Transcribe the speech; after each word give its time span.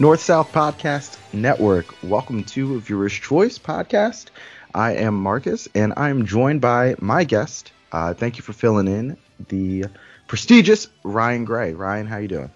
North 0.00 0.20
South 0.20 0.50
Podcast 0.50 1.18
Network. 1.32 1.86
Welcome 2.02 2.42
to 2.44 2.80
Viewer's 2.80 3.12
Choice 3.12 3.58
Podcast. 3.58 4.26
I 4.74 4.96
am 4.96 5.14
Marcus, 5.14 5.68
and 5.72 5.92
I'm 5.96 6.26
joined 6.26 6.60
by 6.60 6.96
my 6.98 7.22
guest. 7.22 7.70
Uh, 7.92 8.12
thank 8.12 8.36
you 8.36 8.42
for 8.42 8.52
filling 8.52 8.88
in 8.88 9.16
the 9.48 9.84
prestigious 10.26 10.88
Ryan 11.04 11.44
Gray. 11.44 11.74
Ryan, 11.74 12.08
how 12.08 12.16
you 12.16 12.26
doing? 12.26 12.50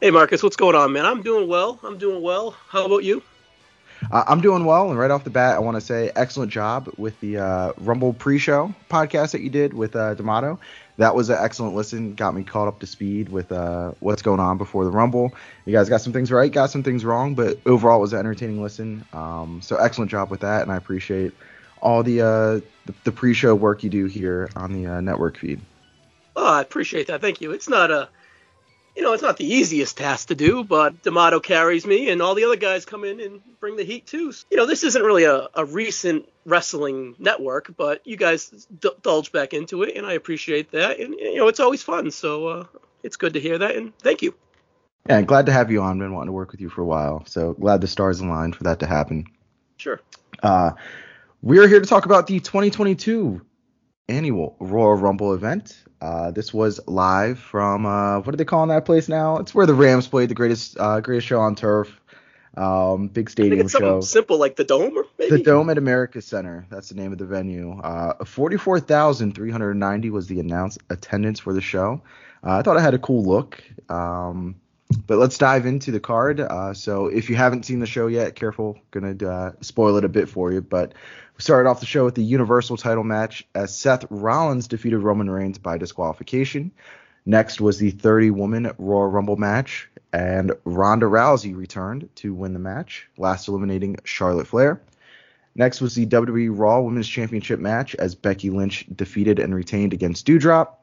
Hey 0.00 0.10
Marcus, 0.10 0.42
what's 0.42 0.56
going 0.56 0.74
on, 0.74 0.92
man? 0.92 1.06
I'm 1.06 1.22
doing 1.22 1.48
well. 1.48 1.78
I'm 1.84 1.98
doing 1.98 2.20
well. 2.20 2.56
How 2.68 2.86
about 2.86 3.04
you? 3.04 3.22
Uh, 4.10 4.24
I'm 4.26 4.40
doing 4.40 4.64
well, 4.64 4.90
and 4.90 4.98
right 4.98 5.12
off 5.12 5.22
the 5.22 5.30
bat, 5.30 5.54
I 5.54 5.60
want 5.60 5.76
to 5.76 5.80
say 5.80 6.10
excellent 6.16 6.50
job 6.50 6.92
with 6.96 7.18
the 7.20 7.38
uh, 7.38 7.72
Rumble 7.78 8.12
pre-show 8.12 8.74
podcast 8.90 9.30
that 9.30 9.42
you 9.42 9.50
did 9.50 9.72
with 9.74 9.94
uh, 9.94 10.14
D'Amato. 10.14 10.58
That 10.98 11.14
was 11.14 11.30
an 11.30 11.38
excellent 11.40 11.74
listen. 11.74 12.14
Got 12.14 12.34
me 12.34 12.44
caught 12.44 12.68
up 12.68 12.80
to 12.80 12.86
speed 12.86 13.30
with 13.30 13.50
uh, 13.50 13.92
what's 14.00 14.22
going 14.22 14.40
on 14.40 14.58
before 14.58 14.84
the 14.84 14.90
Rumble. 14.90 15.34
You 15.64 15.72
guys 15.72 15.88
got 15.88 16.02
some 16.02 16.12
things 16.12 16.30
right, 16.30 16.52
got 16.52 16.70
some 16.70 16.82
things 16.82 17.04
wrong, 17.04 17.34
but 17.34 17.58
overall, 17.64 17.98
it 17.98 18.02
was 18.02 18.12
an 18.12 18.18
entertaining 18.18 18.62
listen. 18.62 19.04
Um, 19.12 19.60
so 19.62 19.76
excellent 19.76 20.10
job 20.10 20.30
with 20.30 20.40
that, 20.40 20.62
and 20.62 20.70
I 20.70 20.76
appreciate 20.76 21.32
all 21.80 22.02
the 22.02 22.20
uh, 22.20 22.60
the, 22.86 22.94
the 23.04 23.12
pre-show 23.12 23.54
work 23.54 23.82
you 23.82 23.90
do 23.90 24.06
here 24.06 24.50
on 24.54 24.72
the 24.72 24.86
uh, 24.86 25.00
network 25.00 25.38
feed. 25.38 25.60
Oh, 26.36 26.54
I 26.54 26.60
appreciate 26.60 27.06
that. 27.08 27.20
Thank 27.20 27.40
you. 27.40 27.52
It's 27.52 27.68
not 27.68 27.90
a 27.90 28.08
you 28.94 29.02
know, 29.02 29.12
it's 29.12 29.22
not 29.22 29.38
the 29.38 29.46
easiest 29.46 29.96
task 29.96 30.28
to 30.28 30.34
do, 30.34 30.64
but 30.64 31.02
D'Amato 31.02 31.40
carries 31.40 31.86
me, 31.86 32.10
and 32.10 32.20
all 32.20 32.34
the 32.34 32.44
other 32.44 32.56
guys 32.56 32.84
come 32.84 33.04
in 33.04 33.20
and 33.20 33.40
bring 33.58 33.76
the 33.76 33.84
heat 33.84 34.06
too. 34.06 34.32
You 34.50 34.56
know, 34.56 34.66
this 34.66 34.84
isn't 34.84 35.02
really 35.02 35.24
a, 35.24 35.48
a 35.54 35.64
recent 35.64 36.28
wrestling 36.44 37.14
network, 37.18 37.74
but 37.76 38.06
you 38.06 38.16
guys 38.16 38.66
d- 38.80 38.90
dulge 39.02 39.32
back 39.32 39.54
into 39.54 39.82
it, 39.82 39.96
and 39.96 40.06
I 40.06 40.12
appreciate 40.12 40.72
that. 40.72 41.00
And 41.00 41.14
you 41.14 41.36
know, 41.36 41.48
it's 41.48 41.60
always 41.60 41.82
fun, 41.82 42.10
so 42.10 42.46
uh, 42.48 42.64
it's 43.02 43.16
good 43.16 43.34
to 43.34 43.40
hear 43.40 43.58
that, 43.58 43.76
and 43.76 43.96
thank 43.98 44.20
you. 44.20 44.34
Yeah, 45.08 45.22
glad 45.22 45.46
to 45.46 45.52
have 45.52 45.70
you 45.70 45.80
on. 45.82 45.98
Been 45.98 46.12
wanting 46.12 46.28
to 46.28 46.32
work 46.32 46.52
with 46.52 46.60
you 46.60 46.68
for 46.68 46.82
a 46.82 46.86
while, 46.86 47.24
so 47.26 47.54
glad 47.54 47.80
the 47.80 47.88
stars 47.88 48.20
aligned 48.20 48.56
for 48.56 48.64
that 48.64 48.80
to 48.80 48.86
happen. 48.86 49.26
Sure. 49.78 50.00
Uh, 50.42 50.72
we're 51.40 51.66
here 51.66 51.80
to 51.80 51.86
talk 51.86 52.04
about 52.04 52.26
the 52.26 52.40
2022 52.40 53.40
annual 54.08 54.56
Royal 54.60 54.94
Rumble 54.94 55.34
event. 55.34 55.76
Uh, 56.00 56.30
this 56.30 56.52
was 56.52 56.80
live 56.86 57.38
from 57.38 57.86
uh, 57.86 58.18
what 58.20 58.34
are 58.34 58.36
they 58.36 58.44
calling 58.44 58.68
that 58.70 58.84
place 58.84 59.08
now? 59.08 59.38
It's 59.38 59.54
where 59.54 59.66
the 59.66 59.74
Rams 59.74 60.08
played 60.08 60.30
the 60.30 60.34
greatest 60.34 60.76
uh, 60.78 61.00
greatest 61.00 61.26
show 61.28 61.40
on 61.40 61.54
turf. 61.54 62.00
Um, 62.56 63.08
big 63.08 63.30
stadium 63.30 63.60
it's 63.60 63.72
show. 63.72 64.00
Simple 64.00 64.36
like 64.38 64.56
the 64.56 64.64
Dome, 64.64 64.96
or 64.96 65.06
maybe? 65.18 65.36
The 65.36 65.42
Dome 65.42 65.70
at 65.70 65.78
America 65.78 66.20
Center. 66.20 66.66
That's 66.70 66.90
the 66.90 66.96
name 66.96 67.12
of 67.12 67.18
the 67.18 67.24
venue. 67.24 67.78
Uh, 67.80 68.24
44,390 68.24 70.10
was 70.10 70.26
the 70.26 70.40
announced 70.40 70.78
attendance 70.90 71.40
for 71.40 71.54
the 71.54 71.62
show. 71.62 72.02
Uh, 72.44 72.58
I 72.58 72.62
thought 72.62 72.76
it 72.76 72.80
had 72.80 72.92
a 72.94 72.98
cool 72.98 73.24
look. 73.24 73.62
Um, 73.88 74.56
but 75.06 75.18
let's 75.18 75.38
dive 75.38 75.66
into 75.66 75.90
the 75.90 76.00
card. 76.00 76.40
Uh, 76.40 76.74
so 76.74 77.06
if 77.06 77.28
you 77.30 77.36
haven't 77.36 77.64
seen 77.64 77.80
the 77.80 77.86
show 77.86 78.06
yet, 78.06 78.34
careful, 78.34 78.78
gonna 78.90 79.16
uh, 79.24 79.52
spoil 79.60 79.96
it 79.96 80.04
a 80.04 80.08
bit 80.08 80.28
for 80.28 80.52
you. 80.52 80.60
But 80.60 80.92
we 81.36 81.42
started 81.42 81.68
off 81.68 81.80
the 81.80 81.86
show 81.86 82.04
with 82.04 82.14
the 82.14 82.22
Universal 82.22 82.76
title 82.76 83.04
match 83.04 83.46
as 83.54 83.76
Seth 83.76 84.04
Rollins 84.10 84.68
defeated 84.68 84.98
Roman 84.98 85.30
Reigns 85.30 85.58
by 85.58 85.78
disqualification. 85.78 86.72
Next 87.24 87.60
was 87.60 87.78
the 87.78 87.90
30 87.90 88.30
woman 88.30 88.72
Royal 88.78 89.08
Rumble 89.08 89.36
match, 89.36 89.88
and 90.12 90.52
Ronda 90.64 91.06
Rousey 91.06 91.56
returned 91.56 92.08
to 92.16 92.34
win 92.34 92.52
the 92.52 92.58
match, 92.58 93.08
last 93.16 93.46
eliminating 93.48 93.96
Charlotte 94.04 94.48
Flair. 94.48 94.82
Next 95.54 95.80
was 95.80 95.94
the 95.94 96.06
WWE 96.06 96.48
Raw 96.50 96.80
Women's 96.80 97.08
Championship 97.08 97.60
match 97.60 97.94
as 97.96 98.14
Becky 98.14 98.50
Lynch 98.50 98.86
defeated 98.94 99.38
and 99.38 99.54
retained 99.54 99.92
against 99.92 100.26
Doudrop. 100.26 100.76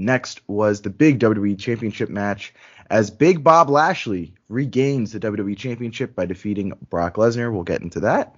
Next 0.00 0.40
was 0.48 0.80
the 0.80 0.88
big 0.88 1.20
WWE 1.20 1.58
Championship 1.58 2.08
match 2.08 2.54
as 2.88 3.10
Big 3.10 3.44
Bob 3.44 3.68
Lashley 3.68 4.32
regains 4.48 5.12
the 5.12 5.20
WWE 5.20 5.54
Championship 5.58 6.14
by 6.14 6.24
defeating 6.24 6.72
Brock 6.88 7.16
Lesnar. 7.16 7.52
We'll 7.52 7.64
get 7.64 7.82
into 7.82 8.00
that. 8.00 8.34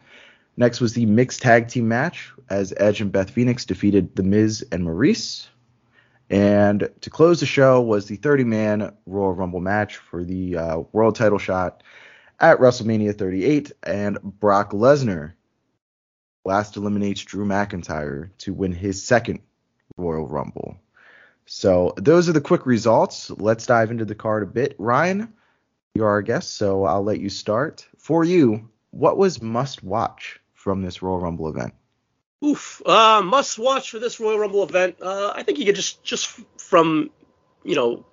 Next 0.56 0.80
was 0.80 0.92
the 0.92 1.06
mixed 1.06 1.40
tag 1.40 1.68
team 1.68 1.86
match 1.86 2.32
as 2.50 2.74
Edge 2.76 3.00
and 3.00 3.12
Beth 3.12 3.30
Phoenix 3.30 3.64
defeated 3.64 4.16
The 4.16 4.24
Miz 4.24 4.66
and 4.72 4.84
Maryse. 4.84 5.46
And 6.28 6.90
to 7.00 7.10
close 7.10 7.38
the 7.38 7.46
show 7.46 7.80
was 7.80 8.06
the 8.06 8.16
30 8.16 8.42
man 8.42 8.96
Royal 9.06 9.32
Rumble 9.32 9.60
match 9.60 9.98
for 9.98 10.24
the 10.24 10.56
uh, 10.56 10.78
world 10.90 11.14
title 11.14 11.38
shot 11.38 11.84
at 12.40 12.58
WrestleMania 12.58 13.16
38. 13.16 13.70
And 13.84 14.20
Brock 14.20 14.72
Lesnar 14.72 15.34
last 16.44 16.76
eliminates 16.76 17.22
Drew 17.22 17.46
McIntyre 17.46 18.30
to 18.38 18.52
win 18.52 18.72
his 18.72 19.00
second 19.00 19.40
Royal 19.96 20.26
Rumble. 20.26 20.76
So 21.46 21.94
those 21.96 22.28
are 22.28 22.32
the 22.32 22.40
quick 22.40 22.66
results. 22.66 23.30
Let's 23.30 23.66
dive 23.66 23.90
into 23.90 24.04
the 24.04 24.14
card 24.14 24.42
a 24.42 24.46
bit. 24.46 24.74
Ryan, 24.78 25.32
you're 25.94 26.08
our 26.08 26.22
guest, 26.22 26.56
so 26.56 26.84
I'll 26.84 27.04
let 27.04 27.20
you 27.20 27.28
start. 27.28 27.86
For 27.98 28.24
you, 28.24 28.70
what 28.90 29.16
was 29.16 29.42
must 29.42 29.82
watch 29.82 30.40
from 30.54 30.82
this 30.82 31.02
Royal 31.02 31.20
Rumble 31.20 31.48
event? 31.48 31.74
Oof, 32.44 32.82
uh, 32.86 33.22
must 33.22 33.58
watch 33.58 33.90
for 33.90 33.98
this 33.98 34.18
Royal 34.18 34.38
Rumble 34.38 34.62
event. 34.62 34.96
Uh, 35.00 35.32
I 35.34 35.42
think 35.42 35.58
you 35.58 35.64
could 35.64 35.76
just 35.76 36.02
just 36.02 36.26
from, 36.58 37.10
you 37.62 37.76
know, 37.76 38.04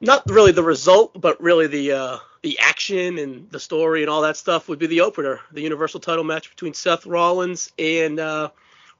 not 0.00 0.22
really 0.28 0.52
the 0.52 0.62
result, 0.62 1.20
but 1.20 1.40
really 1.40 1.66
the 1.66 1.92
uh, 1.92 2.18
the 2.42 2.58
action 2.60 3.18
and 3.18 3.50
the 3.50 3.60
story 3.60 4.02
and 4.02 4.10
all 4.10 4.22
that 4.22 4.36
stuff 4.36 4.68
would 4.68 4.78
be 4.78 4.86
the 4.86 5.02
opener, 5.02 5.40
the 5.52 5.60
Universal 5.60 6.00
Title 6.00 6.24
match 6.24 6.50
between 6.50 6.74
Seth 6.74 7.04
Rollins 7.04 7.72
and 7.78 8.20
uh, 8.20 8.50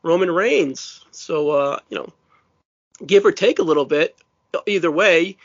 Roman 0.03 0.31
Reigns. 0.31 1.05
So 1.11 1.51
uh, 1.51 1.79
you 1.89 1.99
know, 1.99 2.13
give 3.05 3.25
or 3.25 3.33
take 3.33 3.59
a 3.59 3.65
little 3.65 3.85
bit, 3.85 4.17
either 4.67 4.91
way. 4.91 5.37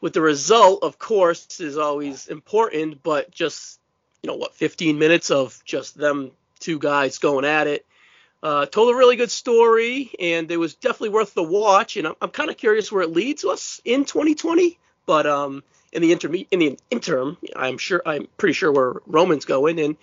With 0.00 0.12
the 0.12 0.20
result, 0.20 0.82
of 0.82 0.98
course, 0.98 1.60
is 1.60 1.78
always 1.78 2.26
important, 2.26 3.02
but 3.02 3.30
just 3.30 3.80
you 4.22 4.28
know 4.28 4.36
what, 4.36 4.54
15 4.54 4.98
minutes 4.98 5.30
of 5.30 5.62
just 5.64 5.96
them 5.96 6.32
two 6.58 6.78
guys 6.78 7.18
going 7.18 7.44
at 7.44 7.66
it. 7.66 7.86
Uh, 8.42 8.66
told 8.66 8.94
a 8.94 8.96
really 8.96 9.16
good 9.16 9.30
story, 9.30 10.10
and 10.20 10.50
it 10.50 10.56
was 10.56 10.74
definitely 10.74 11.08
worth 11.08 11.34
the 11.34 11.42
watch. 11.42 11.96
And 11.96 12.06
I'm, 12.08 12.14
I'm 12.20 12.30
kind 12.30 12.50
of 12.50 12.56
curious 12.56 12.92
where 12.92 13.02
it 13.02 13.10
leads 13.10 13.44
us 13.44 13.80
in 13.84 14.04
2020. 14.04 14.78
But 15.06 15.26
um, 15.26 15.62
in 15.92 16.02
the 16.02 16.14
interme- 16.14 16.46
in 16.50 16.58
the 16.58 16.78
interim, 16.90 17.38
I'm 17.54 17.78
sure 17.78 18.02
I'm 18.04 18.28
pretty 18.36 18.52
sure 18.52 18.70
where 18.72 18.94
Roman's 19.06 19.44
going, 19.44 19.80
and 19.80 19.96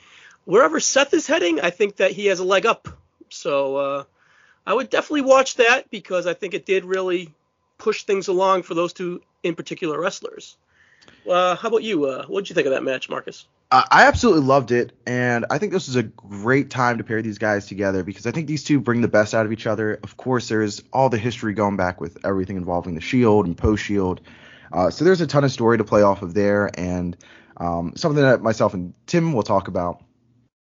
wherever 0.46 0.80
Seth 0.80 1.14
is 1.14 1.28
heading, 1.28 1.62
I 1.62 1.70
think 1.70 1.98
that 1.98 2.12
he 2.12 2.28
has 2.28 2.40
a 2.40 2.44
leg 2.44 2.66
up. 2.66 2.88
So 3.30 3.75
uh, 3.75 4.04
I 4.66 4.74
would 4.74 4.90
definitely 4.90 5.22
watch 5.22 5.56
that 5.56 5.90
because 5.90 6.28
I 6.28 6.34
think 6.34 6.53
it 6.53 6.66
did 6.66 6.85
really 6.85 7.34
push 7.78 8.03
things 8.03 8.28
along 8.28 8.63
for 8.63 8.74
those 8.74 8.94
two 8.94 9.22
in 9.44 9.56
particular 9.56 10.00
wrestlers. 10.00 10.56
Uh, 11.29 11.56
how 11.56 11.68
about 11.68 11.84
you? 11.84 12.06
Uh, 12.06 12.25
what 12.28 12.41
did 12.41 12.50
you 12.50 12.56
think 12.56 12.68
of 12.68 12.74
that 12.74 12.84
match, 12.84 13.09
Marcus? 13.09 13.46
I 13.72 14.03
absolutely 14.03 14.44
loved 14.44 14.72
it, 14.72 14.91
and 15.07 15.47
I 15.50 15.57
think 15.57 15.72
this 15.72 15.88
is 15.88 15.96
a 15.96 16.03
great 16.03 16.69
time 16.69 17.00
to 17.00 17.03
pair 17.03 17.24
these 17.24 17.40
guys 17.40 17.66
together 17.66 18.03
because 18.03 18.28
I 18.28 18.31
think 18.31 18.46
these 18.46 18.63
two 18.63 18.79
bring 18.79 19.01
the 19.01 19.07
best 19.07 19.34
out 19.34 19.47
of 19.47 19.51
each 19.51 19.66
other. 19.66 20.00
Of 20.03 20.16
course, 20.16 20.47
there's 20.47 20.84
all 20.94 21.09
the 21.09 21.18
history 21.18 21.56
going 21.56 21.75
back 21.75 22.00
with 22.00 22.24
everything 22.24 22.56
involving 22.56 22.94
the 22.94 23.01
Shield 23.01 23.47
and 23.47 23.57
post 23.57 23.84
Shield, 23.84 24.22
uh, 24.72 24.91
so 24.91 25.03
there's 25.03 25.22
a 25.22 25.28
ton 25.28 25.44
of 25.44 25.51
story 25.51 25.80
to 25.80 25.84
play 25.84 26.03
off 26.03 26.22
of 26.22 26.35
there, 26.35 26.69
and 26.80 27.18
um, 27.57 27.94
something 27.95 28.22
that 28.22 28.44
myself 28.44 28.75
and 28.75 28.94
Tim 29.07 29.34
will 29.34 29.41
talk 29.41 29.68
about 29.68 30.03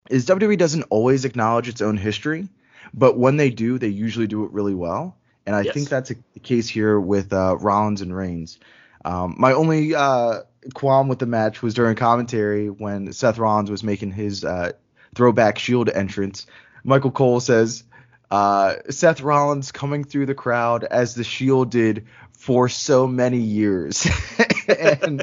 is 0.09 0.25
WWE 0.25 0.57
doesn't 0.57 0.83
always 0.89 1.23
acknowledge 1.23 1.67
its 1.67 1.83
own 1.83 1.97
history, 1.97 2.49
but 2.93 3.17
when 3.17 3.37
they 3.37 3.49
do, 3.49 3.77
they 3.77 3.87
usually 3.89 4.27
do 4.27 4.45
it 4.45 4.51
really 4.51 4.75
well, 4.75 5.17
and 5.45 5.55
I 5.55 5.61
Yes. 5.61 5.73
think 5.73 5.89
that's 5.89 6.11
a, 6.11 6.15
the 6.33 6.39
case 6.39 6.67
here 6.67 6.99
with 6.99 7.31
uh, 7.33 7.57
Rollins 7.57 8.01
and 8.01 8.15
Reigns. 8.15 8.59
Um, 9.05 9.35
my 9.37 9.53
only 9.53 9.95
uh, 9.95 10.41
qualm 10.73 11.07
with 11.07 11.19
the 11.19 11.25
match 11.25 11.61
was 11.61 11.73
during 11.73 11.95
commentary 11.95 12.69
when 12.69 13.13
Seth 13.13 13.37
Rollins 13.37 13.71
was 13.71 13.83
making 13.83 14.11
his 14.11 14.43
uh, 14.43 14.73
throwback 15.15 15.59
Shield 15.59 15.89
entrance. 15.89 16.45
Michael 16.83 17.11
Cole 17.11 17.39
says, 17.39 17.83
uh, 18.29 18.75
Seth 18.89 19.21
Rollins 19.21 19.71
coming 19.71 20.03
through 20.03 20.25
the 20.25 20.35
crowd 20.35 20.83
as 20.83 21.15
the 21.15 21.23
Shield 21.23 21.69
did 21.71 22.07
for 22.33 22.67
so 22.67 23.07
many 23.07 23.37
years. 23.39 24.05
and 24.67 25.21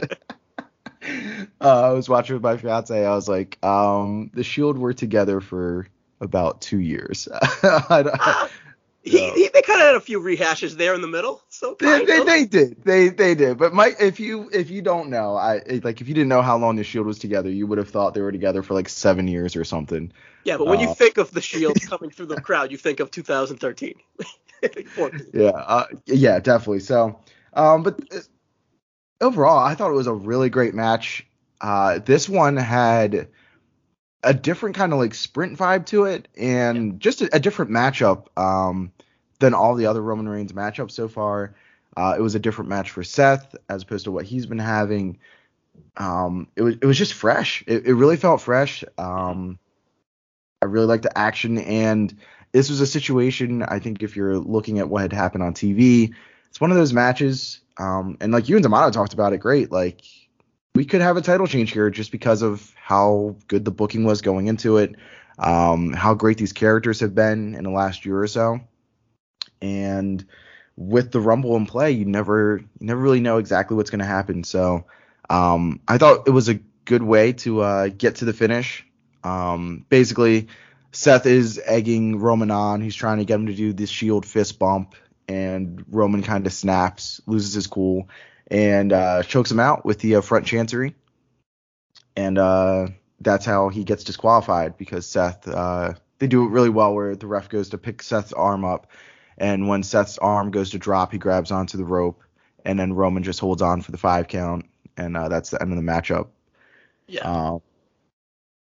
uh, 1.61 1.83
I 1.89 1.91
was 1.91 2.09
watching 2.09 2.35
with 2.35 2.43
my 2.43 2.57
fiance. 2.57 3.05
I 3.05 3.15
was 3.15 3.29
like, 3.29 3.59
um, 3.63 4.31
the 4.33 4.43
Shield 4.45 4.79
were 4.79 4.95
together 4.95 5.41
for 5.41 5.87
about 6.21 6.61
two 6.61 6.81
years. 6.81 7.29
Ah, 7.63 8.49
he, 9.03 9.19
he, 9.33 9.49
they 9.53 9.61
kind 9.61 9.83
of 9.83 9.87
had 9.87 9.95
a 9.97 10.01
few 10.01 10.19
rehashes 10.19 10.73
there 10.79 10.95
in 10.95 11.03
the 11.03 11.07
middle. 11.07 11.43
So 11.51 11.77
They, 11.79 12.07
they, 12.07 12.25
they 12.25 12.45
did. 12.47 12.83
They 12.85 13.09
they 13.11 13.35
did. 13.35 13.59
But 13.59 13.75
Mike, 13.75 13.97
if 14.01 14.19
you 14.19 14.49
if 14.51 14.71
you 14.71 14.81
don't 14.81 15.11
know, 15.11 15.37
I 15.37 15.61
like 15.83 16.01
if 16.01 16.09
you 16.09 16.15
didn't 16.15 16.31
know 16.31 16.41
how 16.41 16.57
long 16.57 16.77
the 16.77 16.85
Shield 16.85 17.07
was 17.07 17.19
together, 17.19 17.51
you 17.51 17.67
would 17.67 17.77
have 17.77 17.91
thought 17.91 18.15
they 18.15 18.23
were 18.23 18.33
together 18.33 18.63
for 18.63 18.73
like 18.73 18.89
seven 18.89 19.29
years 19.29 19.57
or 19.57 19.65
something. 19.65 20.11
yeah, 20.45 20.57
but 20.57 20.69
when 20.69 20.79
uh, 20.79 20.83
you 20.83 20.95
think 20.95 21.19
of 21.19 21.33
the 21.33 21.41
Shield 21.43 21.79
coming 21.83 22.09
through 22.09 22.27
the 22.27 22.41
crowd, 22.41 22.73
you 22.73 22.79
think 22.79 23.01
of 23.01 23.11
2013. 23.11 23.95
Yeah, 25.35 25.51
uh, 25.51 25.85
yeah, 26.07 26.41
definitely. 26.41 26.81
So, 26.81 27.21
um, 27.53 27.83
but 27.83 28.01
uh, 28.11 28.21
overall, 29.21 29.59
I 29.59 29.75
thought 29.75 29.91
it 29.91 29.95
was 29.95 30.07
a 30.07 30.15
really 30.15 30.49
great 30.49 30.75
match. 30.75 31.27
Uh, 31.61 31.99
this 31.99 32.31
one 32.31 32.57
had 32.57 33.29
a 34.25 34.35
different 34.35 34.77
kind 34.77 34.93
of 34.93 34.99
like 34.99 35.15
sprint 35.15 35.59
vibe 35.59 35.87
to 35.87 36.05
it, 36.05 36.29
and 36.37 37.01
just 37.01 37.23
a, 37.23 37.37
a 37.37 37.41
different 37.41 37.71
matchup 37.71 38.27
um, 38.39 38.93
than 39.41 39.55
all 39.55 39.75
the 39.75 39.87
other 39.87 40.03
Roman 40.03 40.29
Reigns 40.29 40.53
matchups 40.53 40.93
so 40.93 41.09
far. 41.09 41.55
Uh, 41.97 42.15
it 42.19 42.23
was 42.23 42.35
a 42.35 42.41
different 42.41 42.71
match 42.71 42.91
for 42.91 43.05
Seth 43.05 43.55
as 43.69 43.83
opposed 43.85 44.05
to 44.05 44.13
what 44.13 44.27
he's 44.27 44.47
been 44.47 44.59
having. 44.59 45.19
um, 45.97 46.49
it 46.57 46.63
was 46.63 46.77
it 46.77 46.85
was 46.87 46.99
just 46.99 47.15
fresh. 47.15 47.65
It, 47.67 47.87
it 47.87 47.95
really 47.95 48.17
felt 48.17 48.41
fresh. 48.43 48.85
Um, 48.99 49.59
I 50.63 50.67
really 50.67 50.87
liked 50.87 51.03
the 51.05 51.17
action, 51.19 51.59
and 51.59 52.17
this 52.53 52.71
was 52.71 52.81
a 52.81 52.87
situation. 52.87 53.63
I 53.63 53.79
think 53.79 54.03
if 54.03 54.17
you're 54.17 54.39
looking 54.39 54.79
at 54.79 54.89
what 54.89 55.03
had 55.03 55.13
happened 55.13 55.43
on 55.45 55.55
TV, 55.55 56.15
it's 56.49 56.61
one 56.61 56.71
of 56.71 56.77
those 56.77 56.93
matches. 56.93 57.61
Um, 57.79 58.17
and 58.21 58.33
like 58.33 58.49
you 58.49 58.57
and 58.57 58.63
D'Amato 58.63 58.91
talked 58.91 59.15
about 59.15 59.33
it, 59.33 59.39
great. 59.39 59.71
Like 59.73 60.03
we 60.75 60.85
could 60.85 61.01
have 61.01 61.17
a 61.17 61.23
title 61.23 61.47
change 61.47 61.73
here 61.73 61.91
just 61.91 62.11
because 62.11 62.43
of 62.43 62.73
how 62.77 63.37
good 63.47 63.65
the 63.65 63.71
booking 63.71 64.05
was 64.05 64.23
going 64.23 64.49
into 64.49 64.79
it, 64.79 64.97
um, 65.39 65.93
how 65.93 66.15
great 66.15 66.39
these 66.39 66.53
characters 66.53 67.01
have 67.01 67.15
been 67.15 67.55
in 67.55 67.65
the 67.65 67.71
last 67.71 68.05
year 68.05 68.21
or 68.21 68.27
so, 68.27 68.61
and 69.63 70.25
with 70.77 71.13
the 71.13 71.21
Rumble 71.21 71.57
in 71.57 71.67
play, 71.67 71.93
you 71.93 72.05
never 72.05 72.59
you 72.81 72.87
never 72.87 73.01
really 73.01 73.21
know 73.21 73.39
exactly 73.39 73.77
what's 73.77 73.91
going 73.91 74.01
to 74.01 74.05
happen. 74.05 74.45
So 74.45 74.87
um, 75.31 75.81
I 75.87 75.99
thought 75.99 76.27
it 76.27 76.33
was 76.33 76.49
a 76.49 76.55
good 76.85 77.03
way 77.03 77.33
to 77.33 77.61
uh, 77.61 77.89
get 77.89 78.17
to 78.17 78.25
the 78.25 78.33
finish. 78.33 78.85
Um, 79.23 79.87
basically, 79.89 80.49
Seth 80.93 81.27
is 81.27 81.61
egging 81.65 82.19
Roman 82.19 82.51
on. 82.51 82.81
He's 82.81 82.97
trying 82.97 83.19
to 83.19 83.25
get 83.25 83.37
him 83.37 83.47
to 83.47 83.55
do 83.55 83.73
this 83.73 83.91
Shield 83.91 84.27
fist 84.27 84.59
bump, 84.59 84.95
and 85.29 85.85
Roman 85.89 86.23
kind 86.23 86.47
of 86.47 86.53
snaps, 86.53 87.21
loses 87.27 87.55
his 87.55 87.67
cool, 87.67 88.09
and 88.55 88.93
uh, 88.93 89.21
chokes 89.25 89.51
him 89.51 89.59
out 89.59 89.85
with 89.85 89.99
the 89.99 90.15
uh, 90.15 90.21
front 90.21 90.47
chancery. 90.47 90.95
And 92.15 92.39
uh, 92.39 92.87
that's 93.21 93.45
how 93.45 93.69
he 93.69 93.83
gets 93.83 94.05
disqualified 94.05 94.79
because 94.79 95.07
Seth. 95.07 95.49
Uh, 95.49 95.95
they 96.21 96.29
do 96.29 96.45
it 96.45 96.51
really 96.51 96.71
well 96.71 96.95
where 96.95 97.17
the 97.17 97.27
ref 97.27 97.49
goes 97.49 97.71
to 97.71 97.79
pick 97.79 98.01
Seth's 98.01 98.33
arm 98.33 98.65
up, 98.65 98.87
and 99.37 99.69
when 99.69 99.83
Seth's 99.83 100.17
arm 100.19 100.53
goes 100.53 100.71
to 100.71 100.79
drop, 100.79 101.11
he 101.11 101.19
grabs 101.19 101.51
onto 101.51 101.77
the 101.77 101.85
rope, 101.85 102.23
and 102.65 102.79
then 102.79 102.93
Roman 102.93 103.25
just 103.25 103.41
holds 103.41 103.61
on 103.61 103.83
for 103.83 103.91
the 103.91 103.99
five 103.99 104.29
count, 104.29 104.67
and 104.97 105.17
uh, 105.17 105.29
that's 105.29 105.51
the 105.51 105.61
end 105.61 105.73
of 105.73 105.77
the 105.77 105.83
matchup. 105.83 106.29
Yeah. 107.09 107.29
Uh, 107.29 107.59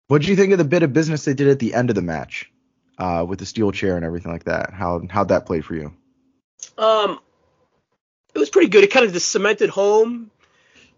what 0.09 0.21
did 0.21 0.29
you 0.29 0.37
think 0.37 0.53
of 0.53 0.59
the 0.59 0.65
bit 0.65 0.82
of 0.82 0.93
business 0.93 1.25
they 1.25 1.32
did 1.32 1.49
at 1.49 1.59
the 1.59 1.73
end 1.73 1.88
of 1.88 1.97
the 1.97 2.03
match 2.03 2.53
uh, 2.99 3.25
with 3.27 3.38
the 3.38 3.47
steel 3.47 3.73
chair 3.73 3.97
and 3.97 4.05
everything 4.05 4.31
like 4.31 4.44
that? 4.44 4.75
How 4.75 5.00
how'd 5.09 5.29
that 5.29 5.47
play 5.47 5.62
for 5.62 5.75
you? 5.75 5.94
Um, 6.77 7.19
it 8.35 8.38
was 8.38 8.50
pretty 8.50 8.69
good. 8.69 8.85
It 8.85 8.91
kind 8.91 9.06
of 9.06 9.12
just 9.12 9.31
cemented 9.31 9.71
home 9.71 10.31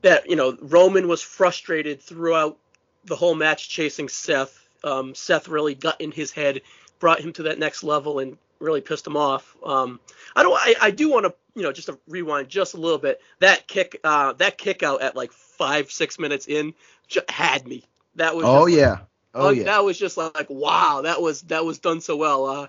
that 0.02 0.28
you 0.28 0.36
know 0.36 0.56
Roman 0.60 1.08
was 1.08 1.22
frustrated 1.22 2.00
throughout 2.00 2.58
the 3.04 3.16
whole 3.16 3.34
match 3.34 3.68
chasing 3.68 4.08
Seth. 4.08 4.58
Um, 4.84 5.14
Seth 5.14 5.48
really 5.48 5.74
got 5.74 6.00
in 6.00 6.10
his 6.10 6.32
head, 6.32 6.62
brought 6.98 7.20
him 7.20 7.32
to 7.34 7.44
that 7.44 7.58
next 7.58 7.82
level, 7.82 8.18
and 8.18 8.36
really 8.58 8.80
pissed 8.80 9.06
him 9.06 9.16
off. 9.16 9.56
Um, 9.64 10.00
I 10.34 10.42
don't. 10.42 10.54
I, 10.58 10.74
I 10.80 10.90
do 10.90 11.10
want 11.10 11.26
to 11.26 11.34
you 11.54 11.62
know 11.62 11.72
just 11.72 11.88
to 11.88 11.98
rewind 12.08 12.48
just 12.48 12.74
a 12.74 12.78
little 12.78 12.98
bit. 12.98 13.20
That 13.40 13.66
kick, 13.66 14.00
uh, 14.04 14.32
that 14.34 14.58
kick 14.58 14.82
out 14.82 15.02
at 15.02 15.16
like 15.16 15.32
five 15.32 15.90
six 15.90 16.18
minutes 16.18 16.46
in, 16.46 16.74
just 17.08 17.30
had 17.30 17.66
me. 17.66 17.84
That 18.16 18.36
was. 18.36 18.44
Oh 18.46 18.66
yeah. 18.66 18.98
Oh 19.34 19.46
like, 19.46 19.58
yeah. 19.58 19.64
That 19.64 19.84
was 19.84 19.98
just 19.98 20.16
like 20.16 20.48
wow. 20.48 21.02
That 21.02 21.22
was 21.22 21.42
that 21.42 21.64
was 21.64 21.78
done 21.78 22.00
so 22.00 22.16
well. 22.16 22.46
Uh, 22.46 22.66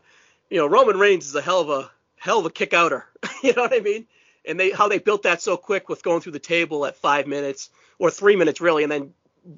you 0.49 0.57
know, 0.57 0.67
Roman 0.67 0.97
Reigns 0.97 1.25
is 1.25 1.35
a 1.35 1.41
hell 1.41 1.61
of 1.61 1.69
a 1.69 1.91
hell 2.17 2.39
of 2.39 2.45
a 2.45 2.49
kick 2.49 2.73
outer. 2.73 3.05
you 3.43 3.53
know 3.53 3.63
what 3.63 3.73
I 3.73 3.79
mean? 3.79 4.05
And 4.45 4.59
they 4.59 4.71
how 4.71 4.87
they 4.87 4.99
built 4.99 5.23
that 5.23 5.41
so 5.41 5.57
quick 5.57 5.89
with 5.89 6.03
going 6.03 6.21
through 6.21 6.33
the 6.33 6.39
table 6.39 6.85
at 6.85 6.97
five 6.97 7.27
minutes 7.27 7.69
or 7.99 8.11
three 8.11 8.35
minutes 8.35 8.59
really, 8.61 8.83
and 8.83 8.91
then 8.91 9.13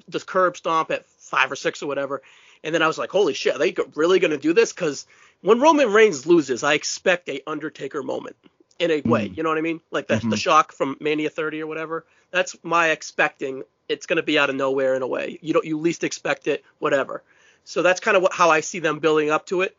the 0.08 0.20
curb 0.20 0.56
stomp 0.56 0.90
at 0.90 1.06
five 1.06 1.50
or 1.50 1.56
six 1.56 1.82
or 1.82 1.86
whatever. 1.86 2.22
And 2.64 2.74
then 2.74 2.82
I 2.82 2.86
was 2.86 2.98
like, 2.98 3.10
holy 3.10 3.34
shit, 3.34 3.54
are 3.54 3.58
they 3.58 3.74
really 3.94 4.18
going 4.18 4.30
to 4.30 4.36
do 4.38 4.52
this? 4.52 4.72
Because 4.72 5.06
when 5.42 5.60
Roman 5.60 5.92
Reigns 5.92 6.26
loses, 6.26 6.62
I 6.64 6.74
expect 6.74 7.28
a 7.28 7.40
Undertaker 7.46 8.02
moment 8.02 8.36
in 8.78 8.90
a 8.90 9.00
way. 9.02 9.28
Mm. 9.28 9.36
You 9.36 9.42
know 9.42 9.48
what 9.48 9.58
I 9.58 9.62
mean? 9.62 9.80
Like 9.90 10.08
the, 10.08 10.16
Mhm. 10.16 10.30
the 10.30 10.36
shock 10.36 10.72
from 10.72 10.96
Mania 11.00 11.30
30 11.30 11.62
or 11.62 11.66
whatever. 11.66 12.04
That's 12.30 12.56
my 12.62 12.90
expecting. 12.90 13.62
It's 13.88 14.06
going 14.06 14.16
to 14.16 14.22
be 14.22 14.38
out 14.38 14.50
of 14.50 14.56
nowhere 14.56 14.94
in 14.94 15.02
a 15.02 15.06
way. 15.06 15.38
You 15.42 15.52
don't 15.52 15.64
you 15.64 15.78
least 15.78 16.02
expect 16.02 16.48
it, 16.48 16.64
whatever. 16.78 17.22
So 17.64 17.82
that's 17.82 18.00
kind 18.00 18.16
of 18.16 18.22
what, 18.22 18.32
how 18.32 18.50
I 18.50 18.60
see 18.60 18.80
them 18.80 18.98
building 18.98 19.30
up 19.30 19.46
to 19.46 19.62
it. 19.62 19.76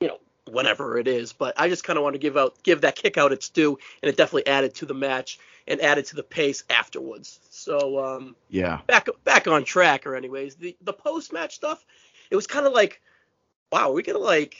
You 0.00 0.08
know, 0.08 0.18
whenever 0.50 0.98
it 0.98 1.08
is. 1.08 1.32
But 1.32 1.54
I 1.58 1.68
just 1.68 1.84
kind 1.84 1.96
of 1.98 2.02
want 2.02 2.14
to 2.14 2.18
give 2.18 2.36
out 2.36 2.62
give 2.62 2.82
that 2.82 2.96
kick 2.96 3.18
out 3.18 3.32
its 3.32 3.48
due, 3.48 3.78
and 4.02 4.08
it 4.08 4.16
definitely 4.16 4.46
added 4.46 4.74
to 4.76 4.86
the 4.86 4.94
match 4.94 5.38
and 5.66 5.80
added 5.80 6.06
to 6.06 6.16
the 6.16 6.22
pace 6.22 6.64
afterwards. 6.68 7.40
So 7.50 8.04
um, 8.04 8.36
yeah. 8.48 8.80
back 8.86 9.08
back 9.24 9.48
on 9.48 9.64
track 9.64 10.06
or 10.06 10.16
anyways 10.16 10.56
the 10.56 10.76
the 10.82 10.92
post 10.92 11.32
match 11.32 11.54
stuff 11.54 11.84
it 12.30 12.36
was 12.36 12.46
kind 12.46 12.66
of 12.66 12.72
like 12.72 13.00
wow 13.70 13.90
are 13.90 13.92
we 13.92 14.02
gonna 14.02 14.18
like 14.18 14.56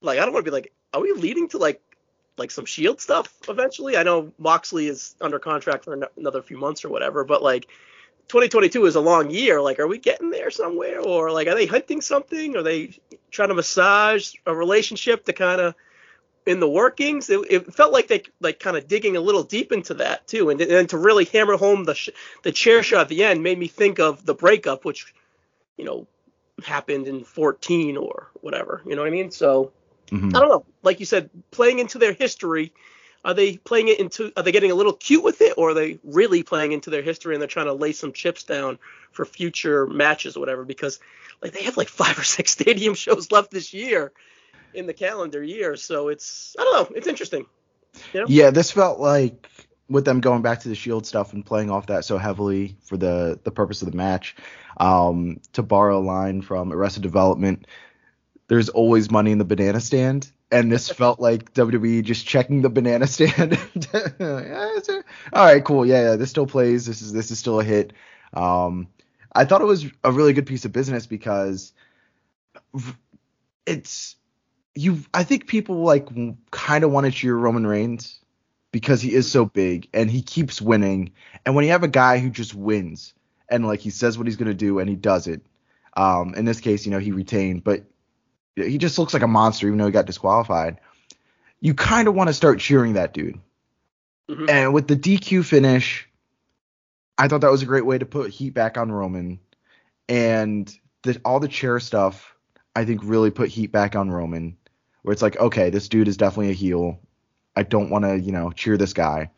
like 0.00 0.18
i 0.18 0.24
don't 0.24 0.32
want 0.32 0.44
to 0.44 0.50
be 0.50 0.54
like 0.54 0.72
are 0.92 1.00
we 1.00 1.12
leading 1.12 1.48
to 1.48 1.58
like 1.58 1.80
like 2.36 2.50
some 2.50 2.64
shield 2.64 3.00
stuff 3.00 3.32
eventually 3.48 3.96
i 3.96 4.02
know 4.02 4.32
moxley 4.38 4.86
is 4.86 5.14
under 5.20 5.38
contract 5.38 5.84
for 5.84 6.08
another 6.16 6.42
few 6.42 6.58
months 6.58 6.84
or 6.84 6.88
whatever 6.88 7.24
but 7.24 7.42
like 7.42 7.68
2022 8.28 8.86
is 8.86 8.96
a 8.96 9.00
long 9.00 9.30
year. 9.30 9.60
Like 9.60 9.78
are 9.78 9.86
we 9.86 9.98
getting 9.98 10.30
there 10.30 10.50
somewhere? 10.50 11.00
Or 11.00 11.30
like 11.30 11.46
are 11.48 11.54
they 11.54 11.66
hunting 11.66 12.00
something? 12.00 12.56
Are 12.56 12.62
they 12.62 12.98
trying 13.30 13.48
to 13.48 13.54
massage 13.54 14.34
a 14.46 14.54
relationship 14.54 15.24
to 15.26 15.32
kind 15.32 15.60
of 15.60 15.74
in 16.46 16.60
the 16.60 16.68
workings? 16.68 17.30
It, 17.30 17.40
it 17.50 17.74
felt 17.74 17.92
like 17.92 18.08
they 18.08 18.22
like 18.40 18.58
kind 18.60 18.76
of 18.76 18.88
digging 18.88 19.16
a 19.16 19.20
little 19.20 19.42
deep 19.42 19.72
into 19.72 19.94
that 19.94 20.26
too. 20.26 20.50
And 20.50 20.58
then 20.58 20.86
to 20.88 20.98
really 20.98 21.24
hammer 21.26 21.56
home 21.56 21.84
the 21.84 21.94
sh- 21.94 22.10
the 22.42 22.52
chair 22.52 22.82
shot 22.82 23.02
at 23.02 23.08
the 23.08 23.24
end 23.24 23.42
made 23.42 23.58
me 23.58 23.68
think 23.68 23.98
of 24.00 24.24
the 24.24 24.34
breakup 24.34 24.84
which 24.84 25.14
you 25.76 25.84
know 25.84 26.06
happened 26.64 27.08
in 27.08 27.24
14 27.24 27.96
or 27.96 28.30
whatever. 28.40 28.80
You 28.86 28.94
know 28.96 29.02
what 29.02 29.08
i 29.08 29.10
mean? 29.10 29.30
So 29.30 29.72
Mhm. 30.08 30.34
i 30.36 30.40
don't 30.40 30.48
know. 30.48 30.64
Like 30.82 31.00
you 31.00 31.06
said 31.06 31.30
playing 31.50 31.78
into 31.78 31.98
their 31.98 32.12
history 32.12 32.72
are 33.24 33.34
they 33.34 33.56
playing 33.56 33.88
it 33.88 33.98
into 34.00 34.32
are 34.36 34.42
they 34.42 34.52
getting 34.52 34.70
a 34.70 34.74
little 34.74 34.92
cute 34.92 35.24
with 35.24 35.40
it 35.40 35.54
or 35.56 35.70
are 35.70 35.74
they 35.74 35.98
really 36.04 36.42
playing 36.42 36.72
into 36.72 36.90
their 36.90 37.02
history 37.02 37.34
and 37.34 37.40
they're 37.40 37.48
trying 37.48 37.66
to 37.66 37.72
lay 37.72 37.92
some 37.92 38.12
chips 38.12 38.44
down 38.44 38.78
for 39.12 39.24
future 39.24 39.86
matches 39.86 40.36
or 40.36 40.40
whatever 40.40 40.64
because 40.64 41.00
like 41.42 41.52
they 41.52 41.62
have 41.62 41.76
like 41.76 41.88
five 41.88 42.18
or 42.18 42.24
six 42.24 42.50
stadium 42.58 42.94
shows 42.94 43.32
left 43.32 43.50
this 43.50 43.72
year 43.72 44.12
in 44.74 44.86
the 44.86 44.94
calendar 44.94 45.42
year 45.42 45.76
so 45.76 46.08
it's 46.08 46.54
i 46.58 46.64
don't 46.64 46.90
know 46.90 46.96
it's 46.96 47.06
interesting 47.06 47.46
you 48.12 48.20
know? 48.20 48.26
Yeah, 48.28 48.50
this 48.50 48.70
felt 48.70 49.00
like 49.00 49.50
with 49.88 50.04
them 50.04 50.20
going 50.20 50.42
back 50.42 50.60
to 50.60 50.68
the 50.68 50.74
Shield 50.74 51.06
stuff 51.06 51.32
and 51.32 51.44
playing 51.44 51.70
off 51.70 51.86
that 51.86 52.04
so 52.04 52.18
heavily 52.18 52.76
for 52.82 52.96
the 52.96 53.38
the 53.44 53.50
purpose 53.50 53.82
of 53.82 53.90
the 53.90 53.96
match. 53.96 54.36
Um, 54.78 55.40
to 55.52 55.62
borrow 55.62 55.98
a 55.98 56.02
line 56.02 56.42
from 56.42 56.72
Arrested 56.72 57.02
Development, 57.02 57.66
there's 58.48 58.68
always 58.68 59.10
money 59.10 59.30
in 59.30 59.38
the 59.38 59.44
banana 59.44 59.80
stand. 59.80 60.30
And 60.54 60.70
this 60.70 60.88
felt 60.88 61.18
like 61.18 61.52
WWE 61.52 62.04
just 62.04 62.24
checking 62.24 62.62
the 62.62 62.70
banana 62.70 63.08
stand. 63.08 63.58
All 65.32 65.44
right, 65.44 65.64
cool. 65.64 65.84
Yeah, 65.84 66.10
yeah, 66.10 66.16
this 66.16 66.30
still 66.30 66.46
plays. 66.46 66.86
This 66.86 67.02
is 67.02 67.12
this 67.12 67.32
is 67.32 67.40
still 67.40 67.58
a 67.58 67.64
hit. 67.64 67.92
Um, 68.32 68.86
I 69.32 69.46
thought 69.46 69.62
it 69.62 69.66
was 69.66 69.86
a 70.04 70.12
really 70.12 70.32
good 70.32 70.46
piece 70.46 70.64
of 70.64 70.70
business 70.70 71.06
because 71.06 71.72
it's 73.66 74.14
you. 74.76 75.00
I 75.12 75.24
think 75.24 75.48
people 75.48 75.82
like 75.82 76.08
kind 76.52 76.84
of 76.84 76.92
want 76.92 77.06
to 77.06 77.10
cheer 77.10 77.34
Roman 77.34 77.66
Reigns 77.66 78.20
because 78.70 79.02
he 79.02 79.12
is 79.12 79.28
so 79.28 79.46
big 79.46 79.88
and 79.92 80.08
he 80.08 80.22
keeps 80.22 80.62
winning. 80.62 81.10
And 81.44 81.56
when 81.56 81.64
you 81.64 81.72
have 81.72 81.82
a 81.82 81.88
guy 81.88 82.18
who 82.18 82.30
just 82.30 82.54
wins 82.54 83.12
and 83.48 83.66
like 83.66 83.80
he 83.80 83.90
says 83.90 84.16
what 84.16 84.28
he's 84.28 84.36
gonna 84.36 84.54
do 84.54 84.78
and 84.78 84.88
he 84.88 84.94
does 84.94 85.26
it, 85.26 85.44
um, 85.96 86.32
in 86.36 86.44
this 86.44 86.60
case, 86.60 86.86
you 86.86 86.92
know, 86.92 87.00
he 87.00 87.10
retained, 87.10 87.64
but 87.64 87.86
he 88.56 88.78
just 88.78 88.98
looks 88.98 89.14
like 89.14 89.22
a 89.22 89.28
monster 89.28 89.66
even 89.66 89.78
though 89.78 89.86
he 89.86 89.92
got 89.92 90.06
disqualified. 90.06 90.78
You 91.60 91.74
kind 91.74 92.08
of 92.08 92.14
want 92.14 92.28
to 92.28 92.34
start 92.34 92.60
cheering 92.60 92.94
that 92.94 93.14
dude. 93.14 93.38
Mhm. 94.28 94.48
And 94.48 94.74
with 94.74 94.88
the 94.88 94.96
DQ 94.96 95.44
finish, 95.44 96.08
I 97.18 97.28
thought 97.28 97.42
that 97.42 97.50
was 97.50 97.62
a 97.62 97.66
great 97.66 97.86
way 97.86 97.98
to 97.98 98.06
put 98.06 98.30
heat 98.30 98.54
back 98.54 98.76
on 98.76 98.90
Roman. 98.90 99.40
And 100.08 100.72
the, 101.02 101.20
all 101.24 101.40
the 101.40 101.48
chair 101.48 101.80
stuff, 101.80 102.34
I 102.74 102.84
think, 102.84 103.00
really 103.04 103.30
put 103.30 103.48
heat 103.48 103.72
back 103.72 103.96
on 103.96 104.10
Roman. 104.10 104.56
Where 105.02 105.12
it's 105.12 105.22
like, 105.22 105.38
okay, 105.38 105.70
this 105.70 105.88
dude 105.88 106.08
is 106.08 106.16
definitely 106.16 106.50
a 106.50 106.54
heel. 106.54 106.98
I 107.54 107.62
don't 107.62 107.90
want 107.90 108.04
to, 108.04 108.18
you 108.18 108.32
know, 108.32 108.50
cheer 108.50 108.76
this 108.76 108.94
guy. 108.94 109.30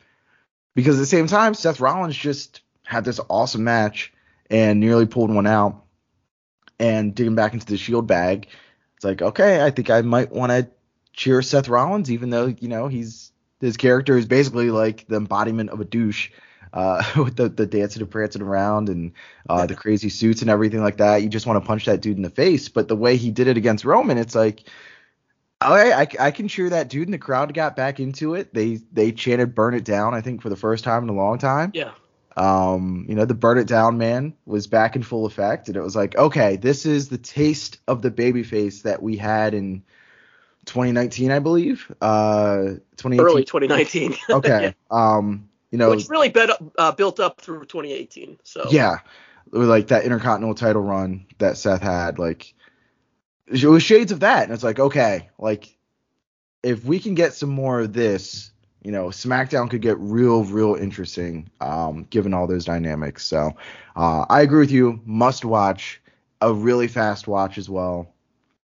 Because 0.74 0.96
at 0.96 1.00
the 1.00 1.06
same 1.06 1.26
time, 1.26 1.54
Seth 1.54 1.80
Rollins 1.80 2.16
just 2.16 2.60
had 2.84 3.04
this 3.04 3.20
awesome 3.28 3.64
match 3.64 4.12
and 4.48 4.78
nearly 4.78 5.06
pulled 5.06 5.34
one 5.34 5.46
out. 5.46 5.82
And 6.78 7.14
digging 7.14 7.34
back 7.34 7.54
into 7.54 7.66
the 7.66 7.78
Shield 7.78 8.06
bag, 8.06 8.48
it's 8.96 9.04
like, 9.04 9.22
okay, 9.22 9.64
I 9.64 9.70
think 9.70 9.90
I 9.90 10.00
might 10.02 10.32
want 10.32 10.50
to 10.50 10.68
cheer 11.12 11.42
Seth 11.42 11.68
Rollins, 11.68 12.10
even 12.10 12.30
though, 12.30 12.46
you 12.46 12.68
know, 12.68 12.88
he's 12.88 13.32
his 13.60 13.76
character 13.76 14.18
is 14.18 14.26
basically 14.26 14.70
like 14.70 15.06
the 15.08 15.16
embodiment 15.16 15.70
of 15.70 15.80
a 15.80 15.84
douche. 15.84 16.30
Uh, 16.72 17.02
with 17.16 17.36
the, 17.36 17.48
the 17.48 17.64
dancing 17.64 18.02
and 18.02 18.10
prancing 18.10 18.42
around 18.42 18.90
and 18.90 19.12
uh, 19.48 19.64
the 19.64 19.74
crazy 19.74 20.10
suits 20.10 20.42
and 20.42 20.50
everything 20.50 20.82
like 20.82 20.98
that. 20.98 21.22
You 21.22 21.28
just 21.30 21.46
want 21.46 21.62
to 21.62 21.66
punch 21.66 21.86
that 21.86 22.02
dude 22.02 22.16
in 22.16 22.22
the 22.22 22.28
face. 22.28 22.68
But 22.68 22.88
the 22.88 22.96
way 22.96 23.16
he 23.16 23.30
did 23.30 23.46
it 23.46 23.56
against 23.56 23.86
Roman, 23.86 24.18
it's 24.18 24.34
like, 24.34 24.68
all 25.62 25.74
right, 25.74 25.92
I, 26.20 26.26
I 26.26 26.30
can 26.32 26.48
cheer 26.48 26.68
that 26.68 26.88
dude. 26.90 27.06
And 27.06 27.14
the 27.14 27.18
crowd 27.18 27.54
got 27.54 27.76
back 27.76 27.98
into 27.98 28.34
it. 28.34 28.52
They 28.52 28.80
they 28.92 29.12
chanted 29.12 29.54
"Burn 29.54 29.72
It 29.72 29.84
Down." 29.84 30.12
I 30.12 30.20
think 30.20 30.42
for 30.42 30.50
the 30.50 30.56
first 30.56 30.84
time 30.84 31.04
in 31.04 31.08
a 31.08 31.14
long 31.14 31.38
time. 31.38 31.70
yeah 31.72 31.92
Um, 32.36 33.06
you 33.08 33.14
know, 33.14 33.24
the 33.24 33.34
"Burn 33.34 33.58
It 33.58 33.66
Down" 33.66 33.96
man 33.96 34.34
was 34.44 34.66
back 34.66 34.94
in 34.94 35.02
full 35.02 35.24
effect, 35.26 35.68
and 35.68 35.76
it 35.76 35.82
was 35.82 35.96
like, 35.96 36.16
okay, 36.16 36.56
this 36.56 36.84
is 36.84 37.08
the 37.08 37.18
taste 37.18 37.78
of 37.88 38.02
the 38.02 38.10
babyface 38.10 38.82
that 38.82 39.02
we 39.02 39.16
had 39.16 39.54
in 39.54 39.82
2019, 40.66 41.30
I 41.30 41.38
believe. 41.38 41.90
Uh, 42.00 42.76
2018 42.96 43.20
early 43.20 43.44
2019 43.44 44.16
okay. 44.30 44.74
Um, 44.90 45.48
you 45.70 45.78
know, 45.78 45.90
which 45.90 46.08
really 46.08 46.28
bet, 46.28 46.50
uh, 46.78 46.92
built 46.92 47.20
up 47.20 47.40
through 47.40 47.60
2018. 47.60 48.38
So 48.42 48.66
yeah, 48.70 48.98
like 49.50 49.88
that 49.88 50.04
Intercontinental 50.04 50.54
title 50.54 50.82
run 50.82 51.26
that 51.38 51.56
Seth 51.56 51.82
had, 51.82 52.18
like 52.18 52.54
it 53.46 53.64
was 53.64 53.82
shades 53.82 54.12
of 54.12 54.20
that, 54.20 54.44
and 54.44 54.52
it's 54.52 54.64
like 54.64 54.78
okay, 54.78 55.30
like 55.38 55.76
if 56.62 56.84
we 56.84 56.98
can 56.98 57.14
get 57.14 57.32
some 57.32 57.50
more 57.50 57.80
of 57.80 57.92
this, 57.92 58.50
you 58.86 58.92
know, 58.92 59.06
SmackDown 59.08 59.68
could 59.68 59.82
get 59.82 59.98
real, 59.98 60.44
real 60.44 60.76
interesting, 60.76 61.50
um, 61.60 62.06
given 62.08 62.32
all 62.32 62.46
those 62.46 62.64
dynamics. 62.64 63.26
So 63.26 63.50
uh, 63.96 64.26
I 64.28 64.42
agree 64.42 64.60
with 64.60 64.70
you. 64.70 65.00
Must 65.04 65.44
watch, 65.44 66.00
a 66.40 66.52
really 66.52 66.86
fast 66.86 67.26
watch 67.26 67.58
as 67.58 67.68
well. 67.68 68.14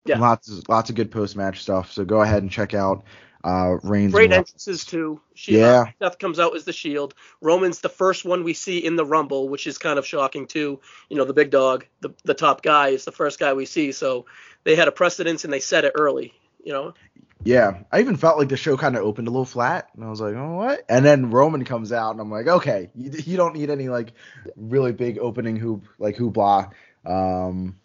Yeah. 0.04 0.18
Lots, 0.18 0.68
lots 0.68 0.90
of 0.90 0.96
good 0.96 1.10
post 1.10 1.36
match 1.36 1.62
stuff. 1.62 1.90
So 1.90 2.04
go 2.04 2.20
ahead 2.20 2.42
and 2.42 2.52
check 2.52 2.74
out 2.74 3.02
uh, 3.44 3.78
Reigns. 3.82 4.12
Great 4.12 4.30
entrances 4.30 4.84
too. 4.84 5.22
She, 5.32 5.56
Yeah. 5.58 5.86
Seth 6.02 6.18
comes 6.18 6.38
out 6.38 6.54
as 6.54 6.64
the 6.64 6.74
Shield. 6.74 7.14
Roman's 7.40 7.80
the 7.80 7.88
first 7.88 8.26
one 8.26 8.44
we 8.44 8.52
see 8.52 8.76
in 8.76 8.96
the 8.96 9.06
Rumble, 9.06 9.48
which 9.48 9.66
is 9.66 9.78
kind 9.78 9.98
of 9.98 10.06
shocking 10.06 10.46
too. 10.46 10.80
You 11.08 11.16
know, 11.16 11.24
the 11.24 11.32
big 11.32 11.50
dog, 11.50 11.86
the 12.02 12.10
the 12.24 12.34
top 12.34 12.60
guy, 12.60 12.88
is 12.88 13.06
the 13.06 13.12
first 13.12 13.38
guy 13.38 13.54
we 13.54 13.64
see. 13.64 13.90
So 13.92 14.26
they 14.64 14.76
had 14.76 14.86
a 14.86 14.92
precedence 14.92 15.44
and 15.44 15.52
they 15.52 15.60
set 15.60 15.86
it 15.86 15.92
early. 15.94 16.34
You 16.62 16.74
know, 16.74 16.94
Yeah, 17.42 17.85
I 17.90 18.00
even 18.00 18.16
felt 18.16 18.38
like 18.38 18.50
the 18.50 18.56
show 18.56 18.76
kind 18.76 18.97
of 18.97 19.02
opened 19.02 19.26
a 19.28 19.30
little 19.30 19.47
flat, 19.47 19.88
and 19.94 20.04
I 20.04 20.11
was 20.11 20.20
like, 20.20 20.35
oh 20.35 20.56
what? 20.56 20.85
And 20.88 21.04
then 21.04 21.30
Roman 21.30 21.64
comes 21.64 21.90
out, 21.90 22.11
and 22.11 22.20
I'm 22.20 22.30
like, 22.30 22.47
okay, 22.47 22.90
you, 22.94 23.11
you 23.25 23.37
don't 23.37 23.56
need 23.56 23.70
any 23.70 23.88
like 23.88 24.12
really 24.56 24.92
big 24.92 25.18
opening 25.18 25.56
hoop 25.56 25.85
like 25.99 26.16
hoopla. 26.16 26.70
Um, 27.06 27.76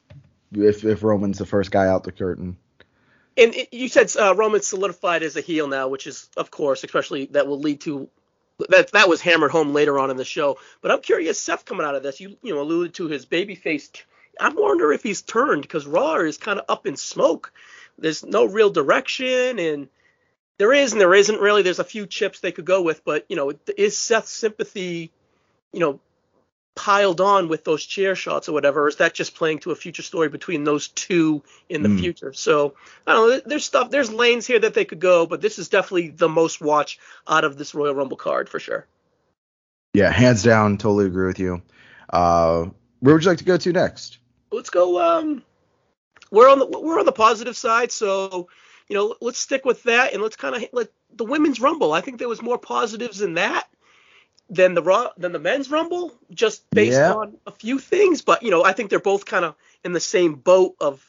if 0.52 0.84
if 0.84 1.04
Roman's 1.04 1.38
the 1.38 1.46
first 1.46 1.72
guy 1.72 1.88
out 1.88 2.04
the 2.04 2.12
curtain. 2.12 2.58
and 3.38 3.56
it, 3.56 3.74
you 3.74 3.88
said 3.88 4.12
uh, 4.18 4.36
Roman's 4.36 4.68
solidified 4.68 5.24
as 5.24 5.38
a 5.38 5.42
heel 5.42 5.68
now, 5.68 5.88
which 5.88 6.06
is 6.08 6.30
of 6.36 6.52
course, 6.52 6.84
especially 6.84 7.28
that 7.28 7.48
will 7.48 7.60
lead 7.60 7.82
to 7.82 8.10
that 8.70 8.92
that 8.92 9.10
was 9.10 9.22
hammered 9.22 9.52
home 9.52 9.74
later 9.74 9.98
on 10.00 10.12
in 10.12 10.18
the 10.18 10.26
show. 10.26 10.58
But 10.82 10.92
I'm 10.92 11.02
curious, 11.02 11.40
Seth 11.40 11.66
coming 11.66 11.86
out 11.86 11.96
of 11.96 12.04
this, 12.04 12.20
you 12.20 12.38
you 12.42 12.54
know 12.54 12.62
alluded 12.62 12.96
to 12.96 13.08
his 13.08 13.26
babyface. 13.26 13.90
I'm 14.38 14.56
wondering 14.58 14.96
if 14.96 15.04
he's 15.04 15.22
turned 15.22 15.62
because 15.62 15.86
Raw 15.88 16.16
is 16.18 16.38
kind 16.38 16.60
of 16.60 16.66
up 16.68 16.86
in 16.86 16.98
smoke. 16.98 17.54
There's 17.98 18.26
no 18.26 18.46
real 18.46 18.70
direction, 18.70 19.60
and 19.60 19.88
there 20.58 20.74
is 20.74 20.92
and 20.92 21.02
there 21.02 21.14
isn't 21.14 21.40
really. 21.40 21.62
There's 21.62 21.80
a 21.80 21.84
few 21.84 22.06
chips 22.08 22.40
they 22.40 22.52
could 22.52 22.66
go 22.66 22.82
with, 22.82 23.04
but 23.04 23.26
you 23.30 23.36
know, 23.36 23.54
is 23.78 23.98
Seth's 23.98 24.32
sympathy, 24.32 25.12
you 25.72 25.80
know, 25.80 26.00
piled 26.76 27.22
on 27.22 27.48
with 27.48 27.64
those 27.64 27.86
chair 27.86 28.16
shots 28.16 28.50
or 28.50 28.54
whatever, 28.54 28.84
or 28.84 28.88
is 28.90 28.98
that 28.98 29.14
just 29.14 29.36
playing 29.36 29.60
to 29.60 29.72
a 29.72 29.76
future 29.76 30.02
story 30.02 30.28
between 30.28 30.66
those 30.66 30.90
two 30.90 31.42
in 31.70 31.84
the 31.84 31.90
Hmm. 31.90 32.00
future? 32.00 32.34
So 32.34 32.76
I 33.08 33.14
don't 33.14 33.30
know. 33.30 33.42
There's 33.46 33.66
stuff. 33.66 33.92
There's 33.92 34.12
lanes 34.12 34.46
here 34.46 34.60
that 34.60 34.74
they 34.74 34.86
could 34.86 35.00
go, 35.00 35.26
but 35.26 35.42
this 35.42 35.58
is 35.58 35.70
definitely 35.70 36.10
the 36.10 36.30
most 36.30 36.62
watch 36.62 37.00
out 37.28 37.46
of 37.46 37.58
this 37.58 37.74
Royal 37.74 37.96
Rumble 37.96 38.18
card 38.18 38.50
for 38.50 38.60
sure. 38.60 38.86
Yeah, 39.94 40.12
hands 40.12 40.44
down, 40.44 40.78
totally 40.78 41.06
agree 41.06 41.28
with 41.28 41.40
you. 41.40 41.62
Uh, 42.10 42.66
where 43.00 43.16
would 43.16 43.24
you 43.24 43.30
like 43.30 43.38
to 43.38 43.46
go 43.46 43.56
to 43.56 43.72
next? 43.72 44.18
Let's 44.52 44.70
go. 44.70 45.02
Um, 45.02 45.44
we're 46.32 46.50
on 46.50 46.60
the 46.60 46.66
we're 46.66 47.00
on 47.00 47.06
the 47.06 47.12
positive 47.12 47.56
side, 47.58 47.92
so 47.92 48.48
you 48.88 48.96
know, 48.96 49.16
let's 49.22 49.40
stick 49.40 49.66
with 49.66 49.84
that 49.84 50.14
and 50.14 50.22
let's 50.22 50.36
kind 50.36 50.56
of 50.56 50.66
let 50.72 50.90
the 51.16 51.26
women's 51.26 51.60
Rumble. 51.60 51.92
I 51.94 52.02
think 52.02 52.20
there 52.20 52.30
was 52.30 52.42
more 52.42 52.58
positives 52.58 53.22
in 53.22 53.36
that 53.36 53.68
than 54.50 54.76
the 54.76 54.84
raw 54.84 55.10
than 55.18 55.32
the 55.32 55.40
men's 55.40 55.72
Rumble, 55.72 56.14
just 56.32 56.70
based 56.70 56.98
Yeah. 56.98 57.14
on 57.14 57.38
a 57.48 57.52
few 57.52 57.80
things. 57.80 58.22
But 58.22 58.44
you 58.44 58.52
know, 58.52 58.64
I 58.64 58.74
think 58.74 58.90
they're 58.90 59.00
both 59.00 59.26
kind 59.26 59.46
of 59.46 59.56
in 59.84 59.94
the 59.94 60.00
same 60.00 60.36
boat 60.36 60.76
of 60.80 61.04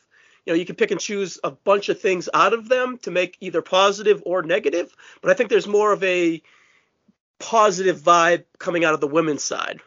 you 0.47 0.53
know, 0.53 0.59
you 0.59 0.65
can 0.65 0.77
pick 0.77 0.93
and 0.93 1.01
choose 1.01 1.41
a 1.43 1.51
bunch 1.51 1.89
of 1.89 2.01
things 2.01 2.29
out 2.33 2.53
of 2.53 2.69
them 2.69 2.99
to 2.99 3.11
make 3.11 3.37
either 3.41 3.63
positive 3.63 4.23
or 4.25 4.43
negative. 4.43 4.95
But 5.21 5.33
I 5.33 5.35
think 5.35 5.51
there's 5.51 5.67
more 5.67 5.93
of 5.93 6.03
a 6.05 6.41
positive 7.41 7.99
vibe 7.99 8.45
coming 8.59 8.85
out 8.85 8.95
of 8.95 9.01
the 9.01 9.09
women's 9.09 9.43
side. 9.43 9.81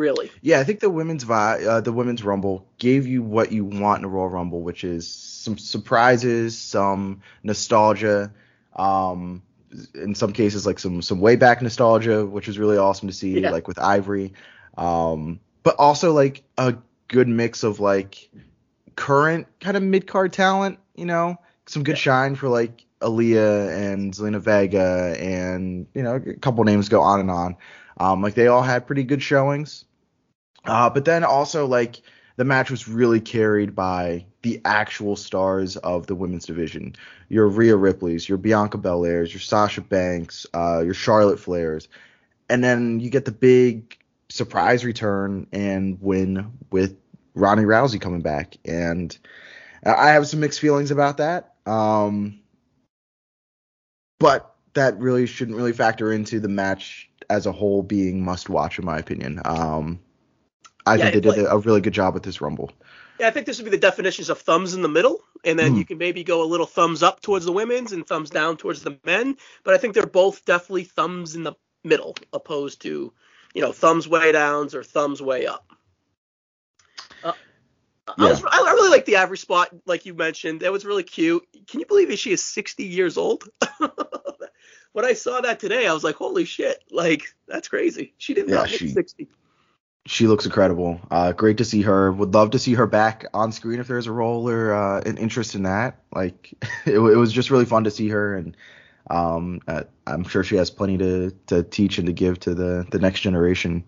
Really. 0.00 0.30
Yeah, 0.40 0.60
I 0.60 0.64
think 0.64 0.80
the 0.80 0.88
women's 0.88 1.24
vi- 1.24 1.62
uh, 1.62 1.80
the 1.82 1.92
women's 1.92 2.24
rumble 2.24 2.66
gave 2.78 3.06
you 3.06 3.22
what 3.22 3.52
you 3.52 3.66
want 3.66 3.98
in 3.98 4.04
a 4.06 4.08
Royal 4.08 4.30
Rumble, 4.30 4.62
which 4.62 4.82
is 4.82 5.06
some 5.06 5.58
surprises, 5.58 6.56
some 6.56 7.20
nostalgia, 7.42 8.32
um, 8.74 9.42
in 9.94 10.14
some 10.14 10.32
cases 10.32 10.64
like 10.64 10.78
some 10.78 11.02
some 11.02 11.20
way 11.20 11.36
back 11.36 11.60
nostalgia, 11.60 12.24
which 12.24 12.46
was 12.46 12.58
really 12.58 12.78
awesome 12.78 13.08
to 13.08 13.14
see, 13.14 13.40
Yeah. 13.40 13.50
like 13.50 13.68
with 13.68 13.78
Ivory, 13.78 14.32
um, 14.78 15.38
but 15.62 15.76
also 15.78 16.12
like 16.14 16.42
a 16.56 16.74
good 17.08 17.28
mix 17.28 17.62
of 17.62 17.78
like 17.78 18.30
current 18.96 19.46
kind 19.60 19.76
of 19.76 19.82
mid 19.82 20.06
card 20.06 20.32
talent, 20.32 20.78
you 20.94 21.04
know, 21.04 21.38
some 21.66 21.82
good 21.84 21.98
shine 21.98 22.36
for 22.36 22.48
like 22.48 22.86
Aaliyah 23.02 23.92
and 23.92 24.14
Zelina 24.14 24.40
Vega, 24.40 25.14
and 25.18 25.86
you 25.94 26.02
know 26.02 26.14
a 26.16 26.34
couple 26.34 26.64
names 26.64 26.88
go 26.88 27.02
on 27.02 27.20
and 27.20 27.30
on. 27.30 27.56
Um, 27.98 28.22
like 28.22 28.32
they 28.34 28.46
all 28.46 28.62
had 28.62 28.86
pretty 28.86 29.04
good 29.04 29.22
showings. 29.22 29.84
Uh, 30.64 30.90
but 30.90 31.04
then 31.04 31.24
also 31.24 31.66
like 31.66 32.02
the 32.36 32.44
match 32.44 32.70
was 32.70 32.88
really 32.88 33.20
carried 33.20 33.74
by 33.74 34.24
the 34.42 34.60
actual 34.64 35.16
stars 35.16 35.76
of 35.78 36.06
the 36.06 36.14
women's 36.14 36.46
division. 36.46 36.94
Your 37.28 37.48
Rhea 37.48 37.76
Ripley's, 37.76 38.28
your 38.28 38.38
Bianca 38.38 38.78
Belairs, 38.78 39.32
your 39.32 39.40
Sasha 39.40 39.80
Banks, 39.80 40.46
uh, 40.54 40.80
your 40.80 40.94
Charlotte 40.94 41.38
Flairs, 41.38 41.88
and 42.48 42.64
then 42.64 43.00
you 43.00 43.10
get 43.10 43.24
the 43.24 43.32
big 43.32 43.96
surprise 44.28 44.84
return 44.84 45.46
and 45.52 46.00
win 46.00 46.52
with 46.70 46.96
Ronnie 47.34 47.64
Rousey 47.64 48.00
coming 48.00 48.22
back. 48.22 48.56
And 48.64 49.16
I 49.84 50.10
have 50.10 50.26
some 50.26 50.40
mixed 50.40 50.60
feelings 50.60 50.90
about 50.90 51.18
that. 51.18 51.54
Um, 51.66 52.40
but 54.18 54.54
that 54.74 54.98
really 54.98 55.26
shouldn't 55.26 55.56
really 55.56 55.72
factor 55.72 56.12
into 56.12 56.40
the 56.40 56.48
match 56.48 57.10
as 57.28 57.46
a 57.46 57.52
whole 57.52 57.82
being 57.82 58.24
must 58.24 58.48
watch 58.48 58.78
in 58.78 58.84
my 58.84 58.98
opinion. 58.98 59.40
Um, 59.44 60.00
I 60.86 60.96
Yeah, 60.96 61.10
think 61.10 61.14
they 61.22 61.30
did 61.30 61.38
a, 61.38 61.52
a 61.52 61.58
really 61.58 61.80
good 61.80 61.92
job 61.94 62.14
with 62.14 62.22
this 62.22 62.40
Rumble. 62.40 62.70
Yeah, 63.18 63.28
I 63.28 63.30
think 63.30 63.46
this 63.46 63.58
would 63.58 63.64
be 63.64 63.70
the 63.70 63.76
definitions 63.78 64.30
of 64.30 64.38
thumbs 64.40 64.72
in 64.72 64.80
the 64.82 64.88
middle, 64.88 65.22
and 65.44 65.58
then 65.58 65.72
Hmm. 65.72 65.78
you 65.78 65.84
can 65.84 65.98
maybe 65.98 66.24
go 66.24 66.42
a 66.42 66.44
little 66.46 66.66
thumbs 66.66 67.02
up 67.02 67.20
towards 67.20 67.44
the 67.44 67.52
women's 67.52 67.92
and 67.92 68.06
thumbs 68.06 68.30
down 68.30 68.56
towards 68.56 68.82
the 68.82 68.98
men. 69.04 69.36
But 69.62 69.74
I 69.74 69.78
think 69.78 69.94
they're 69.94 70.06
both 70.06 70.44
definitely 70.46 70.84
thumbs 70.84 71.34
in 71.34 71.42
the 71.42 71.52
middle, 71.84 72.16
opposed 72.32 72.80
to, 72.82 73.12
you 73.54 73.60
know, 73.60 73.72
thumbs 73.72 74.08
way 74.08 74.32
downs 74.32 74.74
or 74.74 74.82
thumbs 74.82 75.20
way 75.20 75.46
up. 75.46 75.66
Uh, 77.22 77.32
I, 78.18 78.30
was, 78.30 78.42
I 78.42 78.72
really 78.72 78.90
like 78.90 79.04
the 79.04 79.16
Ivory 79.18 79.36
spot, 79.38 79.68
like 79.86 80.06
you 80.06 80.14
mentioned. 80.14 80.60
That 80.60 80.72
was 80.72 80.86
really 80.86 81.02
cute. 81.04 81.46
Can 81.68 81.80
you 81.80 81.86
believe 81.86 82.18
she 82.18 82.32
is 82.32 82.42
60 82.42 82.84
years 82.84 83.18
old? 83.18 83.44
when 84.92 85.04
I 85.04 85.12
saw 85.12 85.42
that 85.42 85.60
today, 85.60 85.86
I 85.86 85.92
was 85.92 86.04
like, 86.04 86.16
holy 86.16 86.44
shit! 86.46 86.82
Like 86.90 87.24
that's 87.46 87.68
crazy. 87.68 88.14
She 88.18 88.34
did 88.34 88.48
Yeah, 88.48 88.56
not 88.56 88.68
she- 88.68 88.88
60. 88.88 89.28
She 90.06 90.26
looks 90.26 90.46
incredible. 90.46 90.98
Uh, 91.10 91.32
great 91.32 91.58
to 91.58 91.64
see 91.64 91.82
her. 91.82 92.10
Would 92.10 92.32
love 92.34 92.50
to 92.50 92.58
see 92.58 92.74
her 92.74 92.86
back 92.86 93.26
on 93.34 93.52
screen 93.52 93.80
if 93.80 93.86
there's 93.86 94.06
a 94.06 94.12
role 94.12 94.48
or 94.48 94.72
uh, 94.74 95.02
an 95.02 95.18
interest 95.18 95.54
in 95.54 95.64
that. 95.64 95.98
Like 96.14 96.52
it, 96.86 96.94
it 96.94 96.98
was 96.98 97.32
just 97.32 97.50
really 97.50 97.66
fun 97.66 97.84
to 97.84 97.90
see 97.90 98.08
her, 98.08 98.34
and 98.34 98.56
um, 99.10 99.60
uh, 99.68 99.82
I'm 100.06 100.24
sure 100.24 100.42
she 100.42 100.56
has 100.56 100.70
plenty 100.70 100.96
to, 100.98 101.30
to 101.48 101.62
teach 101.62 101.98
and 101.98 102.06
to 102.06 102.12
give 102.12 102.40
to 102.40 102.54
the 102.54 102.86
the 102.90 102.98
next 102.98 103.20
generation. 103.20 103.84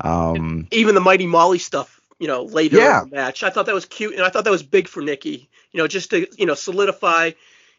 Um, 0.00 0.68
even 0.70 0.94
the 0.94 1.00
Mighty 1.00 1.26
Molly 1.26 1.58
stuff, 1.58 2.00
you 2.18 2.26
know, 2.28 2.44
later 2.44 2.76
Yeah. 2.78 3.02
in 3.02 3.10
the 3.10 3.16
match. 3.16 3.42
I 3.42 3.50
thought 3.50 3.66
that 3.66 3.74
was 3.74 3.86
cute, 3.86 4.14
and 4.14 4.22
I 4.22 4.30
thought 4.30 4.44
that 4.44 4.50
was 4.50 4.62
big 4.62 4.88
for 4.88 5.02
Nikki. 5.02 5.50
You 5.72 5.78
know, 5.78 5.88
just 5.88 6.10
to 6.10 6.26
you 6.38 6.46
know 6.46 6.54
solidify, 6.54 7.32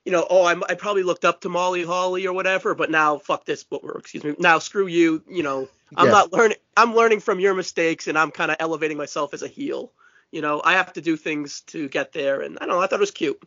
you 0.05 0.12
know, 0.12 0.25
oh, 0.29 0.46
I'm, 0.46 0.63
I 0.67 0.75
probably 0.75 1.03
looked 1.03 1.25
up 1.25 1.41
to 1.41 1.50
Molly 1.50 1.84
Holly 1.84 2.25
or 2.27 2.34
whatever, 2.34 2.74
but 2.75 2.89
now 2.89 3.17
fuck 3.20 3.46
this, 3.46 3.65
or 3.70 3.98
excuse 4.00 4.24
me, 4.24 4.36
now 4.39 4.60
screw 4.60 4.88
you. 4.88 5.24
You 5.29 5.43
know, 5.43 5.70
I'm 5.96 6.08
Yeah. 6.08 6.12
not 6.12 6.34
learning. 6.34 6.58
I'm 6.75 6.96
learning 6.96 7.20
from 7.20 7.39
your 7.39 7.53
mistakes, 7.53 8.08
and 8.08 8.17
I'm 8.17 8.31
kind 8.31 8.50
of 8.51 8.58
elevating 8.60 8.98
myself 8.98 9.34
as 9.34 9.43
a 9.43 9.48
heel. 9.48 9.91
You 10.31 10.41
know, 10.41 10.62
I 10.63 10.74
have 10.74 10.93
to 10.93 11.01
do 11.01 11.17
things 11.17 11.62
to 11.67 11.88
get 11.89 12.13
there, 12.13 12.41
and 12.41 12.58
I 12.60 12.65
don't 12.65 12.75
know. 12.75 12.81
I 12.81 12.88
thought 12.88 13.00
it 13.00 13.00
was 13.01 13.12
cute. 13.12 13.41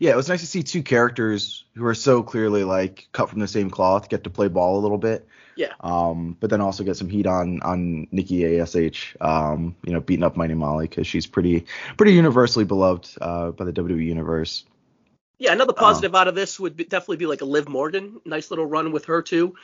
yeah, 0.00 0.10
it 0.12 0.16
was 0.16 0.28
nice 0.28 0.40
to 0.40 0.46
see 0.46 0.62
two 0.62 0.82
characters 0.82 1.64
who 1.74 1.84
are 1.86 1.94
so 1.94 2.22
clearly 2.22 2.64
like 2.64 3.08
cut 3.12 3.28
from 3.30 3.38
the 3.40 3.46
same 3.48 3.70
cloth 3.70 4.08
get 4.08 4.24
to 4.24 4.30
play 4.30 4.48
ball 4.48 4.78
a 4.78 4.80
little 4.80 4.98
bit. 4.98 5.26
Yeah. 5.56 5.72
Um, 5.80 6.36
but 6.40 6.48
then 6.50 6.60
also 6.62 6.84
get 6.84 6.96
some 6.96 7.08
heat 7.10 7.26
on 7.26 7.60
on 7.62 8.06
Nikki 8.10 8.58
Ash. 8.60 9.14
Um, 9.20 9.76
you 9.84 9.92
know, 9.92 10.00
beating 10.00 10.24
up 10.24 10.36
Mighty 10.36 10.54
Molly 10.54 10.88
because 10.88 11.06
she's 11.06 11.26
pretty 11.26 11.66
pretty 11.96 12.14
universally 12.14 12.64
beloved 12.64 13.08
uh, 13.20 13.50
by 13.50 13.64
the 13.64 13.72
WWE 13.72 14.04
universe. 14.04 14.64
Yeah, 15.40 15.54
another 15.54 15.72
uh-huh. 15.72 15.86
positive 15.86 16.14
out 16.14 16.28
of 16.28 16.34
this 16.34 16.60
would 16.60 16.76
be, 16.76 16.84
definitely 16.84 17.16
be 17.16 17.26
like 17.26 17.40
a 17.40 17.46
Liv 17.46 17.66
Morgan, 17.66 18.20
nice 18.26 18.50
little 18.50 18.66
run 18.66 18.92
with 18.92 19.06
her 19.06 19.22
too. 19.22 19.54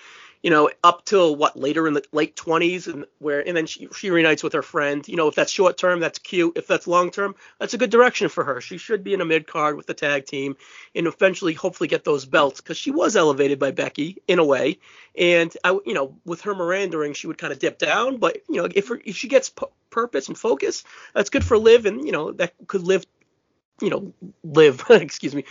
You 0.43 0.51
know, 0.51 0.71
up 0.83 1.05
till 1.05 1.37
what 1.37 1.59
later 1.59 1.87
in 1.87 1.93
the 1.93 2.03
late 2.13 2.35
20s, 2.37 2.87
and 2.93 3.05
where 3.19 3.47
and 3.47 3.57
then 3.57 3.67
she, 3.67 3.89
she 3.95 4.11
reunites 4.11 4.43
with 4.43 4.53
her 4.55 4.63
friend. 4.63 5.07
You 5.07 5.17
know, 5.17 5.29
if 5.29 5.35
that's 5.35 5.53
short 5.53 5.77
term, 5.77 6.01
that's 6.01 6.19
cute. 6.19 6.57
If 6.57 6.67
that's 6.67 6.87
long 6.87 7.11
term, 7.11 7.35
that's 7.59 7.75
a 7.75 7.79
good 7.79 7.91
direction 7.91 8.29
for 8.29 8.45
her. 8.45 8.61
She 8.61 8.79
should 8.79 9.03
be 9.05 9.13
in 9.13 9.21
a 9.21 9.25
mid 9.25 9.47
card 9.47 9.77
with 9.77 9.87
the 9.87 9.95
tag 9.95 10.25
team, 10.25 10.57
and 10.95 11.07
eventually, 11.07 11.53
hopefully, 11.53 11.89
get 11.89 12.05
those 12.05 12.25
belts 12.25 12.61
because 12.61 12.77
she 12.79 12.91
was 12.91 13.17
elevated 13.17 13.59
by 13.59 13.71
Becky 13.73 14.23
in 14.29 14.39
a 14.39 14.45
way. 14.45 14.79
And 15.19 15.55
I, 15.65 15.79
you 15.85 15.95
know, 15.95 16.17
with 16.25 16.43
her 16.43 16.55
Mirandering, 16.55 17.17
she 17.17 17.27
would 17.27 17.39
kind 17.39 17.53
of 17.53 17.59
dip 17.59 17.79
down. 17.79 18.19
But 18.19 18.43
you 18.49 18.63
know, 18.63 18.69
if 18.73 18.89
her, 18.89 19.01
if 19.05 19.17
she 19.17 19.29
gets 19.29 19.49
pu- 19.51 19.73
purpose 19.91 20.29
and 20.29 20.39
focus, 20.39 20.85
that's 21.15 21.31
good 21.31 21.45
for 21.45 21.59
Liv, 21.59 21.87
and 21.87 22.05
you 22.05 22.13
know 22.13 22.33
that 22.33 22.55
could 22.67 22.83
live 22.83 23.05
you 23.81 23.91
know, 23.91 24.13
live, 24.43 24.85
excuse 24.91 25.35
me, 25.35 25.45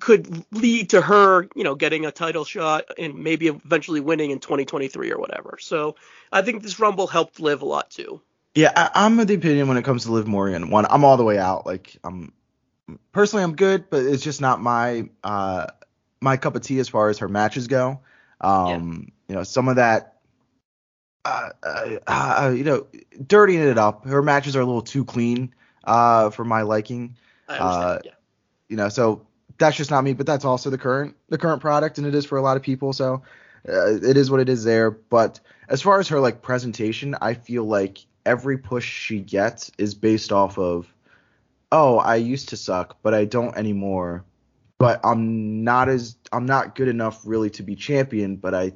could 0.00 0.44
lead 0.52 0.90
to 0.90 1.00
her, 1.00 1.48
you 1.54 1.64
know, 1.64 1.74
getting 1.74 2.06
a 2.06 2.10
title 2.10 2.44
shot 2.44 2.86
and 2.98 3.14
maybe 3.16 3.48
eventually 3.48 4.00
winning 4.00 4.30
in 4.30 4.40
2023 4.40 5.12
or 5.12 5.18
whatever. 5.18 5.58
So 5.60 5.96
I 6.32 6.42
think 6.42 6.62
this 6.62 6.80
Rumble 6.80 7.06
helped 7.06 7.40
Liv 7.40 7.62
a 7.62 7.66
lot 7.66 7.90
too. 7.90 8.20
Yeah, 8.54 8.72
I, 8.74 9.06
am 9.06 9.20
of 9.20 9.26
the 9.26 9.34
opinion 9.34 9.68
when 9.68 9.76
it 9.76 9.84
comes 9.84 10.04
to 10.04 10.12
Liv 10.12 10.26
Morgan. 10.26 10.70
One, 10.70 10.86
I'm 10.90 11.04
all 11.04 11.16
the 11.16 11.24
way 11.24 11.38
out. 11.38 11.66
Like, 11.66 11.96
I'm 12.02 12.32
personally 13.12 13.44
I'm 13.44 13.54
good, 13.54 13.88
but 13.90 14.04
it's 14.04 14.22
just 14.22 14.40
not 14.40 14.60
my 14.60 15.08
uh 15.22 15.66
my 16.20 16.36
cup 16.36 16.56
of 16.56 16.62
tea 16.62 16.78
as 16.80 16.88
far 16.88 17.08
as 17.08 17.18
her 17.18 17.28
matches 17.28 17.68
go. 17.68 18.00
Um, 18.40 19.12
yeah. 19.28 19.32
you 19.32 19.34
know, 19.36 19.42
some 19.44 19.68
of 19.68 19.76
that. 19.76 20.14
Uh, 21.24 21.50
uh, 21.62 21.96
uh, 22.06 22.52
you 22.56 22.64
know, 22.64 22.86
dirtying 23.26 23.60
it 23.60 23.76
up. 23.76 24.06
Her 24.06 24.22
matches 24.22 24.56
are 24.56 24.60
a 24.60 24.64
little 24.64 24.82
too 24.82 25.04
clean 25.04 25.52
uh, 25.84 26.30
for 26.30 26.44
my 26.44 26.62
liking. 26.62 27.16
Uh, 27.48 27.98
yeah. 28.04 28.12
You 28.68 28.76
know, 28.76 28.88
so 28.88 29.26
that's 29.58 29.76
just 29.76 29.90
not 29.90 30.04
me, 30.04 30.12
but 30.12 30.26
that's 30.26 30.44
also 30.44 30.70
the 30.70 30.78
current 30.78 31.16
the 31.28 31.38
current 31.38 31.60
product, 31.60 31.98
and 31.98 32.06
it 32.06 32.14
is 32.14 32.24
for 32.24 32.38
a 32.38 32.42
lot 32.42 32.56
of 32.56 32.62
people. 32.62 32.92
So 32.92 33.22
uh, 33.68 33.96
it 33.96 34.16
is 34.16 34.30
what 34.30 34.40
it 34.40 34.48
is 34.48 34.64
there. 34.64 34.90
But 34.90 35.40
as 35.68 35.82
far 35.82 35.98
as 35.98 36.08
her 36.08 36.20
like 36.20 36.42
presentation, 36.42 37.16
I 37.20 37.34
feel 37.34 37.64
like 37.64 37.98
every 38.24 38.58
push 38.58 38.88
she 38.88 39.20
gets 39.20 39.70
is 39.78 39.94
based 39.94 40.32
off 40.32 40.58
of, 40.58 40.92
oh, 41.72 41.98
I 41.98 42.16
used 42.16 42.50
to 42.50 42.56
suck, 42.56 42.98
but 43.02 43.14
I 43.14 43.24
don't 43.24 43.56
anymore. 43.56 44.24
But 44.78 45.00
I'm 45.02 45.64
not 45.64 45.88
as 45.88 46.16
I'm 46.32 46.46
not 46.46 46.76
good 46.76 46.88
enough 46.88 47.22
really 47.24 47.50
to 47.50 47.62
be 47.62 47.74
champion, 47.74 48.36
but 48.36 48.54
I 48.54 48.72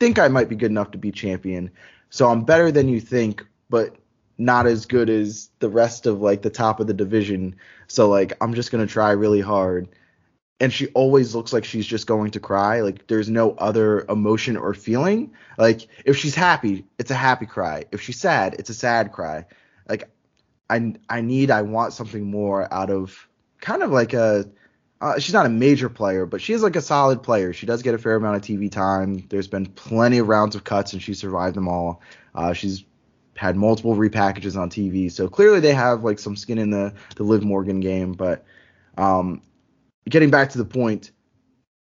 think 0.00 0.18
I 0.18 0.28
might 0.28 0.48
be 0.48 0.56
good 0.56 0.70
enough 0.70 0.90
to 0.92 0.98
be 0.98 1.10
champion. 1.10 1.70
So 2.08 2.28
I'm 2.28 2.44
better 2.44 2.70
than 2.70 2.88
you 2.88 3.00
think, 3.00 3.44
but 3.68 3.96
not 4.38 4.66
as 4.66 4.86
good 4.86 5.08
as 5.08 5.50
the 5.60 5.68
rest 5.68 6.06
of 6.06 6.20
like 6.20 6.42
the 6.42 6.50
top 6.50 6.80
of 6.80 6.86
the 6.86 6.94
division. 6.94 7.56
So 7.88 8.08
like 8.08 8.32
I'm 8.40 8.54
just 8.54 8.70
gonna 8.70 8.86
try 8.86 9.10
really 9.12 9.40
hard. 9.40 9.88
And 10.60 10.72
she 10.72 10.86
always 10.88 11.34
looks 11.34 11.52
like 11.52 11.64
she's 11.64 11.86
just 11.86 12.06
going 12.06 12.30
to 12.30 12.40
cry. 12.40 12.80
Like 12.80 13.06
there's 13.08 13.28
no 13.28 13.52
other 13.52 14.04
emotion 14.08 14.56
or 14.56 14.72
feeling. 14.72 15.32
Like 15.58 15.88
if 16.04 16.16
she's 16.16 16.34
happy, 16.34 16.86
it's 16.98 17.10
a 17.10 17.14
happy 17.14 17.46
cry. 17.46 17.84
If 17.92 18.00
she's 18.00 18.18
sad, 18.18 18.54
it's 18.58 18.70
a 18.70 18.74
sad 18.74 19.12
cry. 19.12 19.46
Like 19.88 20.08
I 20.70 20.94
I 21.08 21.20
need 21.20 21.50
I 21.50 21.62
want 21.62 21.92
something 21.92 22.30
more 22.30 22.72
out 22.72 22.90
of 22.90 23.28
kind 23.60 23.82
of 23.82 23.90
like 23.90 24.14
a 24.14 24.48
uh, 25.00 25.18
she's 25.18 25.34
not 25.34 25.44
a 25.44 25.50
major 25.50 25.90
player, 25.90 26.24
but 26.24 26.40
she 26.40 26.54
is 26.54 26.62
like 26.62 26.76
a 26.76 26.80
solid 26.80 27.22
player. 27.22 27.52
She 27.52 27.66
does 27.66 27.82
get 27.82 27.94
a 27.94 27.98
fair 27.98 28.16
amount 28.16 28.36
of 28.36 28.42
TV 28.42 28.70
time. 28.70 29.26
There's 29.28 29.48
been 29.48 29.66
plenty 29.66 30.16
of 30.16 30.28
rounds 30.28 30.54
of 30.54 30.64
cuts, 30.64 30.94
and 30.94 31.02
she 31.02 31.12
survived 31.12 31.56
them 31.56 31.68
all. 31.68 32.00
Uh, 32.34 32.54
she's 32.54 32.84
had 33.36 33.56
multiple 33.56 33.96
repackages 33.96 34.56
on 34.56 34.70
TV. 34.70 35.10
So 35.10 35.28
clearly 35.28 35.60
they 35.60 35.74
have 35.74 36.04
like 36.04 36.18
some 36.18 36.36
skin 36.36 36.58
in 36.58 36.70
the 36.70 36.92
the 37.16 37.22
Liv 37.22 37.42
Morgan 37.44 37.80
game. 37.80 38.12
But 38.12 38.44
um, 38.96 39.42
getting 40.08 40.30
back 40.30 40.50
to 40.50 40.58
the 40.58 40.64
point, 40.64 41.10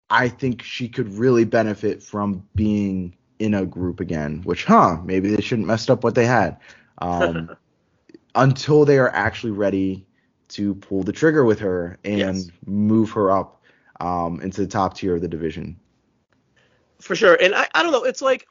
I 0.09 0.29
think 0.29 0.63
she 0.63 0.87
could 0.87 1.09
really 1.13 1.45
benefit 1.45 2.01
from 2.01 2.47
being 2.55 3.15
in 3.39 3.53
a 3.53 3.65
group 3.65 3.99
again. 3.99 4.41
Which, 4.43 4.65
huh? 4.65 4.97
Maybe 5.03 5.29
they 5.35 5.41
shouldn't 5.41 5.67
messed 5.67 5.89
up 5.89 6.03
what 6.03 6.15
they 6.15 6.25
had. 6.25 6.57
Um, 6.99 7.55
until 8.35 8.85
they 8.85 8.97
are 8.97 9.09
actually 9.09 9.51
ready 9.51 10.05
to 10.49 10.75
pull 10.75 11.03
the 11.03 11.11
trigger 11.11 11.43
with 11.43 11.59
her 11.59 11.97
and 12.03 12.17
yes. 12.19 12.47
move 12.65 13.11
her 13.11 13.31
up 13.31 13.61
um, 13.99 14.39
into 14.41 14.61
the 14.61 14.67
top 14.67 14.95
tier 14.95 15.15
of 15.15 15.21
the 15.21 15.27
division. 15.27 15.79
For 16.99 17.15
sure. 17.15 17.35
And 17.41 17.53
I, 17.53 17.67
I 17.73 17.83
don't 17.83 17.91
know. 17.91 18.03
It's 18.03 18.21
like 18.21 18.47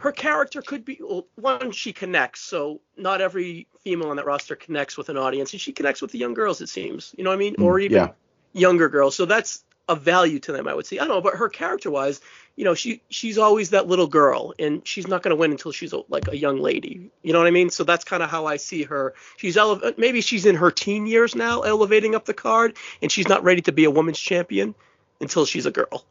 her 0.00 0.12
character 0.12 0.62
could 0.62 0.84
be 0.84 0.98
well, 1.00 1.26
one 1.36 1.70
she 1.70 1.92
connects 1.92 2.40
so 2.40 2.80
not 2.96 3.20
every 3.20 3.66
female 3.82 4.10
on 4.10 4.16
that 4.16 4.26
roster 4.26 4.56
connects 4.56 4.96
with 4.96 5.08
an 5.08 5.16
audience 5.16 5.52
and 5.52 5.60
she 5.60 5.72
connects 5.72 6.02
with 6.02 6.10
the 6.10 6.18
young 6.18 6.34
girls 6.34 6.60
it 6.60 6.68
seems 6.68 7.14
you 7.16 7.24
know 7.24 7.30
what 7.30 7.36
i 7.36 7.38
mean? 7.38 7.54
Mm, 7.56 7.64
or 7.64 7.78
even 7.78 7.98
yeah. 7.98 8.08
younger 8.52 8.88
girls 8.88 9.16
so 9.16 9.24
that's 9.24 9.64
a 9.88 9.94
value 9.94 10.40
to 10.40 10.52
them 10.52 10.66
i 10.66 10.74
would 10.74 10.86
say 10.86 10.98
i 10.98 11.00
don't 11.00 11.08
know 11.08 11.20
but 11.20 11.34
her 11.36 11.48
character 11.48 11.90
wise 11.90 12.20
you 12.56 12.64
know 12.64 12.74
she 12.74 13.02
she's 13.08 13.38
always 13.38 13.70
that 13.70 13.86
little 13.86 14.08
girl 14.08 14.52
and 14.58 14.86
she's 14.86 15.06
not 15.06 15.22
going 15.22 15.30
to 15.30 15.36
win 15.36 15.52
until 15.52 15.70
she's 15.70 15.92
a, 15.92 16.00
like 16.08 16.26
a 16.28 16.36
young 16.36 16.58
lady 16.58 17.10
you 17.22 17.32
know 17.32 17.38
what 17.38 17.46
i 17.46 17.52
mean? 17.52 17.70
So 17.70 17.84
that's 17.84 18.04
kind 18.04 18.22
of 18.22 18.30
how 18.30 18.46
i 18.46 18.56
see 18.56 18.82
her. 18.84 19.14
She's 19.36 19.56
ele- 19.56 19.92
maybe 19.96 20.20
she's 20.20 20.46
in 20.46 20.56
her 20.56 20.70
teen 20.70 21.06
years 21.06 21.34
now 21.34 21.60
elevating 21.60 22.14
up 22.14 22.24
the 22.24 22.34
card 22.34 22.76
and 23.00 23.12
she's 23.12 23.28
not 23.28 23.44
ready 23.44 23.62
to 23.62 23.72
be 23.72 23.84
a 23.84 23.90
women's 23.90 24.18
champion 24.18 24.74
until 25.20 25.44
she's 25.46 25.66
a 25.66 25.70
girl 25.70 26.04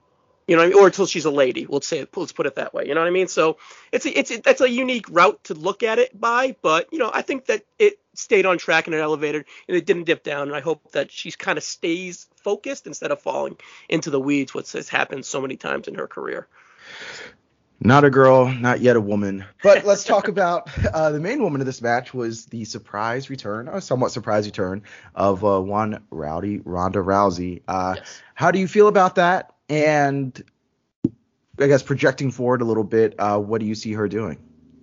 you 0.47 0.55
know, 0.55 0.61
I 0.61 0.67
mean? 0.67 0.77
or 0.77 0.87
until 0.87 1.05
she's 1.05 1.25
a 1.25 1.31
lady. 1.31 1.65
Let's 1.67 1.87
say, 1.87 2.05
let's 2.15 2.31
put 2.31 2.45
it 2.45 2.55
that 2.55 2.73
way. 2.73 2.87
You 2.87 2.93
know 2.93 3.01
what 3.01 3.07
I 3.07 3.11
mean? 3.11 3.27
So 3.27 3.57
it's 3.91 4.05
a, 4.05 4.17
it's 4.17 4.31
a, 4.31 4.41
that's 4.41 4.61
a 4.61 4.69
unique 4.69 5.07
route 5.09 5.43
to 5.45 5.53
look 5.53 5.83
at 5.83 5.99
it 5.99 6.19
by, 6.19 6.55
but 6.61 6.91
you 6.91 6.99
know, 6.99 7.09
I 7.13 7.21
think 7.21 7.45
that 7.45 7.63
it 7.79 7.99
stayed 8.13 8.45
on 8.45 8.57
track 8.57 8.87
and 8.87 8.95
it 8.95 8.99
elevated 8.99 9.45
and 9.67 9.75
it 9.75 9.85
didn't 9.85 10.03
dip 10.03 10.23
down. 10.23 10.47
And 10.47 10.55
I 10.55 10.61
hope 10.61 10.91
that 10.91 11.11
she's 11.11 11.35
kind 11.35 11.57
of 11.57 11.63
stays 11.63 12.27
focused 12.35 12.87
instead 12.87 13.11
of 13.11 13.21
falling 13.21 13.57
into 13.89 14.09
the 14.09 14.19
weeds, 14.19 14.53
which 14.53 14.71
has 14.73 14.89
happened 14.89 15.25
so 15.25 15.41
many 15.41 15.57
times 15.57 15.87
in 15.87 15.95
her 15.95 16.07
career. 16.07 16.47
Not 17.81 18.05
a 18.05 18.09
girl, 18.09 18.47
not 18.47 18.79
yet 18.79 18.95
a 18.95 19.01
woman. 19.01 19.43
But 19.61 19.85
let's 19.85 20.05
talk 20.05 20.29
about 20.29 20.69
uh, 20.93 21.11
the 21.11 21.19
main 21.19 21.43
woman 21.43 21.59
of 21.59 21.67
this 21.67 21.81
match 21.81 22.13
was 22.13 22.45
the 22.45 22.63
surprise 22.63 23.29
return, 23.29 23.67
a 23.67 23.81
somewhat 23.81 24.11
surprise 24.11 24.45
return 24.45 24.83
of 25.13 25.43
uh, 25.43 25.59
one 25.59 26.01
rowdy 26.09 26.61
Ronda 26.63 26.99
Rousey. 26.99 27.63
Uh, 27.67 27.95
yes. 27.97 28.21
How 28.33 28.51
do 28.51 28.59
you 28.59 28.67
feel 28.67 28.87
about 28.87 29.15
that? 29.15 29.54
And 29.69 30.43
I 31.59 31.67
guess 31.67 31.83
projecting 31.83 32.31
forward 32.31 32.61
a 32.61 32.65
little 32.65 32.83
bit, 32.83 33.15
uh, 33.19 33.39
what 33.39 33.61
do 33.61 33.67
you 33.67 33.75
see 33.75 33.93
her 33.93 34.07
doing? 34.07 34.37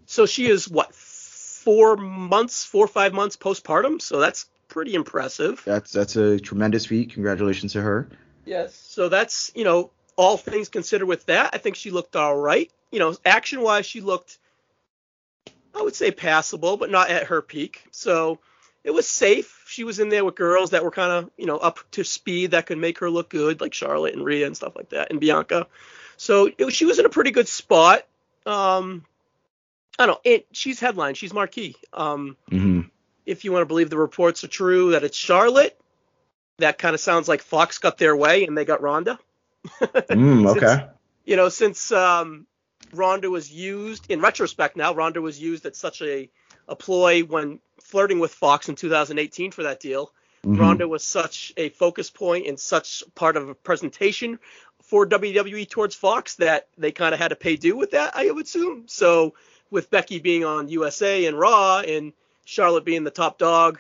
So 0.07 0.27
she 0.27 0.47
is 0.51 0.68
what 0.68 0.95
four 0.95 1.97
months, 1.97 2.64
four 2.64 2.85
or 2.85 2.88
five 2.88 3.12
months 3.12 3.37
postpartum. 3.37 4.01
So 4.01 4.18
that's 4.18 4.47
pretty 4.68 4.95
impressive. 4.95 5.62
That's 5.64 5.92
that's 5.92 6.16
a 6.16 6.38
tremendous 6.40 6.87
feat. 6.87 7.12
Congratulations 7.12 7.73
to 7.75 7.83
her. 7.83 8.09
Yes. 8.45 8.75
So 8.75 9.09
that's 9.09 9.53
you 9.55 9.64
know 9.64 9.90
all 10.16 10.37
things 10.37 10.68
considered 10.68 11.07
with 11.07 11.27
that, 11.27 11.51
I 11.55 11.59
think 11.59 11.77
she 11.77 11.90
looked 11.90 12.16
all 12.16 12.37
right. 12.37 12.71
You 12.90 12.99
know, 12.99 13.16
action 13.25 13.61
wise, 13.62 13.87
she 13.87 14.01
looked 14.01 14.38
I 15.75 15.83
would 15.83 15.95
say 15.95 16.11
passable, 16.11 16.77
but 16.77 16.90
not 16.90 17.11
at 17.11 17.25
her 17.25 17.40
peak. 17.40 17.83
So 17.90 18.38
it 18.85 18.90
was 18.90 19.09
safe. 19.09 19.62
She 19.72 19.85
was 19.85 19.98
in 19.98 20.11
there 20.11 20.22
with 20.22 20.35
girls 20.35 20.70
that 20.70 20.85
were 20.85 20.90
kind 20.90 21.11
of, 21.11 21.30
you 21.38 21.46
know, 21.46 21.56
up 21.56 21.78
to 21.92 22.04
speed 22.04 22.50
that 22.50 22.66
could 22.66 22.76
make 22.76 22.98
her 22.98 23.08
look 23.08 23.30
good, 23.30 23.62
like 23.62 23.72
Charlotte 23.72 24.14
and 24.14 24.22
Rhea 24.22 24.46
and 24.46 24.54
stuff 24.54 24.76
like 24.76 24.90
that, 24.90 25.11
and 25.11 25.18
Bianca. 25.18 25.66
So 26.18 26.50
it, 26.58 26.72
she 26.74 26.85
was 26.85 26.98
in 26.98 27.06
a 27.06 27.08
pretty 27.08 27.30
good 27.30 27.48
spot. 27.48 28.06
Um, 28.44 29.04
I 29.98 30.04
don't 30.04 30.14
know. 30.14 30.30
It, 30.30 30.46
she's 30.52 30.78
headline. 30.78 31.14
She's 31.14 31.32
marquee. 31.32 31.76
Um, 31.94 32.37
mm-hmm. 32.50 32.82
If 33.24 33.46
you 33.46 33.52
want 33.52 33.62
to 33.62 33.66
believe 33.66 33.88
the 33.88 33.96
reports 33.96 34.44
are 34.44 34.48
true 34.48 34.90
that 34.90 35.04
it's 35.04 35.16
Charlotte, 35.16 35.80
that 36.58 36.76
kind 36.76 36.94
of 36.94 37.00
sounds 37.00 37.26
like 37.26 37.40
Fox 37.40 37.78
got 37.78 37.96
their 37.96 38.14
way 38.14 38.44
and 38.44 38.56
they 38.56 38.66
got 38.66 38.82
Ronda. 38.82 39.18
mm, 39.80 40.50
okay. 40.50 40.66
Since, 40.66 40.82
you 41.24 41.37
know, 41.37 41.48
since 41.48 41.92
um, 41.92 42.46
Ronda 42.92 43.30
was 43.30 43.50
used 43.50 44.11
in 44.11 44.20
retrospect 44.20 44.76
now, 44.76 44.92
Ronda 44.92 45.22
was 45.22 45.40
used 45.40 45.64
at 45.64 45.76
such 45.76 46.02
a, 46.02 46.28
a 46.68 46.77
ploy 46.77 47.22
when 47.22 47.61
flirting 47.81 48.20
with 48.20 48.33
Fox 48.33 48.68
in 48.68 48.75
2018 48.75 49.51
for 49.53 49.64
that 49.64 49.81
deal. 49.81 50.12
Mm-hmm. 50.44 50.61
Ronda 50.61 50.88
was 50.88 51.05
such 51.05 51.53
a 51.57 51.68
focus 51.68 52.11
point 52.11 52.48
and 52.48 52.59
such 52.59 53.05
part 53.14 53.37
of 53.37 53.48
a 53.48 53.55
presentation 53.55 54.38
for 54.83 55.07
WWE 55.07 55.68
towards 55.68 55.94
Fox 55.94 56.37
that 56.37 56.68
they 56.77 56.92
kind 56.92 57.14
of 57.14 57.20
had 57.20 57.29
to 57.29 57.37
pay 57.37 57.57
due 57.57 57.77
with 57.77 57.92
that, 57.92 58.16
I 58.16 58.31
would 58.31 58.46
assume. 58.46 58.85
So 58.88 59.35
with 59.70 59.90
Becky 59.90 60.18
being 60.18 60.44
on 60.44 60.68
USA 60.68 61.27
and 61.27 61.38
Raw 61.38 61.81
and 61.81 62.12
Charlotte 62.44 62.85
being 62.85 63.05
the 63.05 63.11
top 63.11 63.38
dog 63.38 63.79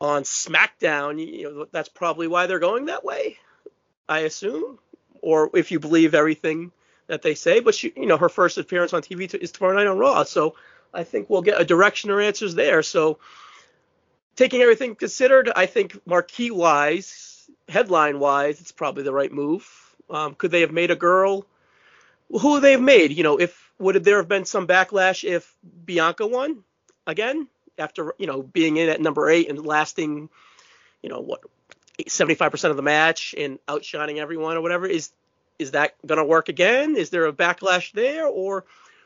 on 0.00 0.24
SmackDown, 0.24 1.24
you 1.24 1.44
know 1.44 1.66
that's 1.70 1.88
probably 1.88 2.26
why 2.26 2.46
they're 2.46 2.58
going 2.58 2.86
that 2.86 3.04
way, 3.04 3.38
I 4.08 4.20
assume. 4.20 4.78
Or 5.22 5.50
if 5.54 5.70
you 5.70 5.80
believe 5.80 6.14
everything 6.14 6.72
that 7.06 7.22
they 7.22 7.34
say, 7.34 7.60
but 7.60 7.74
she, 7.74 7.92
you 7.96 8.06
know, 8.06 8.18
her 8.18 8.28
first 8.28 8.58
appearance 8.58 8.92
on 8.92 9.02
TV 9.02 9.32
is 9.34 9.52
tomorrow 9.52 9.76
night 9.76 9.86
on 9.86 9.98
Raw, 9.98 10.24
so 10.24 10.56
I 10.94 11.04
think 11.04 11.28
we'll 11.28 11.42
get 11.42 11.60
a 11.60 11.64
direction 11.64 12.10
or 12.10 12.20
answers 12.20 12.54
there. 12.54 12.82
So, 12.82 13.18
taking 14.36 14.62
everything 14.62 14.94
considered, 14.94 15.50
I 15.54 15.66
think 15.66 16.00
marquee 16.06 16.50
wise, 16.50 17.50
headline 17.68 18.20
wise, 18.20 18.60
it's 18.60 18.72
probably 18.72 19.02
the 19.02 19.12
right 19.12 19.32
move. 19.32 19.68
Um, 20.08 20.34
could 20.34 20.50
they 20.50 20.60
have 20.60 20.72
made 20.72 20.90
a 20.90 20.96
girl? 20.96 21.46
who 22.30 22.60
they 22.60 22.72
have 22.72 22.80
made? 22.80 23.12
You 23.12 23.22
know, 23.22 23.36
if 23.36 23.72
would 23.78 24.02
there 24.04 24.18
have 24.18 24.28
been 24.28 24.44
some 24.44 24.66
backlash 24.66 25.24
if 25.24 25.52
Bianca 25.84 26.26
won 26.26 26.64
again 27.06 27.48
after 27.78 28.14
you 28.18 28.26
know 28.26 28.42
being 28.42 28.76
in 28.76 28.88
at 28.88 29.00
number 29.00 29.28
eight 29.28 29.48
and 29.48 29.64
lasting, 29.64 30.28
you 31.02 31.08
know 31.08 31.20
what, 31.20 31.40
75% 32.00 32.70
of 32.70 32.76
the 32.76 32.82
match 32.82 33.34
and 33.36 33.58
outshining 33.68 34.18
everyone 34.18 34.56
or 34.56 34.60
whatever? 34.60 34.86
Is 34.86 35.10
is 35.58 35.72
that 35.72 35.94
going 36.04 36.18
to 36.18 36.24
work 36.24 36.48
again? 36.48 36.96
Is 36.96 37.10
there 37.10 37.26
a 37.26 37.32
backlash 37.32 37.92
there 37.92 38.26
or 38.26 38.64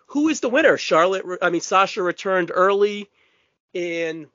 who 0.09 0.29
is 0.29 0.41
the 0.41 0.49
winner? 0.49 0.77
Charlotte, 0.77 1.25
I 1.43 1.51
mean, 1.51 1.61
Sasha 1.61 2.03
returned 2.03 2.51
early, 2.53 3.09
and 3.75 4.27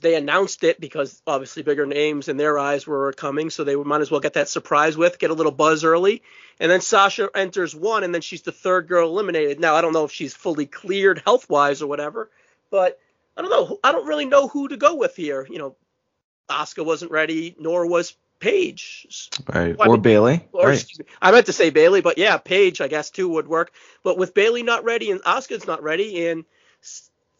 they 0.00 0.16
announced 0.16 0.64
it 0.64 0.80
because 0.80 1.22
obviously 1.26 1.62
bigger 1.62 1.86
names 1.86 2.28
in 2.28 2.36
their 2.36 2.58
eyes 2.58 2.86
were 2.86 3.12
coming, 3.12 3.50
so 3.50 3.62
they 3.62 3.76
might 3.76 4.00
as 4.00 4.10
well 4.10 4.20
get 4.20 4.32
that 4.32 4.48
surprise 4.48 4.96
with, 4.96 5.18
get 5.18 5.30
a 5.30 5.34
little 5.34 5.52
buzz 5.52 5.84
early. 5.84 6.22
And 6.58 6.70
then 6.70 6.80
Sasha 6.80 7.28
enters 7.34 7.74
one, 7.74 8.04
and 8.04 8.14
then 8.14 8.22
she's 8.22 8.42
the 8.42 8.52
third 8.52 8.88
girl 8.88 9.10
eliminated. 9.10 9.60
Now, 9.60 9.74
I 9.74 9.82
don't 9.82 9.92
know 9.92 10.04
if 10.04 10.12
she's 10.12 10.34
fully 10.34 10.66
cleared 10.66 11.22
health 11.24 11.48
wise 11.48 11.82
or 11.82 11.86
whatever, 11.86 12.30
but 12.70 12.98
I 13.36 13.42
don't 13.42 13.50
know. 13.50 13.78
I 13.84 13.92
don't 13.92 14.06
really 14.06 14.24
know 14.24 14.48
who 14.48 14.68
to 14.68 14.78
go 14.78 14.94
with 14.96 15.14
here. 15.14 15.46
You 15.48 15.58
know, 15.58 15.76
Asuka 16.48 16.84
wasn't 16.84 17.10
ready, 17.10 17.54
nor 17.58 17.86
was 17.86 18.14
Paige. 18.38 19.30
Right. 19.46 19.76
Well, 19.76 19.88
or 19.88 19.92
I 19.92 19.94
mean, 19.94 20.02
Bayley. 20.02 20.48
Or, 20.52 20.68
right. 20.68 20.86
me, 20.98 21.04
I 21.20 21.32
meant 21.32 21.46
to 21.46 21.52
say 21.52 21.70
Bailey, 21.70 22.00
but 22.00 22.18
yeah, 22.18 22.36
Paige, 22.36 22.80
I 22.80 22.88
guess, 22.88 23.10
too, 23.10 23.28
would 23.28 23.48
work. 23.48 23.72
But 24.02 24.18
with 24.18 24.34
Bailey 24.34 24.62
not 24.62 24.84
ready 24.84 25.10
and 25.10 25.20
Asuka's 25.22 25.66
not 25.66 25.82
ready, 25.82 26.26
and 26.28 26.44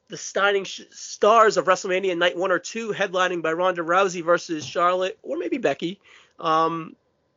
the 0.09 0.17
starting 0.17 0.65
sh- 0.65 0.83
stars 0.91 1.57
of 1.57 1.67
WrestleMania 1.67 2.17
night 2.17 2.37
one 2.37 2.53
or 2.53 2.59
two, 2.59 2.93
headlining 2.93 3.43
by 3.43 3.53
Ronda 3.53 3.83
Rousey 3.83 4.25
versus 4.25 4.65
Charlotte, 4.65 5.19
or 5.23 5.37
maybe 5.37 5.59
Becky, 5.59 6.01
um, 6.39 6.95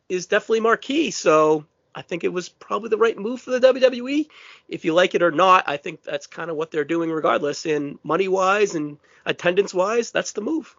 is 0.08 0.28
definitely 0.28 0.62
marquee. 0.62 1.12
So 1.12 1.66
I 1.94 2.02
think 2.02 2.24
it 2.24 2.34
was 2.34 2.50
probably 2.50 2.90
the 2.90 2.98
right 2.98 3.18
move 3.18 3.42
for 3.42 3.52
the 3.52 3.74
WWE. 3.74 4.28
If 4.68 4.86
you 4.86 4.94
like 4.94 5.16
it 5.16 5.24
or 5.24 5.32
not, 5.32 5.66
I 5.68 5.78
think 5.78 6.04
that's 6.04 6.28
kind 6.28 6.50
of 6.50 6.56
what 6.56 6.72
they're 6.72 6.86
doing 6.86 7.12
regardless. 7.12 7.66
And 7.66 7.98
money 8.04 8.28
wise 8.28 8.76
and 8.76 8.98
attendance 9.26 9.74
wise, 9.74 10.12
that's 10.12 10.34
the 10.34 10.42
move. 10.42 10.76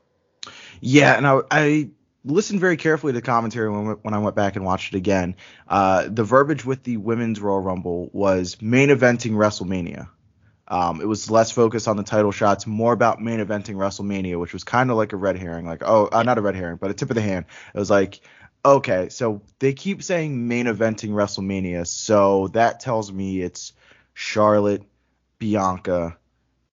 Yeah, 0.81 1.17
and 1.17 1.27
I, 1.27 1.41
I 1.51 1.89
listened 2.25 2.61
very 2.61 2.77
carefully 2.77 3.13
to 3.13 3.21
commentary 3.21 3.71
when, 3.71 3.87
when 4.03 4.15
I 4.15 4.19
went 4.19 4.37
back 4.37 4.57
and 4.57 4.65
watched 4.65 4.95
it 4.95 4.97
again. 4.97 5.37
Uh, 5.69 6.07
the 6.09 6.25
verbiage 6.25 6.65
with 6.65 6.83
the 6.83 6.97
women's 6.97 7.41
Royal 7.41 7.61
Rumble 7.61 8.11
was 8.13 8.61
main 8.61 8.91
eventing 8.91 9.33
WrestleMania. 9.33 10.09
Um, 10.69 11.01
it 11.01 11.09
was 11.09 11.31
less 11.31 11.51
focused 11.51 11.89
on 11.89 11.97
the 11.97 12.05
title 12.05 12.31
shots, 12.31 12.65
more 12.67 12.93
about 12.93 13.21
main 13.21 13.41
eventing 13.41 13.75
WrestleMania, 13.75 14.39
which 14.39 14.53
was 14.53 14.63
kind 14.63 14.91
of 14.91 14.97
like 14.97 15.13
a 15.13 15.17
red 15.17 15.37
herring, 15.37 15.67
like 15.67 15.83
oh, 15.85 16.09
uh, 16.13 16.23
not 16.23 16.39
a 16.39 16.43
red 16.43 16.55
herring, 16.55 16.77
but 16.77 16.91
a 16.91 16.95
tip 16.95 17.11
of 17.11 17.17
the 17.17 17.23
hand. 17.23 17.47
It 17.75 17.79
was 17.79 17.91
like, 17.91 18.21
okay, 18.65 19.09
so 19.09 19.43
they 19.59 19.73
keep 19.73 20.03
saying 20.03 20.47
main 20.47 20.67
eventing 20.67 21.11
WrestleMania, 21.11 21.89
so 21.89 22.49
that 22.49 22.79
tells 22.79 23.13
me 23.13 23.41
it's 23.41 23.73
Charlotte, 24.15 24.85
Bianca, 25.41 26.17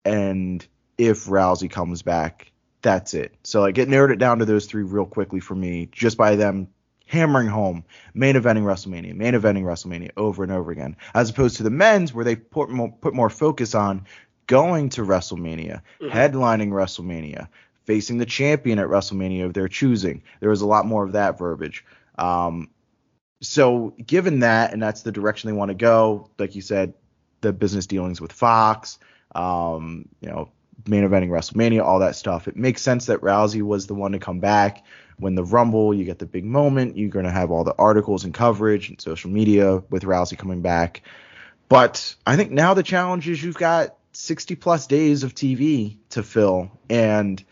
and 0.05 0.65
if 0.97 1.25
Rousey 1.25 1.69
comes 1.69 2.03
back, 2.03 2.51
that's 2.88 3.13
it. 3.13 3.36
So 3.43 3.60
like 3.60 3.78
it 3.78 3.89
narrowed 3.89 4.12
it 4.12 4.17
down 4.17 4.39
to 4.39 4.45
those 4.45 4.65
three 4.65 4.84
real 4.84 5.06
quickly 5.06 5.41
for 5.41 5.56
me, 5.56 5.89
just 5.91 6.15
by 6.15 6.38
them 6.38 6.69
hammering 7.06 7.47
home 7.47 7.84
main 8.13 8.36
eventing 8.36 8.63
WrestleMania, 8.63 9.13
main 9.13 9.34
eventing 9.34 9.63
WrestleMania 9.63 10.12
over 10.15 10.41
and 10.41 10.54
over 10.54 10.71
again, 10.71 10.95
as 11.13 11.30
opposed 11.30 11.58
to 11.58 11.63
the 11.63 11.69
men's 11.69 12.13
where 12.13 12.23
they 12.23 12.38
put 12.38 12.69
more, 12.69 12.89
put 13.02 13.13
more 13.13 13.30
focus 13.30 13.76
on 13.76 14.06
going 14.47 14.88
to 14.88 15.02
WrestleMania, 15.02 15.82
mm-hmm. 16.00 16.08
headlining 16.08 16.69
WrestleMania, 16.69 17.50
facing 17.84 18.19
the 18.19 18.26
champion 18.26 18.80
at 18.80 18.88
WrestleMania 18.88 19.43
of 19.43 19.54
their 19.54 19.67
choosing. 19.67 20.23
There 20.39 20.50
was 20.50 20.62
a 20.62 20.67
lot 20.67 20.86
more 20.86 21.04
of 21.04 21.12
that 21.12 21.38
verbiage. 21.38 21.84
Um, 22.17 22.69
so 23.41 23.93
given 24.06 24.39
that, 24.39 24.71
and 24.71 24.82
that's 24.82 25.02
the 25.02 25.12
direction 25.12 25.50
they 25.50 25.58
want 25.58 25.71
to 25.71 25.76
go, 25.76 26.30
like 26.39 26.56
you 26.56 26.62
said, 26.62 26.93
the 27.41 27.52
business 27.52 27.86
dealings 27.86 28.21
with 28.21 28.32
Fox, 28.32 28.97
um, 29.36 30.08
you 30.21 30.30
know, 30.30 30.52
main 30.85 31.03
eventing 31.03 31.29
WrestleMania, 31.29 31.83
all 31.83 31.99
that 31.99 32.15
stuff, 32.15 32.47
it 32.47 32.55
makes 32.55 32.81
sense 32.81 33.07
that 33.07 33.21
Rousey 33.21 33.61
was 33.61 33.87
the 33.87 33.95
one 33.95 34.11
to 34.11 34.19
come 34.19 34.39
back 34.39 34.83
when 35.19 35.35
the 35.35 35.43
Rumble, 35.43 35.93
you 35.93 36.05
get 36.05 36.19
the 36.19 36.25
big 36.25 36.45
moment. 36.45 36.97
You're 36.97 37.09
going 37.09 37.25
to 37.25 37.31
have 37.31 37.51
all 37.51 37.63
the 37.63 37.75
articles 37.77 38.23
and 38.23 38.33
coverage 38.33 38.89
and 38.89 39.01
social 39.01 39.29
media 39.29 39.77
with 39.89 40.03
Rousey 40.03 40.37
coming 40.37 40.61
back. 40.61 41.01
But 41.69 42.15
I 42.25 42.35
think 42.35 42.51
now 42.51 42.73
the 42.73 42.83
challenge 42.83 43.27
is 43.27 43.43
you've 43.43 43.57
got 43.57 43.95
60 44.13 44.55
plus 44.55 44.87
days 44.87 45.23
of 45.23 45.33
TV 45.33 45.97
to 46.11 46.23
fill. 46.23 46.71
And 46.89 47.43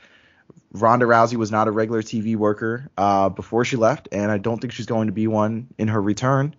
Ronda 0.72 1.06
Rousey 1.06 1.36
was 1.36 1.52
not 1.52 1.68
a 1.68 1.72
regular 1.72 2.02
TV 2.02 2.36
worker 2.36 2.90
uh, 2.98 3.30
before 3.30 3.66
she 3.66 3.78
left, 3.78 4.10
and 4.12 4.32
I 4.32 4.38
don't 4.38 4.60
think 4.60 4.74
she's 4.74 4.86
going 4.86 5.08
to 5.08 5.14
be 5.14 5.28
one 5.28 5.68
in 5.78 5.88
her 5.88 6.02
return. 6.02 6.56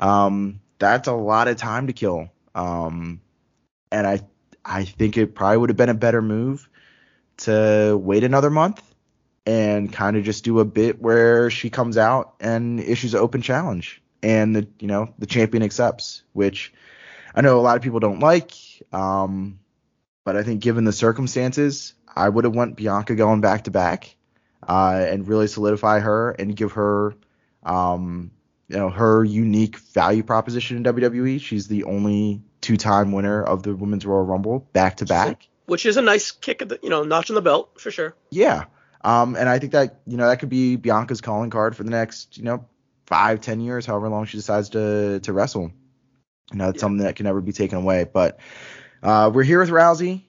Um, 0.00 0.60
that's 0.78 1.08
a 1.08 1.12
lot 1.12 1.48
of 1.48 1.56
time 1.56 1.88
to 1.88 1.92
kill. 1.92 2.30
Um, 2.54 3.20
and 3.90 4.06
I 4.06 4.20
I 4.66 4.84
think 4.84 5.16
it 5.16 5.34
probably 5.34 5.58
would 5.58 5.70
have 5.70 5.76
been 5.76 5.88
a 5.88 5.94
better 5.94 6.20
move 6.20 6.68
to 7.38 7.98
wait 8.02 8.24
another 8.24 8.50
month 8.50 8.82
and 9.46 9.92
kind 9.92 10.16
of 10.16 10.24
just 10.24 10.44
do 10.44 10.58
a 10.58 10.64
bit 10.64 11.00
where 11.00 11.50
she 11.50 11.70
comes 11.70 11.96
out 11.96 12.34
and 12.40 12.80
issues 12.80 13.14
an 13.14 13.20
open 13.20 13.42
challenge 13.42 14.02
and 14.22 14.56
the 14.56 14.68
you 14.80 14.88
know 14.88 15.14
the 15.18 15.26
champion 15.26 15.62
accepts 15.62 16.22
which 16.32 16.72
i 17.34 17.40
know 17.40 17.58
a 17.58 17.62
lot 17.62 17.76
of 17.76 17.82
people 17.82 18.00
don't 18.00 18.20
like 18.20 18.52
um, 18.92 19.58
but 20.24 20.36
i 20.36 20.42
think 20.42 20.60
given 20.60 20.84
the 20.84 20.92
circumstances 20.92 21.94
i 22.14 22.28
would 22.28 22.44
have 22.44 22.54
went 22.54 22.76
bianca 22.76 23.14
going 23.14 23.40
back 23.40 23.64
to 23.64 23.70
back 23.70 24.16
uh, 24.66 25.04
and 25.08 25.28
really 25.28 25.46
solidify 25.46 26.00
her 26.00 26.32
and 26.32 26.56
give 26.56 26.72
her 26.72 27.14
um, 27.62 28.32
you 28.68 28.76
know 28.76 28.90
her 28.90 29.22
unique 29.22 29.78
value 29.78 30.24
proposition 30.24 30.78
in 30.78 30.82
wwe 30.82 31.40
she's 31.40 31.68
the 31.68 31.84
only 31.84 32.42
two-time 32.60 33.12
winner 33.12 33.42
of 33.42 33.62
the 33.62 33.74
women's 33.74 34.06
royal 34.06 34.24
rumble 34.24 34.60
back 34.72 34.96
to 34.96 35.04
back 35.04 35.48
which 35.66 35.86
is 35.86 35.96
a 35.96 36.02
nice 36.02 36.30
kick 36.30 36.62
at 36.62 36.68
the 36.68 36.78
you 36.82 36.90
know 36.90 37.02
notch 37.02 37.30
on 37.30 37.34
the 37.34 37.42
belt 37.42 37.80
for 37.80 37.90
sure 37.90 38.14
yeah 38.30 38.64
um, 39.06 39.36
and 39.36 39.48
I 39.48 39.60
think 39.60 39.72
that 39.72 40.00
you 40.04 40.16
know 40.16 40.26
that 40.26 40.40
could 40.40 40.48
be 40.48 40.74
Bianca's 40.74 41.20
calling 41.20 41.48
card 41.48 41.76
for 41.76 41.84
the 41.84 41.90
next 41.90 42.36
you 42.36 42.42
know 42.42 42.66
five, 43.06 43.40
ten 43.40 43.60
years, 43.60 43.86
however 43.86 44.08
long 44.08 44.26
she 44.26 44.36
decides 44.36 44.70
to 44.70 45.20
to 45.20 45.32
wrestle. 45.32 45.70
You 46.50 46.58
know, 46.58 46.68
it's 46.70 46.78
yeah. 46.78 46.80
something 46.80 47.04
that 47.04 47.14
can 47.14 47.24
never 47.24 47.40
be 47.40 47.52
taken 47.52 47.78
away. 47.78 48.04
But 48.04 48.40
uh, 49.04 49.30
we're 49.32 49.44
here 49.44 49.60
with 49.60 49.70
Rousey. 49.70 50.24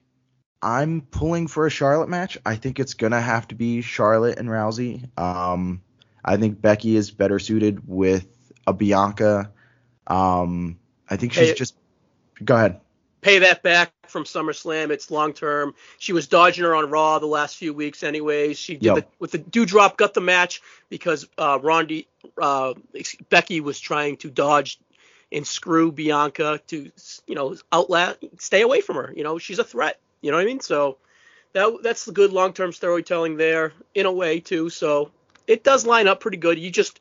I'm 0.61 1.01
pulling 1.01 1.47
for 1.47 1.65
a 1.65 1.71
Charlotte 1.71 2.09
match. 2.09 2.37
I 2.45 2.55
think 2.55 2.79
it's 2.79 2.93
gonna 2.93 3.19
have 3.19 3.47
to 3.47 3.55
be 3.55 3.81
Charlotte 3.81 4.37
and 4.37 4.47
Rousey. 4.47 5.09
Um, 5.19 5.81
I 6.23 6.37
think 6.37 6.61
Becky 6.61 6.95
is 6.95 7.09
better 7.09 7.39
suited 7.39 7.87
with 7.87 8.27
a 8.67 8.73
Bianca. 8.73 9.51
Um, 10.05 10.77
I 11.09 11.17
think 11.17 11.33
she's 11.33 11.49
hey, 11.49 11.55
just. 11.55 11.75
Go 12.43 12.55
ahead 12.55 12.79
pay 13.27 13.39
that 13.39 13.61
back 13.63 13.91
from 14.07 14.23
SummerSlam. 14.23 14.89
It's 14.89 15.11
long 15.11 15.33
term. 15.33 15.75
She 15.97 16.13
was 16.13 16.27
dodging 16.27 16.63
her 16.63 16.75
on 16.75 16.89
Raw 16.89 17.19
the 17.19 17.25
last 17.27 17.57
few 17.57 17.73
weeks, 17.73 18.03
anyways. 18.03 18.57
She 18.57 18.75
did 18.75 18.83
yep. 18.83 18.95
the, 18.95 19.05
with 19.19 19.31
the 19.31 19.39
Doudrop 19.39 19.97
got 19.97 20.13
the 20.13 20.21
match 20.21 20.61
because 20.89 21.27
uh, 21.37 21.59
Rondi, 21.59 22.05
uh, 22.41 22.73
Becky 23.29 23.59
was 23.59 23.79
trying 23.79 24.17
to 24.17 24.29
dodge 24.29 24.79
and 25.31 25.45
screw 25.45 25.91
Bianca 25.91 26.61
to 26.67 26.89
you 27.25 27.35
know 27.35 27.57
outlast, 27.73 28.19
stay 28.37 28.61
away 28.61 28.81
from 28.81 28.95
her. 28.95 29.13
You 29.15 29.23
know 29.23 29.37
she's 29.37 29.59
a 29.59 29.63
threat. 29.63 29.99
You 30.21 30.31
know 30.31 30.37
what 30.37 30.43
I 30.43 30.47
mean? 30.47 30.61
So 30.61 30.97
that 31.51 31.79
that's 31.83 32.05
the 32.05 32.13
good 32.13 32.31
long 32.31 32.53
term 32.53 32.71
storytelling 32.71 33.35
there 33.35 33.73
in 33.93 34.05
a 34.05 34.11
way 34.11 34.39
too. 34.39 34.69
So 34.69 35.11
it 35.45 35.65
does 35.65 35.85
line 35.85 36.07
up 36.07 36.21
pretty 36.21 36.37
good. 36.37 36.57
You 36.57 36.71
just 36.71 36.99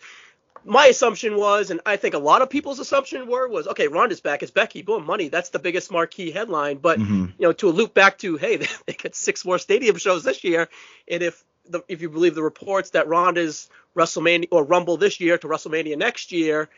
my 0.67 0.87
assumption 0.87 1.37
was, 1.37 1.71
and 1.71 1.81
I 1.87 1.97
think 1.97 2.15
a 2.15 2.19
lot 2.19 2.43
of 2.43 2.51
people's 2.51 2.81
assumption 2.81 3.29
were, 3.29 3.49
was 3.49 3.67
okay, 3.69 3.89
Ronda's 3.89 4.21
back, 4.21 4.43
it's 4.43 4.51
Becky, 4.51 4.83
boom, 4.83 5.07
money. 5.07 5.29
That's 5.29 5.51
the 5.51 5.59
biggest 5.59 5.91
marquee 5.93 6.31
headline. 6.33 6.79
But 6.79 6.99
mm-hmm. 6.99 7.27
you 7.39 7.47
know, 7.47 7.53
to 7.53 7.69
a 7.69 7.71
loop 7.71 7.95
back 7.95 8.19
to, 8.19 8.37
hey, 8.37 8.57
they, 8.59 8.69
they 8.87 8.93
get 8.93 9.15
six 9.15 9.45
more 9.45 9.59
stadium 9.59 9.97
shows 9.97 10.25
this 10.25 10.45
year, 10.45 10.69
and 11.09 11.23
if 11.23 11.43
the, 11.69 11.83
if 11.89 12.03
you 12.03 12.11
believe 12.11 12.35
the 12.35 12.43
reports 12.43 12.91
that 12.91 13.09
Ronda's 13.09 13.69
WrestleMania 13.97 14.49
or 14.51 14.65
Rumble 14.65 14.97
this 14.97 15.21
year 15.21 15.39
to 15.39 15.49
WrestleMania 15.49 15.97
next 15.97 16.33
year 16.33 16.69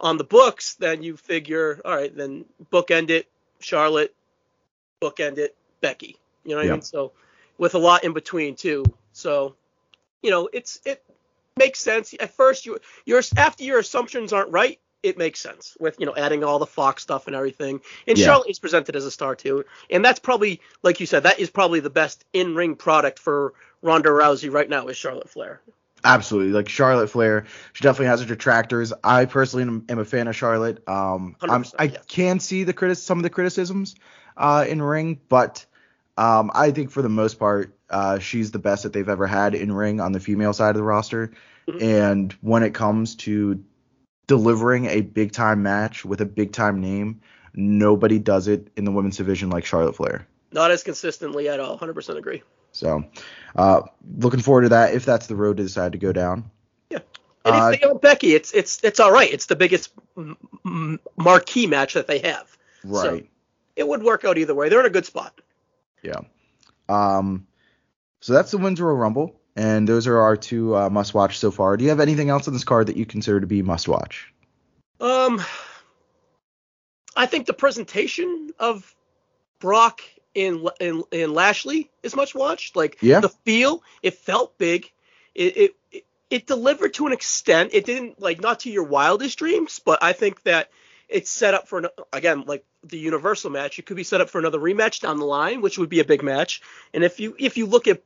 on 0.00 0.16
the 0.16 0.24
books, 0.24 0.74
then 0.74 1.02
you 1.02 1.16
figure, 1.16 1.80
all 1.84 1.94
right, 1.94 2.14
then 2.14 2.44
bookend 2.72 3.10
it, 3.10 3.28
Charlotte, 3.60 4.14
bookend 5.00 5.38
it, 5.38 5.56
Becky. 5.80 6.16
You 6.44 6.52
know 6.52 6.56
what 6.56 6.66
I 6.66 6.70
mean? 6.70 6.82
So 6.82 7.12
with 7.58 7.74
a 7.74 7.78
lot 7.78 8.04
in 8.04 8.12
between 8.12 8.56
too. 8.56 8.84
So 9.12 9.54
you 10.22 10.30
know, 10.30 10.48
it's 10.52 10.80
it 10.84 11.04
makes 11.56 11.80
sense. 11.80 12.14
At 12.18 12.34
first, 12.34 12.66
you 12.66 12.78
your 13.04 13.22
after 13.36 13.64
your 13.64 13.78
assumptions 13.78 14.32
aren't 14.32 14.50
right, 14.50 14.78
it 15.02 15.18
makes 15.18 15.40
sense 15.40 15.76
with 15.80 15.98
you 15.98 16.06
know 16.06 16.14
adding 16.16 16.44
all 16.44 16.58
the 16.58 16.66
Fox 16.66 17.02
stuff 17.02 17.26
and 17.26 17.36
everything. 17.36 17.80
And 18.06 18.16
yeah. 18.16 18.26
Charlotte 18.26 18.50
is 18.50 18.58
presented 18.58 18.96
as 18.96 19.04
a 19.04 19.10
star 19.10 19.34
too, 19.34 19.64
and 19.90 20.04
that's 20.04 20.20
probably 20.20 20.60
like 20.82 21.00
you 21.00 21.06
said, 21.06 21.24
that 21.24 21.38
is 21.38 21.50
probably 21.50 21.80
the 21.80 21.90
best 21.90 22.24
in 22.32 22.54
ring 22.54 22.76
product 22.76 23.18
for 23.18 23.54
Ronda 23.82 24.10
Rousey 24.10 24.52
right 24.52 24.68
now 24.68 24.86
is 24.88 24.96
Charlotte 24.96 25.28
Flair. 25.28 25.60
Absolutely, 26.04 26.52
like 26.52 26.68
Charlotte 26.68 27.08
Flair, 27.08 27.46
she 27.74 27.82
definitely 27.82 28.06
has 28.06 28.20
her 28.20 28.26
detractors. 28.26 28.92
I 29.04 29.24
personally 29.24 29.62
am, 29.62 29.84
am 29.88 29.98
a 30.00 30.04
fan 30.04 30.26
of 30.26 30.34
Charlotte. 30.34 30.82
Um, 30.88 31.36
i 31.40 31.84
yeah. 31.84 31.98
can 32.08 32.40
see 32.40 32.64
the 32.64 32.72
critic 32.72 32.98
some 32.98 33.18
of 33.18 33.22
the 33.22 33.30
criticisms 33.30 33.94
uh, 34.36 34.64
in 34.68 34.82
ring, 34.82 35.20
but 35.28 35.64
um, 36.16 36.50
I 36.54 36.72
think 36.72 36.90
for 36.90 37.02
the 37.02 37.08
most 37.08 37.38
part, 37.38 37.76
uh, 37.92 38.18
she's 38.18 38.50
the 38.50 38.58
best 38.58 38.82
that 38.82 38.92
they've 38.92 39.08
ever 39.08 39.26
had 39.26 39.54
in 39.54 39.72
ring 39.72 40.00
on 40.00 40.12
the 40.12 40.20
female 40.20 40.52
side 40.52 40.70
of 40.70 40.76
the 40.76 40.82
roster. 40.82 41.32
Mm-hmm. 41.68 41.82
And 41.82 42.32
when 42.40 42.62
it 42.62 42.74
comes 42.74 43.14
to 43.16 43.62
delivering 44.26 44.86
a 44.86 45.00
big 45.02 45.32
time 45.32 45.62
match 45.62 46.04
with 46.04 46.20
a 46.20 46.26
big 46.26 46.52
time 46.52 46.80
name, 46.80 47.20
nobody 47.54 48.18
does 48.18 48.48
it 48.48 48.68
in 48.76 48.84
the 48.84 48.92
women's 48.92 49.16
division 49.16 49.50
like 49.50 49.64
Charlotte 49.64 49.96
Flair. 49.96 50.26
Not 50.52 50.70
as 50.70 50.82
consistently 50.82 51.48
at 51.48 51.60
all. 51.60 51.78
100% 51.78 52.16
agree. 52.16 52.42
So, 52.72 53.04
uh, 53.54 53.82
looking 54.18 54.40
forward 54.40 54.62
to 54.62 54.68
that 54.70 54.94
if 54.94 55.04
that's 55.04 55.26
the 55.26 55.36
road 55.36 55.58
to 55.58 55.62
decide 55.62 55.92
to 55.92 55.98
go 55.98 56.12
down. 56.12 56.50
Yeah. 56.90 57.00
And 57.44 57.54
uh, 57.54 57.70
if 57.72 57.80
they 57.80 57.86
go 57.86 57.94
Becky, 57.94 58.34
it's 58.34 58.52
it's 58.52 58.82
it's 58.82 58.98
all 58.98 59.12
right. 59.12 59.30
It's 59.30 59.46
the 59.46 59.56
biggest 59.56 59.92
m- 60.16 60.98
marquee 61.16 61.66
match 61.66 61.94
that 61.94 62.06
they 62.06 62.20
have. 62.20 62.56
Right. 62.84 63.02
So 63.02 63.28
it 63.76 63.86
would 63.86 64.02
work 64.02 64.24
out 64.24 64.38
either 64.38 64.54
way. 64.54 64.68
They're 64.68 64.80
in 64.80 64.86
a 64.86 64.90
good 64.90 65.06
spot. 65.06 65.38
Yeah. 66.02 66.20
Um. 66.88 67.46
So 68.22 68.32
that's 68.32 68.52
the 68.52 68.58
women's 68.58 68.80
Rumble. 68.80 69.38
And 69.54 69.86
those 69.86 70.06
are 70.06 70.18
our 70.18 70.36
two 70.36 70.74
uh, 70.74 70.88
must 70.88 71.12
watch 71.12 71.38
so 71.38 71.50
far. 71.50 71.76
Do 71.76 71.84
you 71.84 71.90
have 71.90 72.00
anything 72.00 72.30
else 72.30 72.48
on 72.48 72.54
this 72.54 72.64
card 72.64 72.86
that 72.86 72.96
you 72.96 73.04
consider 73.04 73.40
to 73.40 73.46
be 73.46 73.60
must 73.60 73.86
watch? 73.86 74.32
Um, 74.98 75.42
I 77.14 77.26
think 77.26 77.46
the 77.46 77.52
presentation 77.52 78.50
of 78.58 78.94
Brock 79.60 80.00
in 80.34 80.66
in, 80.80 81.02
in 81.12 81.34
Lashley 81.34 81.90
is 82.02 82.16
much 82.16 82.34
watched. 82.34 82.76
Like 82.76 82.96
Yeah. 83.02 83.20
the 83.20 83.28
feel, 83.28 83.82
it 84.02 84.14
felt 84.14 84.56
big. 84.56 84.90
It, 85.34 85.56
it 85.56 85.74
it 85.90 86.04
it 86.30 86.46
delivered 86.46 86.94
to 86.94 87.06
an 87.06 87.12
extent. 87.12 87.70
It 87.74 87.84
didn't 87.84 88.20
like 88.20 88.40
not 88.40 88.60
to 88.60 88.70
your 88.70 88.84
wildest 88.84 89.38
dreams, 89.38 89.80
but 89.84 90.02
I 90.02 90.14
think 90.14 90.42
that 90.44 90.70
it's 91.10 91.28
set 91.28 91.52
up 91.52 91.68
for 91.68 91.80
an, 91.80 91.86
again 92.12 92.44
like 92.46 92.64
the 92.84 92.98
Universal 92.98 93.50
match. 93.50 93.78
It 93.78 93.84
could 93.84 93.98
be 93.98 94.04
set 94.04 94.22
up 94.22 94.30
for 94.30 94.38
another 94.38 94.58
rematch 94.58 95.00
down 95.00 95.18
the 95.18 95.26
line, 95.26 95.60
which 95.60 95.76
would 95.76 95.90
be 95.90 96.00
a 96.00 96.04
big 96.06 96.22
match. 96.22 96.62
And 96.94 97.04
if 97.04 97.20
you 97.20 97.36
if 97.38 97.58
you 97.58 97.66
look 97.66 97.86
at 97.86 98.02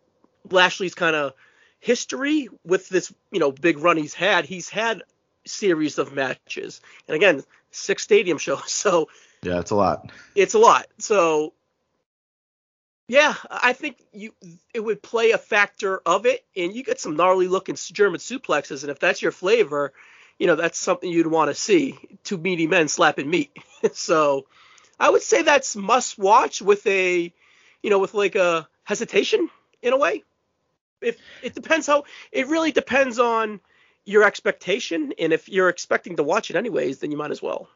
Lashley's 0.51 0.95
kind 0.95 1.17
of 1.17 1.33
history 1.81 2.49
with 2.65 2.89
this 2.89 3.13
you 3.31 3.41
know 3.41 3.53
big 3.53 3.79
run 3.79 3.97
he's 3.97 4.15
had, 4.15 4.45
he's 4.45 4.69
had 4.69 5.03
series 5.45 5.99
of 5.99 6.13
matches, 6.13 6.81
and 7.09 7.15
again 7.15 7.43
six 7.71 8.03
stadium 8.03 8.39
shows. 8.47 8.71
So 8.71 9.09
Yeah, 9.43 9.61
it's 9.61 9.71
a 9.71 9.77
lot. 9.77 10.13
it's 10.35 10.55
a 10.55 10.59
lot. 10.59 10.87
So 10.99 11.53
yeah, 13.09 13.35
I 13.49 13.73
think 13.73 14.03
you 14.13 14.33
it 14.75 14.81
would 14.81 15.01
play 15.01 15.31
a 15.31 15.39
factor 15.39 16.01
of 16.05 16.27
it, 16.27 16.45
and 16.57 16.75
you 16.75 16.83
get 16.83 17.01
some 17.01 17.17
gnarly 17.17 17.47
looking 17.47 17.77
German 17.93 18.19
suplexes, 18.19 18.83
and 18.83 18.91
if 18.91 18.99
that's 18.99 19.23
your 19.23 19.33
flavor, 19.33 19.93
you 20.39 20.47
know 20.49 20.57
that's 20.57 20.79
something 20.79 21.09
you'd 21.09 21.29
want 21.29 21.51
to 21.51 21.55
see. 21.55 21.97
Two 22.25 22.37
meaty 22.37 22.67
men 22.67 22.89
slapping 22.89 23.31
meat. 23.31 23.57
so 23.93 24.47
I 24.99 25.11
would 25.11 25.23
say 25.23 25.43
that's 25.43 25.77
must 25.77 26.19
watch 26.19 26.61
with 26.61 26.85
a, 26.87 27.33
you 27.83 27.91
know, 27.91 28.01
with 28.01 28.15
like 28.15 28.35
a 28.35 28.69
hesitation 28.83 29.51
in 29.83 29.93
a 29.93 29.99
way. 29.99 30.25
If 31.01 31.19
it 31.43 31.55
depends 31.55 31.87
how 31.87 32.05
it 32.33 32.47
really 32.49 32.73
depends 32.73 33.19
on 33.19 33.61
your 34.05 34.23
expectation, 34.25 35.13
and 35.19 35.33
if 35.33 35.49
you're 35.49 35.69
expecting 35.69 36.17
to 36.17 36.23
watch 36.23 36.51
it 36.51 36.57
anyways, 36.57 37.01
then 37.01 37.11
you 37.11 37.17
might 37.17 37.31
as 37.31 37.43
well. 37.43 37.69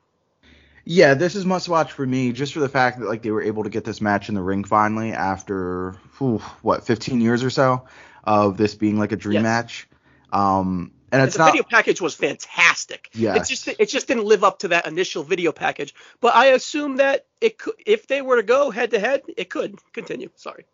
Yeah, 0.85 1.14
this 1.14 1.35
is 1.35 1.44
must 1.44 1.68
watch 1.68 1.92
for 1.92 2.06
me 2.06 2.33
just 2.33 2.54
for 2.54 2.61
the 2.61 2.68
fact 2.68 3.00
that 3.00 3.09
like 3.09 3.22
they 3.22 3.30
were 3.30 3.42
able 3.42 3.64
to 3.64 3.70
get 3.70 3.85
this 3.85 4.00
match 4.00 4.28
in 4.28 4.35
the 4.35 4.42
ring 4.42 4.64
finally 4.64 5.12
after 5.12 5.92
whew, 6.18 6.38
what 6.62 6.85
15 6.85 7.20
years 7.20 7.44
or 7.44 7.50
so 7.50 7.87
of 8.24 8.56
this 8.56 8.74
being 8.74 8.98
like 8.98 9.12
a 9.12 9.16
dream 9.16 9.35
Yes. 9.35 9.42
match. 9.42 9.88
Um, 10.33 10.92
and 11.12 11.20
And 11.20 11.28
it's 11.28 11.37
the 11.37 11.40
not 11.40 11.52
video 11.52 11.64
package 11.64 12.00
was 12.00 12.14
fantastic. 12.14 13.11
Yes. 13.12 13.37
It 13.37 13.52
just 13.52 13.68
it 13.80 13.88
just 13.88 14.06
didn't 14.06 14.24
live 14.24 14.44
up 14.44 14.61
to 14.61 14.68
that 14.68 14.87
initial 14.87 15.22
video 15.22 15.52
package. 15.52 15.94
But 16.20 16.35
I 16.35 16.46
assume 16.46 16.96
that 16.96 17.26
it 17.40 17.59
could 17.59 17.74
if 17.85 18.06
they 18.06 18.22
were 18.22 18.37
to 18.37 18.42
go 18.42 18.70
head 18.70 18.92
to 18.92 19.00
head, 19.00 19.22
it 19.37 19.50
could 19.50 19.78
continue. 19.92 20.30
Sorry. 20.37 20.64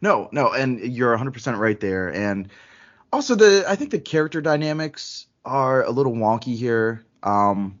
No, 0.00 0.28
no, 0.32 0.52
and 0.52 0.80
you're 0.80 1.16
100% 1.16 1.58
right 1.58 1.78
there. 1.80 2.12
And 2.12 2.48
also 3.12 3.34
the 3.34 3.64
I 3.68 3.76
think 3.76 3.90
the 3.90 3.98
character 4.00 4.40
dynamics 4.40 5.26
are 5.44 5.84
a 5.84 5.90
little 5.90 6.12
wonky 6.12 6.56
here. 6.56 7.04
Um 7.22 7.78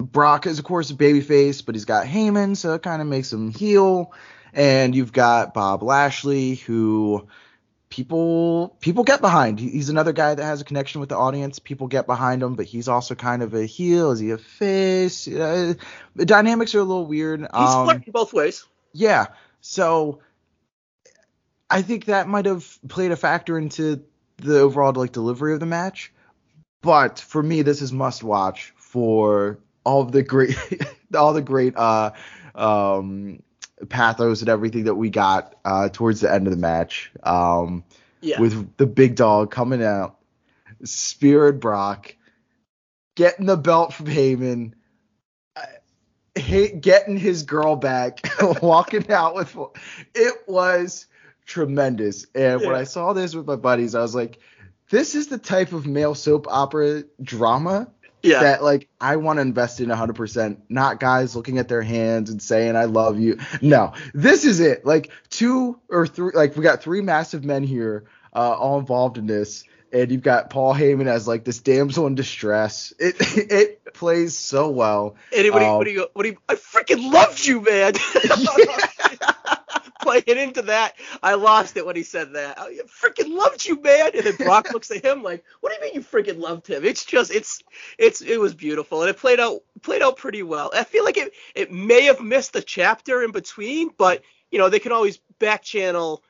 Brock 0.00 0.46
is 0.46 0.58
of 0.58 0.64
course 0.64 0.90
a 0.90 0.94
babyface, 0.94 1.64
but 1.64 1.74
he's 1.74 1.84
got 1.84 2.06
Heyman, 2.06 2.56
so 2.56 2.74
it 2.74 2.82
kind 2.82 3.02
of 3.02 3.08
makes 3.08 3.32
him 3.32 3.50
heel. 3.52 4.12
And 4.52 4.94
you've 4.94 5.12
got 5.12 5.54
Bob 5.54 5.82
Lashley, 5.82 6.54
who 6.54 7.26
people 7.90 8.76
people 8.80 9.04
get 9.04 9.20
behind. 9.20 9.58
He's 9.58 9.88
another 9.88 10.12
guy 10.12 10.34
that 10.34 10.42
has 10.44 10.60
a 10.60 10.64
connection 10.64 11.00
with 11.00 11.08
the 11.08 11.16
audience. 11.16 11.58
People 11.58 11.86
get 11.88 12.06
behind 12.06 12.42
him, 12.42 12.54
but 12.54 12.64
he's 12.66 12.88
also 12.88 13.14
kind 13.14 13.42
of 13.42 13.54
a 13.54 13.64
heel. 13.66 14.12
Is 14.12 14.20
he 14.20 14.30
a 14.30 14.38
face? 14.38 15.26
Uh, 15.28 15.74
the 16.14 16.26
dynamics 16.26 16.74
are 16.74 16.80
a 16.80 16.84
little 16.84 17.06
weird. 17.06 17.40
He's 17.40 17.48
Um, 17.52 17.86
flirting 17.86 18.12
both 18.12 18.32
ways. 18.32 18.64
yeah. 18.92 19.26
So 19.60 20.20
I 21.70 21.82
think 21.82 22.06
that 22.06 22.28
might 22.28 22.46
have 22.46 22.78
played 22.88 23.12
a 23.12 23.16
factor 23.16 23.58
into 23.58 24.02
the 24.38 24.60
overall 24.60 24.92
like 24.92 25.12
delivery 25.12 25.52
of 25.54 25.60
the 25.60 25.66
match. 25.66 26.12
But 26.82 27.18
for 27.18 27.42
me, 27.42 27.62
this 27.62 27.82
is 27.82 27.92
must 27.92 28.22
watch 28.22 28.72
for 28.76 29.58
all 29.84 30.04
the 30.04 30.22
great 30.22 30.56
all 31.16 31.32
the 31.32 31.42
great 31.42 31.76
uh 31.76 32.12
um 32.54 33.42
pathos 33.88 34.40
and 34.40 34.48
everything 34.48 34.84
that 34.84 34.94
we 34.94 35.10
got 35.10 35.54
uh 35.64 35.88
towards 35.88 36.20
the 36.20 36.32
end 36.32 36.46
of 36.46 36.52
the 36.52 36.58
match. 36.58 37.10
Um 37.22 37.84
Yeah. 38.20 38.40
with 38.40 38.76
the 38.76 38.86
big 38.86 39.16
dog 39.16 39.50
coming 39.50 39.82
out, 39.82 40.18
speared 40.84 41.60
Brock, 41.60 42.14
getting 43.16 43.46
the 43.46 43.56
belt 43.56 43.92
from 43.92 44.06
Heyman, 44.06 44.72
uh, 45.56 45.62
getting 46.80 47.16
his 47.16 47.42
girl 47.42 47.76
back, 47.76 48.20
walking 48.62 49.10
out 49.10 49.34
with. 49.34 49.56
It 50.14 50.34
was 50.46 51.06
tremendous. 51.48 52.26
And 52.34 52.60
when 52.60 52.76
I 52.76 52.84
saw 52.84 53.12
this 53.12 53.34
with 53.34 53.46
my 53.46 53.56
buddies, 53.56 53.96
I 53.96 54.02
was 54.02 54.14
like, 54.14 54.38
"This 54.90 55.16
is 55.16 55.26
the 55.26 55.38
type 55.38 55.72
of 55.72 55.86
male 55.86 56.14
soap 56.14 56.46
opera 56.48 57.02
drama." 57.20 57.88
yeah. 58.22 58.42
That 58.42 58.62
like 58.62 58.88
I 59.00 59.16
want 59.16 59.38
to 59.38 59.42
invest 59.42 59.80
in 59.80 59.88
100%, 59.88 60.58
not 60.68 61.00
guys 61.00 61.36
looking 61.36 61.58
at 61.58 61.68
their 61.68 61.82
hands 61.82 62.30
and 62.30 62.42
saying 62.42 62.76
I 62.76 62.84
love 62.84 63.18
you. 63.18 63.38
No, 63.62 63.92
this 64.14 64.44
is 64.44 64.60
it. 64.60 64.84
Like 64.84 65.10
two 65.30 65.78
or 65.88 66.06
three, 66.06 66.32
like 66.34 66.56
we 66.56 66.62
got 66.62 66.82
three 66.82 67.00
massive 67.00 67.44
men 67.44 67.62
here, 67.62 68.04
uh, 68.34 68.56
all 68.58 68.78
involved 68.78 69.18
in 69.18 69.26
this, 69.26 69.64
and 69.92 70.10
you've 70.10 70.22
got 70.22 70.50
Paul 70.50 70.74
Heyman 70.74 71.06
as 71.06 71.28
like 71.28 71.44
this 71.44 71.60
damsel 71.60 72.06
in 72.06 72.14
distress. 72.14 72.92
It 72.98 73.16
it 73.20 73.94
plays 73.94 74.36
so 74.36 74.70
well. 74.70 75.16
And 75.34 75.50
what 75.52 75.60
do 75.60 75.64
you, 75.64 75.70
um, 75.70 75.78
what 75.78 75.84
do 75.84 75.90
you, 75.90 76.06
what 76.12 76.22
do 76.24 76.28
you, 76.30 76.38
I 76.48 76.54
freaking 76.56 77.12
loved 77.12 77.46
you, 77.46 77.60
man. 77.60 77.94
Playing 80.08 80.38
into 80.38 80.62
that, 80.62 80.94
I 81.22 81.34
lost 81.34 81.76
it 81.76 81.84
when 81.84 81.94
he 81.94 82.02
said 82.02 82.32
that. 82.32 82.58
I 82.58 82.78
freaking 82.86 83.28
loved 83.28 83.66
you, 83.66 83.78
man. 83.82 84.12
And 84.14 84.24
then 84.24 84.36
Brock 84.36 84.70
looks 84.72 84.90
at 84.90 85.04
him 85.04 85.22
like, 85.22 85.44
"What 85.60 85.68
do 85.68 85.76
you 85.76 85.82
mean 85.82 85.94
you 85.94 86.00
freaking 86.00 86.38
loved 86.40 86.66
him?" 86.66 86.82
It's 86.82 87.04
just, 87.04 87.30
it's, 87.30 87.62
it's, 87.98 88.22
it 88.22 88.40
was 88.40 88.54
beautiful, 88.54 89.02
and 89.02 89.10
it 89.10 89.18
played 89.18 89.38
out, 89.38 89.60
played 89.82 90.00
out 90.00 90.16
pretty 90.16 90.42
well. 90.42 90.70
I 90.74 90.84
feel 90.84 91.04
like 91.04 91.18
it, 91.18 91.34
it 91.54 91.70
may 91.70 92.04
have 92.04 92.20
missed 92.20 92.56
a 92.56 92.62
chapter 92.62 93.22
in 93.22 93.32
between, 93.32 93.90
but 93.98 94.22
you 94.50 94.58
know 94.58 94.70
they 94.70 94.78
can 94.78 94.92
always 94.92 95.18
back 95.38 95.62
channel 95.62 96.22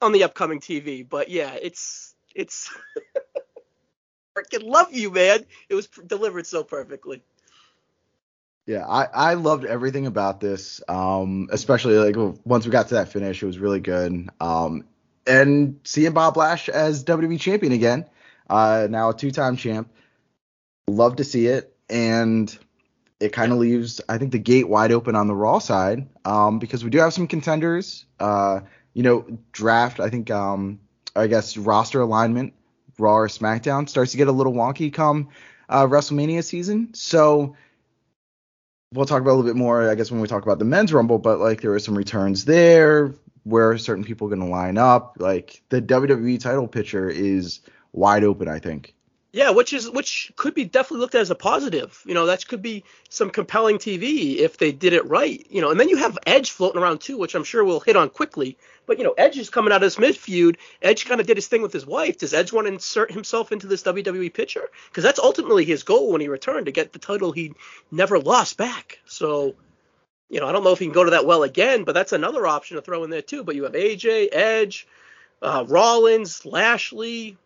on 0.00 0.12
the 0.12 0.24
upcoming 0.24 0.60
TV. 0.60 1.06
But 1.06 1.28
yeah, 1.28 1.54
it's, 1.60 2.14
it's, 2.34 2.70
freaking 4.36 4.64
love 4.64 4.92
you, 4.92 5.10
man. 5.10 5.44
It 5.68 5.74
was 5.74 5.88
delivered 5.88 6.46
so 6.46 6.64
perfectly. 6.64 7.22
Yeah, 8.66 8.86
I, 8.86 9.08
I 9.12 9.34
loved 9.34 9.64
everything 9.64 10.06
about 10.06 10.40
this. 10.40 10.80
Um, 10.88 11.48
especially 11.50 11.94
like 11.94 12.36
once 12.44 12.64
we 12.64 12.70
got 12.70 12.88
to 12.88 12.94
that 12.94 13.08
finish, 13.08 13.42
it 13.42 13.46
was 13.46 13.58
really 13.58 13.80
good. 13.80 14.28
Um, 14.40 14.84
and 15.26 15.80
seeing 15.84 16.12
Bob 16.12 16.36
Lash 16.36 16.68
as 16.68 17.04
WWE 17.04 17.40
champion 17.40 17.72
again, 17.72 18.06
uh, 18.48 18.86
now 18.88 19.10
a 19.10 19.14
two-time 19.14 19.56
champ, 19.56 19.90
love 20.86 21.16
to 21.16 21.24
see 21.24 21.46
it. 21.46 21.74
And 21.90 22.56
it 23.20 23.32
kind 23.32 23.52
of 23.52 23.58
leaves, 23.58 24.00
I 24.08 24.18
think, 24.18 24.32
the 24.32 24.38
gate 24.38 24.68
wide 24.68 24.92
open 24.92 25.14
on 25.14 25.26
the 25.26 25.34
Raw 25.34 25.58
side, 25.58 26.08
um, 26.24 26.58
because 26.58 26.84
we 26.84 26.90
do 26.90 26.98
have 26.98 27.12
some 27.12 27.26
contenders. 27.26 28.04
Uh, 28.18 28.60
you 28.94 29.02
know, 29.02 29.26
draft. 29.52 30.00
I 30.00 30.10
think, 30.10 30.30
um, 30.30 30.80
I 31.16 31.26
guess 31.26 31.56
roster 31.56 32.00
alignment, 32.00 32.54
Raw 32.98 33.16
or 33.16 33.28
SmackDown 33.28 33.88
starts 33.88 34.12
to 34.12 34.18
get 34.18 34.28
a 34.28 34.32
little 34.32 34.52
wonky 34.52 34.92
come 34.92 35.28
uh, 35.68 35.86
WrestleMania 35.86 36.44
season. 36.44 36.92
So 36.94 37.56
we'll 38.92 39.06
talk 39.06 39.20
about 39.20 39.32
a 39.32 39.36
little 39.36 39.50
bit 39.50 39.56
more, 39.56 39.90
I 39.90 39.94
guess, 39.94 40.10
when 40.10 40.20
we 40.20 40.28
talk 40.28 40.42
about 40.42 40.58
the 40.58 40.64
men's 40.64 40.92
rumble. 40.92 41.18
But 41.18 41.38
like, 41.38 41.60
there 41.60 41.70
were 41.70 41.78
some 41.78 41.96
returns 41.96 42.44
there. 42.44 43.14
Where 43.44 43.70
are 43.70 43.78
certain 43.78 44.04
people 44.04 44.28
going 44.28 44.40
to 44.40 44.46
line 44.46 44.78
up? 44.78 45.16
Like 45.18 45.62
the 45.68 45.82
WWE 45.82 46.38
title 46.38 46.68
picture 46.68 47.08
is 47.08 47.60
wide 47.92 48.24
open. 48.24 48.48
I 48.48 48.58
think. 48.58 48.94
Yeah, 49.34 49.48
which 49.48 49.72
is 49.72 49.88
which 49.88 50.30
could 50.36 50.52
be 50.52 50.66
definitely 50.66 51.00
looked 51.00 51.14
at 51.14 51.22
as 51.22 51.30
a 51.30 51.34
positive. 51.34 52.02
You 52.04 52.12
know, 52.12 52.26
that 52.26 52.46
could 52.46 52.60
be 52.60 52.84
some 53.08 53.30
compelling 53.30 53.78
TV 53.78 54.36
if 54.36 54.58
they 54.58 54.72
did 54.72 54.92
it 54.92 55.08
right. 55.08 55.46
You 55.48 55.62
know, 55.62 55.70
and 55.70 55.80
then 55.80 55.88
you 55.88 55.96
have 55.96 56.18
Edge 56.26 56.50
floating 56.50 56.80
around 56.82 57.00
too, 57.00 57.16
which 57.16 57.34
I'm 57.34 57.44
sure 57.44 57.64
we'll 57.64 57.80
hit 57.80 57.96
on 57.96 58.10
quickly. 58.10 58.58
But 58.86 58.98
you 58.98 59.04
know, 59.04 59.14
Edge 59.16 59.38
is 59.38 59.48
coming 59.48 59.72
out 59.72 59.76
of 59.76 59.86
this 59.86 59.98
mid 59.98 60.18
feud. 60.18 60.58
Edge 60.82 61.06
kind 61.06 61.18
of 61.18 61.26
did 61.26 61.38
his 61.38 61.48
thing 61.48 61.62
with 61.62 61.72
his 61.72 61.86
wife. 61.86 62.18
Does 62.18 62.34
Edge 62.34 62.52
want 62.52 62.66
to 62.66 62.74
insert 62.74 63.10
himself 63.10 63.52
into 63.52 63.66
this 63.66 63.82
WWE 63.82 64.34
picture? 64.34 64.68
Because 64.90 65.02
that's 65.02 65.18
ultimately 65.18 65.64
his 65.64 65.82
goal 65.82 66.12
when 66.12 66.20
he 66.20 66.28
returned 66.28 66.66
to 66.66 66.72
get 66.72 66.92
the 66.92 66.98
title 66.98 67.32
he 67.32 67.54
never 67.90 68.18
lost 68.18 68.58
back. 68.58 68.98
So, 69.06 69.54
you 70.28 70.40
know, 70.40 70.46
I 70.46 70.52
don't 70.52 70.62
know 70.62 70.72
if 70.72 70.78
he 70.78 70.84
can 70.84 70.92
go 70.92 71.04
to 71.04 71.12
that 71.12 71.24
well 71.24 71.42
again, 71.42 71.84
but 71.84 71.94
that's 71.94 72.12
another 72.12 72.46
option 72.46 72.76
to 72.76 72.82
throw 72.82 73.02
in 73.02 73.08
there 73.08 73.22
too. 73.22 73.44
But 73.44 73.54
you 73.54 73.62
have 73.62 73.72
AJ, 73.72 74.28
Edge, 74.30 74.86
uh, 75.40 75.64
Rollins, 75.66 76.44
Lashley, 76.44 77.38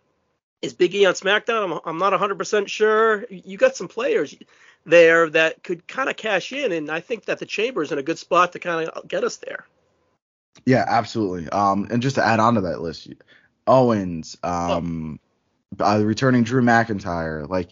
is 0.63 0.73
Big 0.73 0.95
E 0.95 1.07
on 1.07 1.15
SmackDown? 1.15 1.65
I'm, 1.65 1.81
I'm 1.85 1.99
not 1.99 2.13
100% 2.13 2.69
sure. 2.69 3.25
You 3.31 3.57
got 3.57 3.77
some 3.77 3.89
players 3.89 4.35
there 4.85 5.29
that 5.31 5.63
could 5.63 5.87
kind 5.87 6.09
of 6.09 6.17
cash 6.17 6.53
in, 6.53 6.73
and 6.73 6.91
I 6.91 7.01
think 7.01 7.27
that 7.27 7.39
the 7.39 7.47
Chamber 7.47 7.83
is 7.83 7.93
in 7.93 7.99
a 7.99 8.03
good 8.03 8.19
spot 8.19 8.53
to 8.53 8.59
kind 8.59 8.89
of 8.89 9.09
get 9.09 9.25
us 9.25 9.37
there. 9.37 9.67
Yeah, 10.65 10.85
absolutely. 10.87 11.49
Um, 11.51 11.89
and 11.91 12.03
just 12.03 12.17
to 12.17 12.25
add 12.25 12.41
on 12.41 12.55
to 12.55 12.63
that 12.63 12.81
list, 12.81 13.09
Owens, 13.67 14.37
um, 14.43 15.21
uh, 15.79 16.01
returning 16.03 16.45
Drew 16.45 16.63
McIntyre, 16.63 17.49
like 17.49 17.71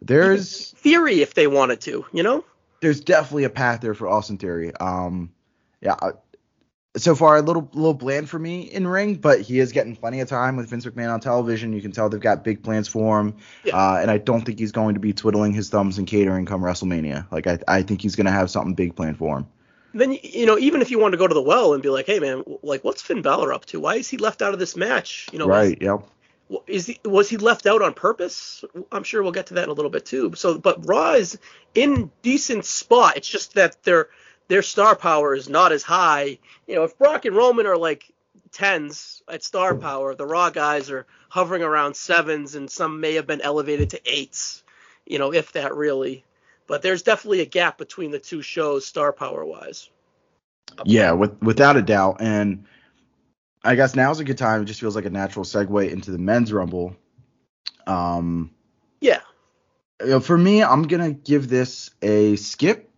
there's 0.00 0.72
Theory, 0.72 1.22
if 1.22 1.34
they 1.34 1.46
wanted 1.46 1.80
to, 1.82 2.04
you 2.12 2.22
know? 2.22 2.44
there's 2.84 3.00
definitely 3.00 3.44
a 3.44 3.50
path 3.50 3.80
there 3.80 3.94
for 3.94 4.06
Austin 4.06 4.36
Theory. 4.36 4.70
Um, 4.76 5.32
yeah. 5.80 5.96
So 6.96 7.16
far, 7.16 7.36
a 7.36 7.42
little 7.42 7.68
little 7.72 7.92
bland 7.94 8.28
for 8.28 8.38
me 8.38 8.60
in 8.62 8.86
ring, 8.86 9.16
but 9.16 9.40
he 9.40 9.58
is 9.58 9.72
getting 9.72 9.96
plenty 9.96 10.20
of 10.20 10.28
time 10.28 10.56
with 10.56 10.68
Vince 10.68 10.86
McMahon 10.86 11.12
on 11.12 11.18
television. 11.18 11.72
You 11.72 11.82
can 11.82 11.90
tell 11.90 12.08
they've 12.08 12.20
got 12.20 12.44
big 12.44 12.62
plans 12.62 12.86
for 12.86 13.18
him, 13.20 13.34
Yeah. 13.64 13.76
uh, 13.76 13.98
and 14.00 14.10
I 14.12 14.18
don't 14.18 14.42
think 14.42 14.60
he's 14.60 14.70
going 14.70 14.94
to 14.94 15.00
be 15.00 15.12
twiddling 15.12 15.52
his 15.52 15.70
thumbs 15.70 15.98
and 15.98 16.06
catering 16.06 16.46
come 16.46 16.62
WrestleMania. 16.62 17.26
Like 17.32 17.48
I, 17.48 17.58
I 17.66 17.82
think 17.82 18.00
he's 18.00 18.14
going 18.14 18.26
to 18.26 18.32
have 18.32 18.48
something 18.48 18.74
big 18.74 18.94
planned 18.94 19.18
for 19.18 19.38
him. 19.38 19.46
then 19.92 20.16
you 20.22 20.46
know 20.46 20.56
even 20.56 20.82
if 20.82 20.90
you 20.92 21.00
want 21.00 21.12
to 21.12 21.18
go 21.18 21.26
to 21.26 21.34
the 21.34 21.42
well 21.42 21.74
and 21.74 21.82
be 21.82 21.88
like, 21.88 22.06
hey 22.06 22.20
man, 22.20 22.44
like 22.62 22.84
what's 22.84 23.02
Finn 23.02 23.22
Balor 23.22 23.52
up 23.52 23.64
to? 23.66 23.80
Why 23.80 23.96
is 23.96 24.08
he 24.08 24.16
left 24.16 24.40
out 24.40 24.52
of 24.52 24.60
this 24.60 24.76
match? 24.76 25.28
You 25.32 25.40
know, 25.40 25.48
right? 25.48 25.76
Yep. 25.82 26.00
Is 26.68 26.86
he 26.86 27.00
was 27.04 27.28
he 27.28 27.38
left 27.38 27.66
out 27.66 27.82
on 27.82 27.94
purpose? 27.94 28.64
I'm 28.92 29.02
sure 29.02 29.20
we'll 29.22 29.32
get 29.32 29.46
to 29.46 29.54
that 29.54 29.64
in 29.64 29.70
a 29.70 29.72
little 29.72 29.90
bit 29.90 30.04
too. 30.06 30.34
So, 30.36 30.58
but 30.58 30.86
Raw 30.86 31.14
is 31.14 31.38
in 31.74 32.12
decent 32.22 32.66
spot. 32.66 33.16
It's 33.16 33.28
just 33.28 33.54
that 33.54 33.82
their 33.82 34.10
their 34.48 34.62
star 34.62 34.96
power 34.96 35.34
is 35.34 35.48
not 35.48 35.72
as 35.72 35.82
high. 35.82 36.38
You 36.66 36.74
know, 36.74 36.84
if 36.84 36.98
Brock 36.98 37.24
and 37.24 37.36
Roman 37.36 37.66
are 37.66 37.76
like 37.76 38.12
tens 38.52 39.22
at 39.28 39.42
star 39.42 39.74
power, 39.74 40.14
the 40.14 40.26
Raw 40.26 40.50
guys 40.50 40.90
are 40.90 41.06
hovering 41.28 41.62
around 41.62 41.96
sevens, 41.96 42.54
and 42.54 42.70
some 42.70 43.00
may 43.00 43.14
have 43.14 43.26
been 43.26 43.40
elevated 43.40 43.90
to 43.90 44.00
eights. 44.06 44.62
You 45.06 45.18
know, 45.18 45.32
if 45.32 45.52
that 45.52 45.74
really. 45.74 46.24
But 46.66 46.82
there's 46.82 47.02
definitely 47.02 47.40
a 47.40 47.46
gap 47.46 47.76
between 47.76 48.10
the 48.10 48.18
two 48.18 48.40
shows, 48.40 48.86
star 48.86 49.12
power 49.12 49.44
wise. 49.44 49.90
Yeah, 50.84 51.12
with, 51.12 51.40
without 51.42 51.76
a 51.76 51.82
doubt. 51.82 52.16
And 52.20 52.64
I 53.62 53.74
guess 53.74 53.94
now's 53.94 54.20
a 54.20 54.24
good 54.24 54.38
time. 54.38 54.62
It 54.62 54.66
just 54.66 54.80
feels 54.80 54.96
like 54.96 55.04
a 55.04 55.10
natural 55.10 55.44
segue 55.44 55.90
into 55.90 56.10
the 56.10 56.18
men's 56.18 56.52
rumble. 56.52 56.96
Um, 57.86 58.50
yeah. 59.00 59.20
You 60.00 60.10
know, 60.10 60.20
for 60.20 60.36
me, 60.36 60.62
I'm 60.62 60.84
gonna 60.84 61.12
give 61.12 61.48
this 61.48 61.90
a 62.02 62.36
skip. 62.36 62.90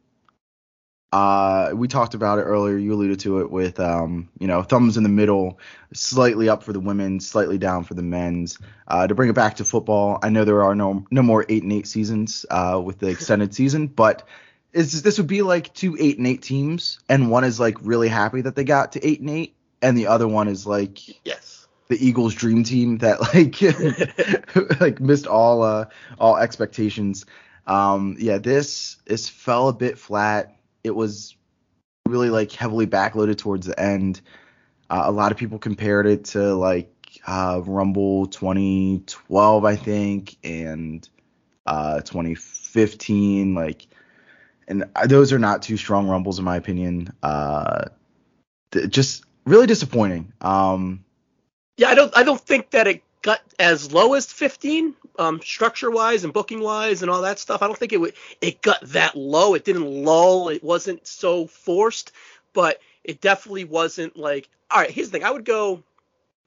Uh, 1.17 1.71
we 1.75 1.89
talked 1.89 2.13
about 2.13 2.39
it 2.39 2.43
earlier. 2.43 2.77
You 2.77 2.93
alluded 2.93 3.21
to 3.21 3.41
it 3.41 3.51
with, 3.51 3.81
um, 3.81 4.29
you 4.39 4.47
know, 4.47 4.63
thumbs 4.63 4.99
in 4.99 5.03
the 5.03 5.09
middle, 5.09 5.59
slightly 5.95 6.51
up 6.51 6.63
for 6.63 6.75
the 6.75 6.81
women, 6.81 7.21
slightly 7.21 7.57
down 7.57 7.85
for 7.85 7.95
the 7.95 8.03
men's. 8.03 8.59
Uh, 8.87 9.07
to 9.07 9.15
bring 9.15 9.31
it 9.31 9.33
back 9.33 9.57
to 9.57 9.65
football, 9.65 10.19
I 10.23 10.29
know 10.29 10.45
there 10.45 10.63
are 10.63 10.75
no 10.75 11.07
no 11.11 11.23
more 11.23 11.47
eight 11.49 11.63
and 11.63 11.73
eight 11.73 11.87
seasons 11.87 12.45
uh, 12.51 12.79
with 12.85 12.99
the 12.99 13.09
extended 13.09 13.55
season, 13.61 13.87
but 13.87 14.29
is 14.75 15.01
this 15.01 15.17
would 15.17 15.27
be 15.27 15.41
like 15.41 15.73
two 15.73 15.97
eight 15.99 16.19
and 16.19 16.27
eight 16.27 16.43
teams, 16.43 16.99
and 17.09 17.31
one 17.31 17.45
is 17.45 17.59
like 17.59 17.79
really 17.81 18.09
happy 18.09 18.43
that 18.43 18.55
they 18.55 18.65
got 18.65 18.93
to 18.93 19.07
eight 19.07 19.21
and 19.21 19.31
eight, 19.31 19.57
and 19.81 19.97
the 19.97 20.09
other 20.09 20.29
one 20.29 20.49
is 20.49 20.67
like 20.67 21.25
yes 21.25 21.67
the 21.89 22.07
Eagles 22.07 22.35
dream 22.35 22.63
team 22.63 22.99
that 22.99 23.21
like 23.33 24.81
like 24.83 25.01
missed 25.01 25.27
all 25.27 25.63
uh 25.63 25.87
all 26.19 26.37
expectations. 26.37 27.25
Um 27.67 28.17
yeah, 28.19 28.37
this 28.37 28.99
this 29.07 29.31
fell 29.31 29.69
a 29.69 29.73
bit 29.73 29.99
flat. 29.99 30.56
It 30.87 30.95
was 30.95 31.37
really 32.09 32.31
like 32.31 32.53
heavily 32.53 32.87
backloaded 32.87 33.39
towards 33.39 33.67
the 33.67 33.79
end. 33.79 34.21
Uh, 34.89 35.03
a 35.07 35.13
lot 35.13 35.33
of 35.33 35.39
people 35.39 35.59
compared 35.59 36.07
it 36.07 36.25
to 36.27 36.55
like 36.55 37.21
uh, 37.27 37.61
Rumble 37.65 38.27
2012, 38.27 39.65
I 39.65 39.77
think, 39.77 40.37
and 40.45 41.09
uh, 41.67 42.01
2015. 42.01 43.55
Like, 43.55 43.87
and 44.69 44.85
those 45.07 45.33
are 45.33 45.39
not 45.39 45.63
two 45.63 45.77
strong 45.77 46.09
Rumbles 46.09 46.39
in 46.39 46.45
my 46.45 46.57
opinion. 46.57 47.13
Uh, 47.23 47.87
th- 48.71 48.89
just 48.89 49.25
really 49.45 49.67
disappointing. 49.67 50.33
Um, 50.41 51.05
yeah, 51.77 51.89
I 51.89 51.95
don't 51.95 52.17
I 52.17 52.23
don't 52.23 52.41
think 52.41 52.71
that 52.71 52.87
it 52.87 53.03
got 53.27 53.43
as 53.59 53.93
low 53.93 54.15
as 54.15 54.27
15 54.27 54.95
um, 55.19 55.41
structure 55.43 55.91
wise 55.91 56.23
and 56.23 56.33
booking 56.33 56.61
wise 56.61 57.03
and 57.03 57.11
all 57.11 57.23
that 57.23 57.41
stuff. 57.41 57.61
I 57.61 57.67
don't 57.67 57.77
think 57.77 57.93
it 57.93 58.01
would 58.01 58.15
it 58.41 58.63
got 58.63 58.81
that 58.83 59.17
low. 59.17 59.55
It 59.55 59.65
didn't 59.65 60.05
lull. 60.05 60.49
It 60.49 60.63
wasn't 60.63 61.05
so 61.07 61.49
forced, 61.49 62.13
but 62.53 62.81
it 63.03 63.21
definitely 63.21 63.65
wasn't 63.65 64.17
like 64.17 64.49
all 64.71 64.81
right, 64.81 64.91
here's 64.91 65.11
the 65.11 65.19
thing. 65.19 65.27
I 65.27 65.33
would 65.33 65.45
go 65.45 65.83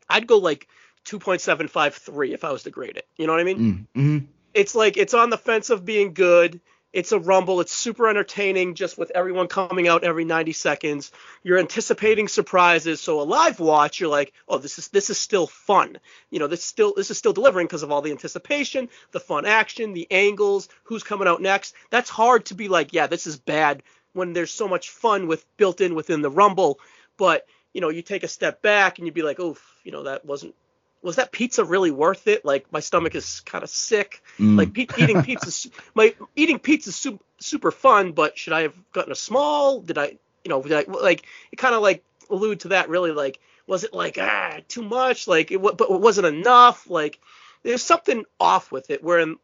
I'd 0.09 0.25
go 0.25 0.37
like 0.37 0.69
2.753 1.05 2.33
if 2.33 2.45
I 2.45 2.51
was 2.51 2.63
to 2.63 2.71
grade 2.71 2.95
it. 2.95 3.07
You 3.17 3.27
know 3.27 3.33
what 3.33 3.41
I 3.41 3.43
mean? 3.43 3.87
Mm-hmm. 3.93 4.17
It's 4.53 4.73
like 4.73 4.95
it's 4.95 5.13
on 5.13 5.29
the 5.29 5.37
fence 5.37 5.69
of 5.69 5.83
being 5.83 6.13
good. 6.13 6.61
It's 6.91 7.11
a 7.11 7.19
rumble. 7.19 7.61
It's 7.61 7.71
super 7.71 8.09
entertaining 8.09 8.73
just 8.73 8.97
with 8.97 9.11
everyone 9.13 9.47
coming 9.47 9.87
out 9.87 10.03
every 10.03 10.25
90 10.25 10.53
seconds. 10.53 11.11
You're 11.43 11.59
anticipating 11.59 12.27
surprises. 12.27 12.99
So 12.99 13.21
a 13.21 13.23
live 13.23 13.59
watch, 13.59 13.99
you're 13.99 14.09
like, 14.09 14.33
oh, 14.47 14.57
this 14.57 14.79
is 14.79 14.87
this 14.87 15.11
is 15.11 15.19
still 15.19 15.45
fun. 15.45 15.99
You 16.31 16.39
know, 16.39 16.47
this 16.47 16.63
still 16.63 16.93
this 16.95 17.11
is 17.11 17.17
still 17.17 17.33
delivering 17.33 17.67
because 17.67 17.83
of 17.83 17.91
all 17.91 18.01
the 18.01 18.11
anticipation, 18.11 18.89
the 19.11 19.19
fun 19.19 19.45
action, 19.45 19.93
the 19.93 20.07
angles, 20.09 20.67
who's 20.83 21.03
coming 21.03 21.27
out 21.27 21.41
next. 21.41 21.75
That's 21.91 22.09
hard 22.09 22.45
to 22.45 22.55
be 22.55 22.67
like, 22.67 22.91
yeah, 22.91 23.05
this 23.05 23.27
is 23.27 23.37
bad 23.37 23.83
when 24.13 24.33
there's 24.33 24.51
so 24.51 24.67
much 24.67 24.89
fun 24.89 25.27
with 25.27 25.45
built 25.57 25.81
in 25.81 25.93
within 25.93 26.23
the 26.23 26.31
rumble. 26.31 26.79
But 27.17 27.45
you 27.71 27.81
know, 27.81 27.89
you 27.89 28.01
take 28.01 28.23
a 28.23 28.27
step 28.27 28.63
back 28.63 28.97
and 28.97 29.05
you'd 29.05 29.13
be 29.13 29.21
like, 29.21 29.39
oof, 29.39 29.63
you 29.83 29.91
know, 29.91 30.03
that 30.03 30.25
wasn't 30.25 30.55
was 31.01 31.15
that 31.15 31.31
pizza 31.31 31.63
really 31.63 31.91
worth 31.91 32.27
it? 32.27 32.43
Like 32.43 32.71
my 32.71 32.79
stomach 32.79 33.15
is 33.15 33.41
kind 33.41 33.63
of 33.63 33.69
sick. 33.69 34.21
Mm. 34.37 34.57
Like 34.57 34.73
pe- 34.73 35.01
eating 35.01 35.23
pizza, 35.23 35.69
my 35.93 36.13
eating 36.35 36.59
pizza 36.59 36.91
su- 36.91 37.19
super 37.39 37.71
fun, 37.71 38.11
but 38.11 38.37
should 38.37 38.53
I 38.53 38.63
have 38.63 38.75
gotten 38.91 39.11
a 39.11 39.15
small? 39.15 39.81
Did 39.81 39.97
I, 39.97 40.17
you 40.43 40.49
know, 40.49 40.63
I, 40.65 40.85
like 40.87 41.25
it 41.51 41.57
kind 41.57 41.75
of 41.75 41.81
like 41.81 42.03
allude 42.29 42.61
to 42.61 42.67
that 42.69 42.89
really 42.89 43.11
like 43.11 43.39
was 43.67 43.83
it 43.83 43.93
like 43.93 44.17
ah 44.19 44.59
too 44.67 44.83
much 44.83 45.27
like 45.27 45.51
it 45.51 45.61
but 45.61 45.81
it 45.81 46.01
wasn't 46.01 46.25
enough 46.25 46.89
like 46.89 47.19
there's 47.63 47.83
something 47.83 48.23
off 48.39 48.71
with 48.71 48.89
it 48.89 49.03
where 49.03 49.19
in 49.19 49.37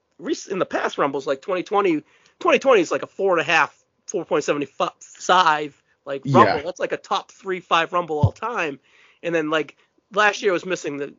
in 0.50 0.60
the 0.60 0.66
past 0.66 0.98
rumbles 0.98 1.28
like 1.28 1.42
2020 1.42 2.02
2020 2.40 2.82
is 2.82 2.92
like 2.92 3.04
a 3.04 3.08
four 3.08 3.32
and 3.34 3.42
a 3.42 3.44
half 3.44 3.84
4.75 4.08 5.74
like 6.06 6.22
rumble 6.26 6.56
yeah. 6.56 6.62
that's 6.62 6.80
like 6.80 6.92
a 6.92 6.98
top 6.98 7.32
three 7.32 7.60
five 7.60 7.92
rumble 7.92 8.20
all 8.20 8.32
time 8.32 8.80
and 9.24 9.34
then 9.34 9.50
like 9.50 9.76
last 10.14 10.42
year 10.42 10.54
was 10.54 10.66
missing 10.66 10.98
the 10.98 11.14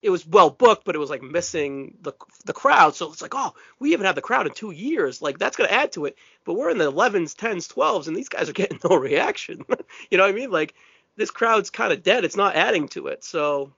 it 0.00 0.10
was 0.10 0.26
well 0.26 0.50
booked, 0.50 0.84
but 0.84 0.94
it 0.94 0.98
was 0.98 1.10
like 1.10 1.22
missing 1.22 1.96
the 2.02 2.12
the 2.44 2.52
crowd. 2.52 2.94
So 2.94 3.10
it's 3.12 3.22
like, 3.22 3.34
oh, 3.34 3.54
we 3.78 3.92
haven't 3.92 4.06
had 4.06 4.14
the 4.14 4.22
crowd 4.22 4.46
in 4.46 4.52
two 4.52 4.70
years. 4.70 5.20
Like 5.20 5.38
that's 5.38 5.56
gonna 5.56 5.70
add 5.70 5.92
to 5.92 6.04
it. 6.04 6.16
But 6.44 6.54
we're 6.54 6.70
in 6.70 6.78
the 6.78 6.90
11s, 6.90 7.34
10s, 7.34 7.72
12s, 7.72 8.06
and 8.06 8.16
these 8.16 8.28
guys 8.28 8.48
are 8.48 8.52
getting 8.54 8.78
no 8.88 8.96
reaction. 8.96 9.64
you 10.10 10.18
know 10.18 10.24
what 10.24 10.30
I 10.30 10.34
mean? 10.34 10.50
Like 10.50 10.74
this 11.16 11.30
crowd's 11.30 11.70
kind 11.70 11.92
of 11.92 12.02
dead. 12.02 12.24
It's 12.24 12.36
not 12.36 12.54
adding 12.54 12.88
to 12.88 13.08
it. 13.08 13.24
So 13.24 13.72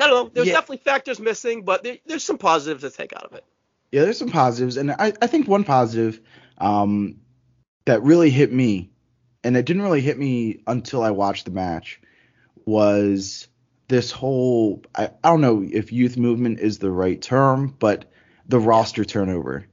I 0.00 0.06
don't 0.06 0.26
know. 0.26 0.30
There's 0.32 0.46
yeah. 0.46 0.54
definitely 0.54 0.78
factors 0.78 1.18
missing, 1.18 1.62
but 1.64 1.82
there, 1.82 1.98
there's 2.06 2.24
some 2.24 2.38
positives 2.38 2.82
to 2.82 2.90
take 2.90 3.12
out 3.12 3.24
of 3.24 3.32
it. 3.34 3.44
Yeah, 3.90 4.02
there's 4.02 4.18
some 4.18 4.30
positives, 4.30 4.76
and 4.76 4.92
I, 4.92 5.14
I 5.22 5.26
think 5.26 5.48
one 5.48 5.64
positive 5.64 6.20
um, 6.58 7.20
that 7.86 8.02
really 8.02 8.28
hit 8.28 8.52
me, 8.52 8.90
and 9.42 9.56
it 9.56 9.64
didn't 9.64 9.80
really 9.80 10.02
hit 10.02 10.18
me 10.18 10.60
until 10.66 11.02
I 11.02 11.10
watched 11.10 11.46
the 11.46 11.50
match, 11.52 11.98
was 12.66 13.48
this 13.88 14.12
whole 14.12 14.82
I, 14.94 15.10
I 15.24 15.30
don't 15.30 15.40
know 15.40 15.66
if 15.68 15.92
youth 15.92 16.16
movement 16.16 16.60
is 16.60 16.78
the 16.78 16.90
right 16.90 17.20
term, 17.20 17.74
but 17.78 18.10
the 18.46 18.60
roster 18.60 19.04
turnover. 19.04 19.66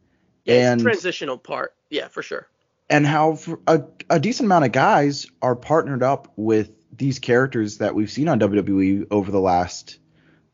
Yeah, 0.46 0.72
and 0.72 0.82
transitional 0.82 1.38
part. 1.38 1.74
Yeah, 1.90 2.08
for 2.08 2.24
sure. 2.24 2.48
And 2.90 3.06
how 3.06 3.40
a, 3.68 3.84
a 4.10 4.20
decent 4.20 4.46
amount 4.46 4.66
of 4.66 4.72
guys 4.72 5.28
are 5.42 5.56
partnered 5.56 6.04
up 6.04 6.32
with 6.36 6.72
these 6.96 7.20
characters 7.20 7.80
that 7.80 7.96
we've 7.96 8.12
seen 8.12 8.28
on 8.28 8.40
WWE 8.40 9.08
over 9.12 9.32
the 9.32 9.40
last 9.40 9.98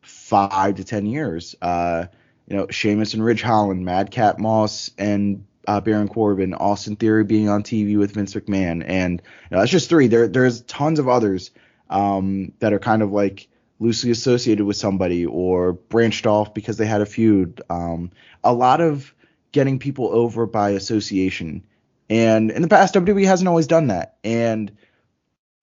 five 0.02 0.76
to 0.76 0.84
ten 0.84 1.06
years. 1.06 1.56
Uh, 1.62 2.06
you 2.48 2.56
know, 2.56 2.68
Sheamus 2.70 3.14
and 3.14 3.24
Ridge 3.24 3.42
Holland, 3.42 3.86
Madcap 3.86 4.40
Moss 4.40 4.92
and 4.98 5.46
uh, 5.68 5.82
Baron 5.82 6.08
Corbin, 6.08 6.54
Austin 6.54 6.96
Theory 6.96 7.24
being 7.24 7.50
on 7.50 7.64
TV 7.64 7.98
with 7.98 8.14
Vince 8.14 8.34
McMahon, 8.34 8.84
and 8.86 9.22
you 9.22 9.56
know, 9.56 9.60
that's 9.60 9.72
just 9.72 9.90
three. 9.90 10.08
There, 10.08 10.28
there's 10.28 10.62
tons 10.62 11.00
of 11.00 11.08
others 11.08 11.52
um, 11.90 12.54
that 12.60 12.74
are 12.74 12.80
kind 12.80 13.02
of 13.02 13.12
like 13.12 13.48
loosely 13.82 14.12
associated 14.12 14.64
with 14.64 14.78
somebody 14.78 15.26
or 15.26 15.74
branched 15.74 16.28
off 16.28 16.54
because 16.54 16.78
they 16.78 16.86
had 16.86 17.02
a 17.02 17.06
feud. 17.06 17.62
Um, 17.70 18.12
a 18.44 18.54
lot 18.54 18.80
of 18.80 19.14
getting 19.52 19.80
people 19.80 20.08
over 20.14 20.46
by 20.46 20.70
association. 20.70 21.64
And 22.08 22.52
in 22.52 22.62
the 22.62 22.68
past, 22.68 22.94
WWE 22.94 23.26
hasn't 23.26 23.48
always 23.48 23.68
done 23.68 23.88
that. 23.88 24.18
And 24.24 24.72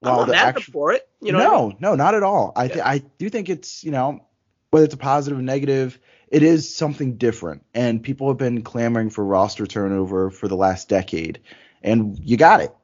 while 0.01 0.21
I'm 0.21 0.31
not 0.31 0.57
the 0.57 0.61
for 0.61 0.93
it, 0.93 1.09
you 1.21 1.33
know. 1.33 1.39
No, 1.39 1.55
I 1.55 1.69
mean? 1.69 1.77
no, 1.81 1.95
not 1.95 2.15
at 2.15 2.25
all. 2.25 2.53
I 2.57 2.67
th- 2.67 2.79
yeah. 2.79 2.89
I 2.89 2.99
do 3.19 3.31
think 3.31 3.49
it's 3.49 3.85
you 3.85 3.93
know 3.93 4.25
whether 4.71 4.85
it's 4.85 4.95
a 4.95 4.99
positive 4.99 5.39
or 5.39 5.43
negative, 5.43 5.99
it 6.29 6.43
is 6.43 6.75
something 6.75 7.17
different. 7.17 7.65
And 7.75 8.03
people 8.03 8.29
have 8.29 8.37
been 8.37 8.63
clamoring 8.63 9.11
for 9.11 9.25
roster 9.25 9.67
turnover 9.67 10.31
for 10.31 10.47
the 10.49 10.57
last 10.57 10.89
decade, 10.89 11.41
and 11.83 12.19
you 12.19 12.37
got 12.37 12.61
it. 12.61 12.75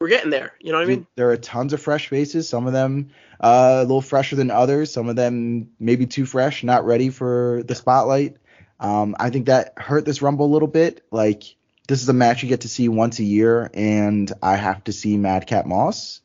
We're 0.00 0.08
getting 0.08 0.30
there. 0.30 0.54
You 0.60 0.72
know 0.72 0.78
what 0.78 0.84
I 0.84 0.88
mean? 0.88 1.06
There 1.16 1.30
are 1.30 1.36
tons 1.36 1.72
of 1.72 1.82
fresh 1.82 2.08
faces. 2.08 2.48
Some 2.48 2.66
of 2.66 2.72
them 2.72 3.10
uh, 3.40 3.78
a 3.78 3.82
little 3.82 4.02
fresher 4.02 4.36
than 4.36 4.50
others. 4.50 4.92
Some 4.92 5.08
of 5.08 5.16
them 5.16 5.70
maybe 5.80 6.06
too 6.06 6.26
fresh, 6.26 6.62
not 6.62 6.84
ready 6.84 7.08
for 7.10 7.62
the 7.66 7.74
spotlight. 7.74 8.36
Um, 8.78 9.16
I 9.18 9.30
think 9.30 9.46
that 9.46 9.74
hurt 9.76 10.04
this 10.04 10.22
Rumble 10.22 10.46
a 10.46 10.52
little 10.52 10.68
bit. 10.68 11.04
Like 11.10 11.56
this 11.88 12.02
is 12.02 12.08
a 12.08 12.14
match 12.14 12.42
you 12.42 12.48
get 12.48 12.60
to 12.62 12.68
see 12.68 12.88
once 12.88 13.18
a 13.18 13.24
year, 13.24 13.70
and 13.74 14.30
I 14.42 14.56
have 14.56 14.84
to 14.84 14.92
see 14.92 15.16
Madcap 15.16 15.66
Moss, 15.66 16.20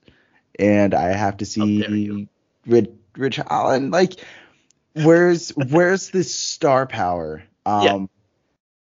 and 0.59 0.93
I 0.93 1.13
have 1.13 1.37
to 1.37 1.45
see 1.45 2.27
Rich, 2.67 2.89
Ridge 3.17 3.37
Holland. 3.37 3.91
Like, 3.91 4.13
where's 4.93 5.49
where's 5.49 6.09
this 6.09 6.35
star 6.35 6.85
power? 6.85 7.43
Um, 7.65 7.83
yeah. 7.83 8.05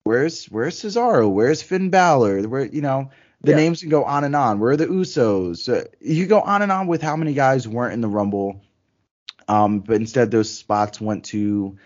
Where's 0.05 0.45
where's 0.47 0.81
Cesaro? 0.81 1.31
Where's 1.33 1.63
Finn 1.63 1.91
Balor? 1.91 2.43
Where 2.43 2.67
you 2.67 2.83
know 2.83 3.11
the 3.43 3.53
yeah. 3.53 3.57
names 3.57 3.81
can 3.81 3.91
go 3.91 4.05
on 4.05 4.25
and 4.25 4.35
on. 4.35 4.59
Where 4.59 4.73
are 4.73 4.77
the 4.77 4.87
Usos? 4.87 5.69
Uh, 5.73 5.87
you 6.01 6.27
go 6.27 6.41
on 6.41 6.63
and 6.63 6.73
on 6.73 6.87
with 6.87 7.03
how 7.03 7.17
many 7.17 7.35
guys 7.35 7.69
weren't 7.69 7.93
in 7.93 8.01
the 8.01 8.09
Rumble. 8.09 8.63
Um, 9.49 9.81
but 9.81 9.97
instead, 9.97 10.31
those 10.31 10.53
spots 10.53 11.01
went 11.01 11.25
to 11.27 11.77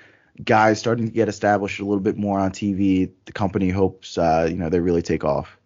guys 0.43 0.79
starting 0.79 1.07
to 1.07 1.13
get 1.13 1.29
established 1.29 1.81
a 1.81 1.85
little 1.85 2.01
bit 2.01 2.17
more 2.17 2.39
on 2.39 2.53
TV. 2.53 3.11
The 3.27 3.33
company 3.33 3.69
hopes, 3.69 4.17
uh, 4.17 4.49
you 4.51 4.57
know, 4.57 4.69
they 4.69 4.81
really 4.81 5.03
take 5.03 5.25
off. 5.25 5.57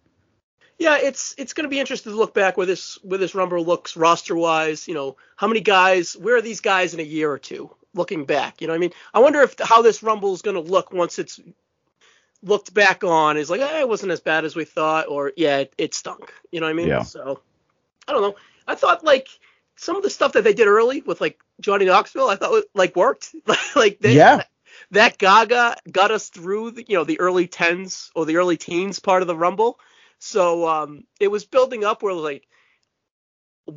Yeah, 0.77 0.97
it's 0.97 1.33
it's 1.37 1.53
going 1.53 1.63
to 1.63 1.69
be 1.69 1.79
interesting 1.79 2.11
to 2.11 2.17
look 2.17 2.33
back 2.33 2.57
where 2.57 2.65
this 2.65 2.99
where 3.01 3.17
this 3.17 3.33
Rumble 3.33 3.63
looks 3.63 3.95
roster 3.95 4.35
wise. 4.35 4.87
You 4.89 4.93
know, 4.93 5.15
how 5.37 5.47
many 5.47 5.61
guys? 5.61 6.17
Where 6.17 6.35
are 6.35 6.41
these 6.41 6.59
guys 6.59 6.93
in 6.93 6.99
a 6.99 7.03
year 7.03 7.31
or 7.31 7.39
two? 7.39 7.73
Looking 7.93 8.25
back, 8.25 8.59
you 8.59 8.67
know, 8.67 8.73
what 8.73 8.77
I 8.77 8.79
mean, 8.79 8.91
I 9.13 9.19
wonder 9.19 9.41
if 9.41 9.55
how 9.57 9.81
this 9.81 10.03
Rumble 10.03 10.33
is 10.33 10.41
going 10.41 10.61
to 10.61 10.71
look 10.71 10.91
once 10.91 11.17
it's 11.17 11.39
looked 12.45 12.73
back 12.73 13.03
on. 13.03 13.37
Is 13.37 13.49
like, 13.49 13.61
eh, 13.61 13.81
it 13.81 13.89
wasn't 13.89 14.13
as 14.13 14.21
bad 14.21 14.45
as 14.45 14.55
we 14.55 14.65
thought, 14.65 15.07
or 15.09 15.33
yeah, 15.37 15.59
it, 15.59 15.73
it 15.77 15.93
stunk. 15.95 16.33
You 16.51 16.61
know 16.61 16.67
what 16.67 16.71
I 16.71 16.75
mean? 16.75 16.87
Yeah. 16.87 17.03
So 17.03 17.41
I 18.07 18.13
don't 18.13 18.21
know. 18.21 18.35
I 18.67 18.75
thought 18.75 19.03
like 19.03 19.27
some 19.75 19.97
of 19.97 20.03
the 20.03 20.09
stuff 20.09 20.33
that 20.33 20.43
they 20.43 20.53
did 20.53 20.67
early 20.67 21.01
with 21.01 21.21
like 21.21 21.39
Johnny 21.61 21.85
Knoxville, 21.85 22.29
I 22.29 22.35
thought 22.37 22.63
like 22.73 22.95
worked. 22.95 23.35
like 23.75 23.99
they, 23.99 24.15
Yeah. 24.15 24.43
that 24.91 25.17
Gaga 25.17 25.77
got 25.91 26.11
us 26.11 26.29
through 26.29 26.71
the 26.71 26.85
you 26.87 26.97
know 26.97 27.03
the 27.03 27.19
early 27.19 27.47
tens 27.47 28.11
or 28.15 28.25
the 28.25 28.37
early 28.37 28.57
teens 28.57 28.99
part 28.99 29.21
of 29.21 29.27
the 29.27 29.37
Rumble. 29.37 29.79
So 30.19 30.67
um, 30.67 31.03
it 31.19 31.29
was 31.29 31.45
building 31.45 31.83
up 31.83 32.01
where 32.03 32.13
like 32.13 32.47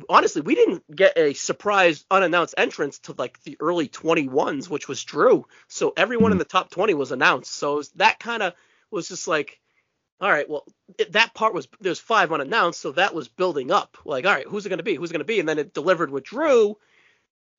honestly 0.09 0.41
we 0.41 0.55
didn't 0.55 0.83
get 0.93 1.17
a 1.17 1.33
surprise 1.33 2.05
unannounced 2.11 2.55
entrance 2.57 2.99
to 2.99 3.15
like 3.17 3.41
the 3.43 3.57
early 3.59 3.87
21s, 3.87 4.69
which 4.69 4.87
was 4.87 5.03
Drew. 5.03 5.45
So 5.67 5.93
everyone 5.95 6.31
in 6.31 6.37
hmm. 6.37 6.39
the 6.39 6.45
top 6.45 6.69
20 6.69 6.93
was 6.93 7.11
announced. 7.11 7.53
So 7.53 7.77
was- 7.77 7.89
that 7.91 8.19
kind 8.19 8.43
of 8.43 8.53
was 8.91 9.07
just 9.07 9.27
like. 9.27 9.59
All 10.21 10.29
right, 10.29 10.49
well, 10.49 10.65
it, 10.97 11.13
that 11.13 11.33
part 11.33 11.53
was 11.53 11.69
there's 11.79 11.97
five 11.97 12.33
unannounced, 12.33 12.81
so 12.81 12.91
that 12.91 13.15
was 13.15 13.29
building 13.29 13.71
up. 13.71 13.97
Like, 14.03 14.25
all 14.25 14.33
right, 14.33 14.45
who's 14.45 14.65
it 14.65 14.69
going 14.69 14.79
to 14.79 14.83
be? 14.83 14.95
Who's 14.95 15.11
it 15.11 15.13
going 15.13 15.19
to 15.19 15.23
be? 15.25 15.39
And 15.39 15.47
then 15.47 15.59
it 15.59 15.73
delivered 15.73 16.11
with 16.11 16.25
Drew, 16.25 16.75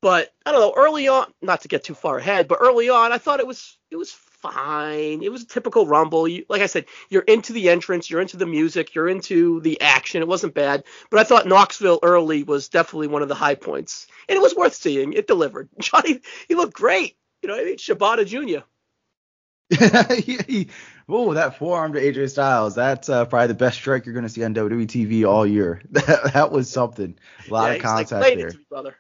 but 0.03 0.33
I 0.45 0.53
don't 0.53 0.61
know. 0.61 0.75
Early 0.77 1.09
on, 1.09 1.33
not 1.41 1.63
to 1.63 1.69
get 1.69 1.85
too 1.85 1.95
far 1.95 2.19
ahead, 2.19 2.49
but 2.49 2.59
early 2.61 2.91
on, 2.91 3.13
I 3.13 3.19
thought 3.19 3.41
it 3.41 3.47
was 3.47 3.79
it 3.91 3.97
was 3.97 4.13
fine. 4.43 5.23
It 5.23 5.31
was 5.31 5.43
a 5.43 5.47
typical 5.47 5.87
Rumble. 5.87 6.27
You, 6.27 6.45
like 6.49 6.63
I 6.63 6.67
said, 6.67 6.87
you're 7.09 7.23
into 7.23 7.53
the 7.53 7.69
entrance, 7.69 8.11
you're 8.11 8.21
into 8.21 8.37
the 8.37 8.47
music, 8.47 8.95
you're 8.95 9.09
into 9.09 9.61
the 9.61 9.81
action. 9.81 10.23
It 10.23 10.29
wasn't 10.29 10.55
bad, 10.55 10.85
but 11.11 11.21
I 11.21 11.25
thought 11.25 11.47
Knoxville 11.47 12.01
early 12.03 12.43
was 12.43 12.69
definitely 12.69 13.09
one 13.09 13.23
of 13.23 13.29
the 13.29 13.35
high 13.35 13.55
points, 13.55 14.07
and 14.29 14.37
it 14.37 14.43
was 14.43 14.55
worth 14.55 14.75
seeing. 14.75 15.13
It 15.13 15.27
delivered. 15.27 15.69
Johnny, 15.81 16.21
he 16.49 16.55
looked 16.55 16.75
great. 16.75 17.17
You 17.43 17.49
know, 17.49 17.57
I 17.57 17.65
mean, 17.65 17.77
Shibata 17.77 18.27
Jr. 18.27 18.65
oh, 21.09 21.35
that 21.35 21.57
forearm 21.59 21.93
to 21.93 22.01
AJ 22.01 22.31
Styles. 22.31 22.75
That's 22.75 23.09
uh, 23.09 23.25
probably 23.25 23.47
the 23.49 23.55
best 23.55 23.77
strike 23.77 24.05
you're 24.05 24.15
going 24.15 24.25
to 24.25 24.29
see 24.29 24.43
on 24.43 24.55
WWE 24.55 24.87
TV 24.87 25.29
all 25.29 25.47
year. 25.47 25.81
that, 25.91 26.33
that 26.33 26.53
was 26.53 26.69
something. 26.71 27.17
A 27.49 27.53
lot 27.53 27.67
yeah, 27.67 27.69
of 27.69 27.75
like, 27.75 28.09
contact 28.09 28.27
it 28.27 28.39
there. 28.39 28.49
me, 28.49 28.67
brother. 28.69 28.97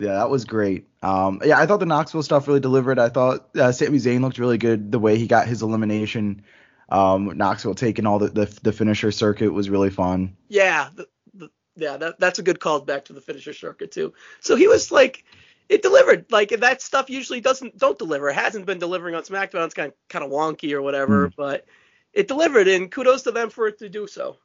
Yeah, 0.00 0.14
that 0.14 0.30
was 0.30 0.44
great. 0.44 0.86
Um, 1.02 1.40
yeah, 1.44 1.58
I 1.58 1.66
thought 1.66 1.80
the 1.80 1.86
Knoxville 1.86 2.22
stuff 2.22 2.46
really 2.46 2.60
delivered. 2.60 2.98
I 2.98 3.08
thought 3.08 3.48
uh, 3.56 3.72
Sami 3.72 3.98
Zayn 3.98 4.20
looked 4.20 4.38
really 4.38 4.58
good. 4.58 4.92
The 4.92 4.98
way 4.98 5.18
he 5.18 5.26
got 5.26 5.48
his 5.48 5.62
elimination, 5.62 6.44
um, 6.88 7.36
Knoxville 7.36 7.74
taking 7.74 8.06
all 8.06 8.20
the, 8.20 8.28
the 8.28 8.58
the 8.62 8.72
finisher 8.72 9.10
circuit 9.10 9.52
was 9.52 9.68
really 9.68 9.90
fun. 9.90 10.36
Yeah, 10.48 10.90
the, 10.94 11.08
the, 11.34 11.50
yeah, 11.76 11.96
that, 11.96 12.20
that's 12.20 12.38
a 12.38 12.44
good 12.44 12.60
call 12.60 12.80
back 12.80 13.06
to 13.06 13.12
the 13.12 13.20
finisher 13.20 13.52
circuit 13.52 13.90
too. 13.90 14.12
So 14.40 14.54
he 14.54 14.68
was 14.68 14.92
like, 14.92 15.24
it 15.68 15.82
delivered. 15.82 16.26
Like 16.30 16.50
that 16.50 16.80
stuff 16.80 17.10
usually 17.10 17.40
doesn't 17.40 17.76
don't 17.76 17.98
deliver. 17.98 18.28
It 18.28 18.34
hasn't 18.34 18.66
been 18.66 18.78
delivering 18.78 19.16
on 19.16 19.22
SmackDown. 19.24 19.64
It's 19.64 19.74
kind 19.74 19.88
of 19.88 19.94
kind 20.08 20.24
of 20.24 20.30
wonky 20.30 20.72
or 20.74 20.82
whatever, 20.82 21.32
but 21.36 21.66
it 22.12 22.28
delivered, 22.28 22.68
and 22.68 22.90
kudos 22.90 23.22
to 23.22 23.32
them 23.32 23.50
for 23.50 23.66
it 23.66 23.78
to 23.80 23.88
do 23.88 24.06
so. 24.06 24.36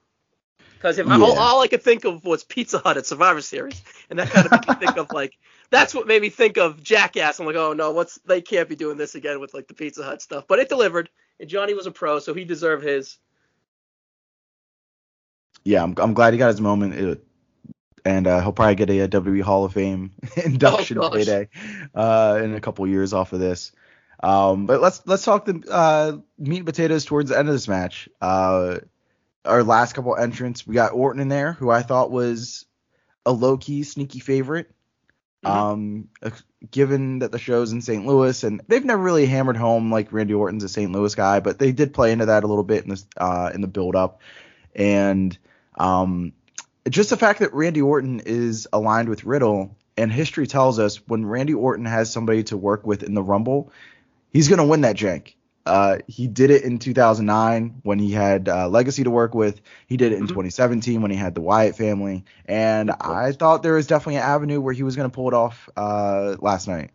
Because 0.84 1.00
I, 1.00 1.04
all, 1.04 1.40
all 1.40 1.62
I 1.62 1.70
could 1.70 1.82
think 1.82 2.04
of 2.04 2.26
was 2.26 2.44
Pizza 2.44 2.78
Hut 2.78 2.98
at 2.98 3.06
Survivor 3.06 3.40
Series, 3.40 3.82
and 4.10 4.20
that 4.20 4.30
kind 4.30 4.48
of 4.48 4.52
made 4.52 4.68
me 4.68 4.86
think 4.86 4.98
of 4.98 5.14
like 5.14 5.38
that's 5.70 5.96
what 5.96 6.08
made 6.08 6.22
me 6.22 6.30
think 6.30 6.58
of 6.58 6.84
Jackass. 6.84 7.40
I'm 7.40 7.46
like, 7.46 7.56
oh 7.56 7.72
no, 7.72 7.92
what's 7.92 8.20
they 8.26 8.42
can't 8.42 8.68
be 8.68 8.76
doing 8.76 8.98
this 8.98 9.16
again 9.16 9.40
with 9.40 9.54
like 9.54 9.70
the 9.70 9.74
Pizza 9.74 10.04
Hut 10.04 10.22
stuff. 10.22 10.44
But 10.46 10.60
it 10.60 10.68
delivered, 10.68 11.10
and 11.40 11.48
Johnny 11.48 11.74
was 11.74 11.88
a 11.88 11.92
pro, 11.92 12.20
so 12.20 12.34
he 12.34 12.44
deserved 12.44 12.84
his. 12.84 13.18
Yeah, 15.64 15.84
I'm, 15.84 15.96
I'm 16.00 16.14
glad 16.14 16.34
he 16.34 16.38
got 16.38 16.50
his 16.50 16.60
moment. 16.60 16.96
It, 16.96 17.24
and 18.04 18.28
uh, 18.28 18.42
he'll 18.42 18.52
probably 18.52 18.76
get 18.76 18.90
a, 18.90 19.00
a 19.00 19.08
WWE 19.08 19.42
Hall 19.42 19.64
of 19.64 19.72
Fame 19.72 20.12
induction 20.44 20.98
Oh, 20.98 21.12
payday 21.12 21.48
uh, 21.96 22.42
in 22.44 22.56
a 22.56 22.60
couple 22.60 22.86
years 22.88 23.14
off 23.14 23.32
of 23.32 23.40
this. 23.40 23.72
Um, 24.22 24.66
but 24.66 24.82
let's 24.82 25.02
let's 25.06 25.24
talk 25.24 25.46
the 25.46 25.64
uh, 25.72 26.18
meat 26.38 26.58
and 26.58 26.66
potatoes 26.66 27.06
towards 27.06 27.30
the 27.30 27.40
end 27.40 27.48
of 27.48 27.54
this 27.54 27.70
match. 27.70 28.10
Uh, 28.20 28.80
our 29.46 29.64
last 29.64 29.94
couple 29.94 30.16
entrants, 30.16 30.66
we 30.66 30.76
got 30.76 30.94
Orton 30.94 31.22
in 31.22 31.28
there, 31.30 31.54
who 31.54 31.70
I 31.70 31.82
thought 31.82 32.12
was 32.12 32.66
a 33.26 33.32
low 33.32 33.58
key 33.58 33.84
sneaky 33.84 34.20
favorite. 34.20 34.72
Mhm. 35.46 35.50
Um, 35.50 36.08
given 36.72 37.20
that 37.20 37.34
the 37.34 37.38
show's 37.40 37.74
in 37.74 37.82
St. 37.82 38.06
Louis, 38.06 38.44
and 38.44 38.62
they've 38.70 38.86
never 38.86 39.02
really 39.02 39.26
hammered 39.26 39.58
home 39.58 39.92
like 39.92 40.14
Randy 40.14 40.34
Orton's 40.34 40.64
a 40.64 40.70
St. 40.70 40.92
Louis 40.92 41.14
guy, 41.16 41.42
but 41.42 41.60
they 41.60 41.74
did 41.74 41.94
play 41.94 42.14
into 42.14 42.28
that 42.28 42.46
a 42.46 42.48
little 42.48 42.64
bit 42.64 42.84
in 42.86 42.90
this 42.92 43.06
uh, 43.18 43.52
in 43.54 43.60
the 43.60 43.68
build 43.68 43.96
up, 43.96 44.22
and 44.74 45.38
um, 45.78 46.32
just 46.90 47.10
the 47.10 47.18
fact 47.18 47.40
that 47.40 47.54
Randy 47.54 47.82
Orton 47.82 48.22
is 48.22 48.68
aligned 48.72 49.10
with 49.10 49.26
Riddle, 49.26 49.76
and 49.98 50.12
history 50.12 50.48
tells 50.48 50.80
us 50.80 51.06
when 51.08 51.26
Randy 51.26 51.54
Orton 51.54 51.86
has 51.86 52.10
somebody 52.12 52.44
to 52.44 52.56
work 52.58 52.86
with 52.88 53.04
in 53.04 53.14
the 53.14 53.24
Rumble, 53.24 53.70
he's 54.32 54.48
gonna 54.48 54.66
win 54.66 54.82
that 54.82 54.96
jank. 54.96 55.34
Uh, 55.66 56.00
he 56.08 56.28
did 56.28 56.52
it 56.52 56.64
in 56.64 56.78
2009 56.78 57.80
when 57.84 57.98
he 58.00 58.12
had 58.12 58.50
uh, 58.50 58.68
Legacy 58.68 59.04
to 59.04 59.10
work 59.10 59.34
with. 59.34 59.62
He 59.88 59.96
did 59.98 60.12
it 60.12 60.18
in 60.18 60.26
Mhm. 60.26 60.30
2017 60.30 61.02
when 61.02 61.12
he 61.12 61.18
had 61.18 61.36
the 61.36 61.42
Wyatt 61.42 61.76
family, 61.78 62.26
and 62.46 62.92
I 62.92 63.32
thought 63.32 63.64
there 63.64 63.76
was 63.76 63.88
definitely 63.88 64.18
an 64.18 64.24
avenue 64.24 64.60
where 64.60 64.74
he 64.74 64.84
was 64.84 64.96
gonna 64.96 65.10
pull 65.10 65.30
it 65.30 65.34
off 65.34 65.70
uh, 65.78 66.36
last 66.40 66.68
night. 66.68 66.92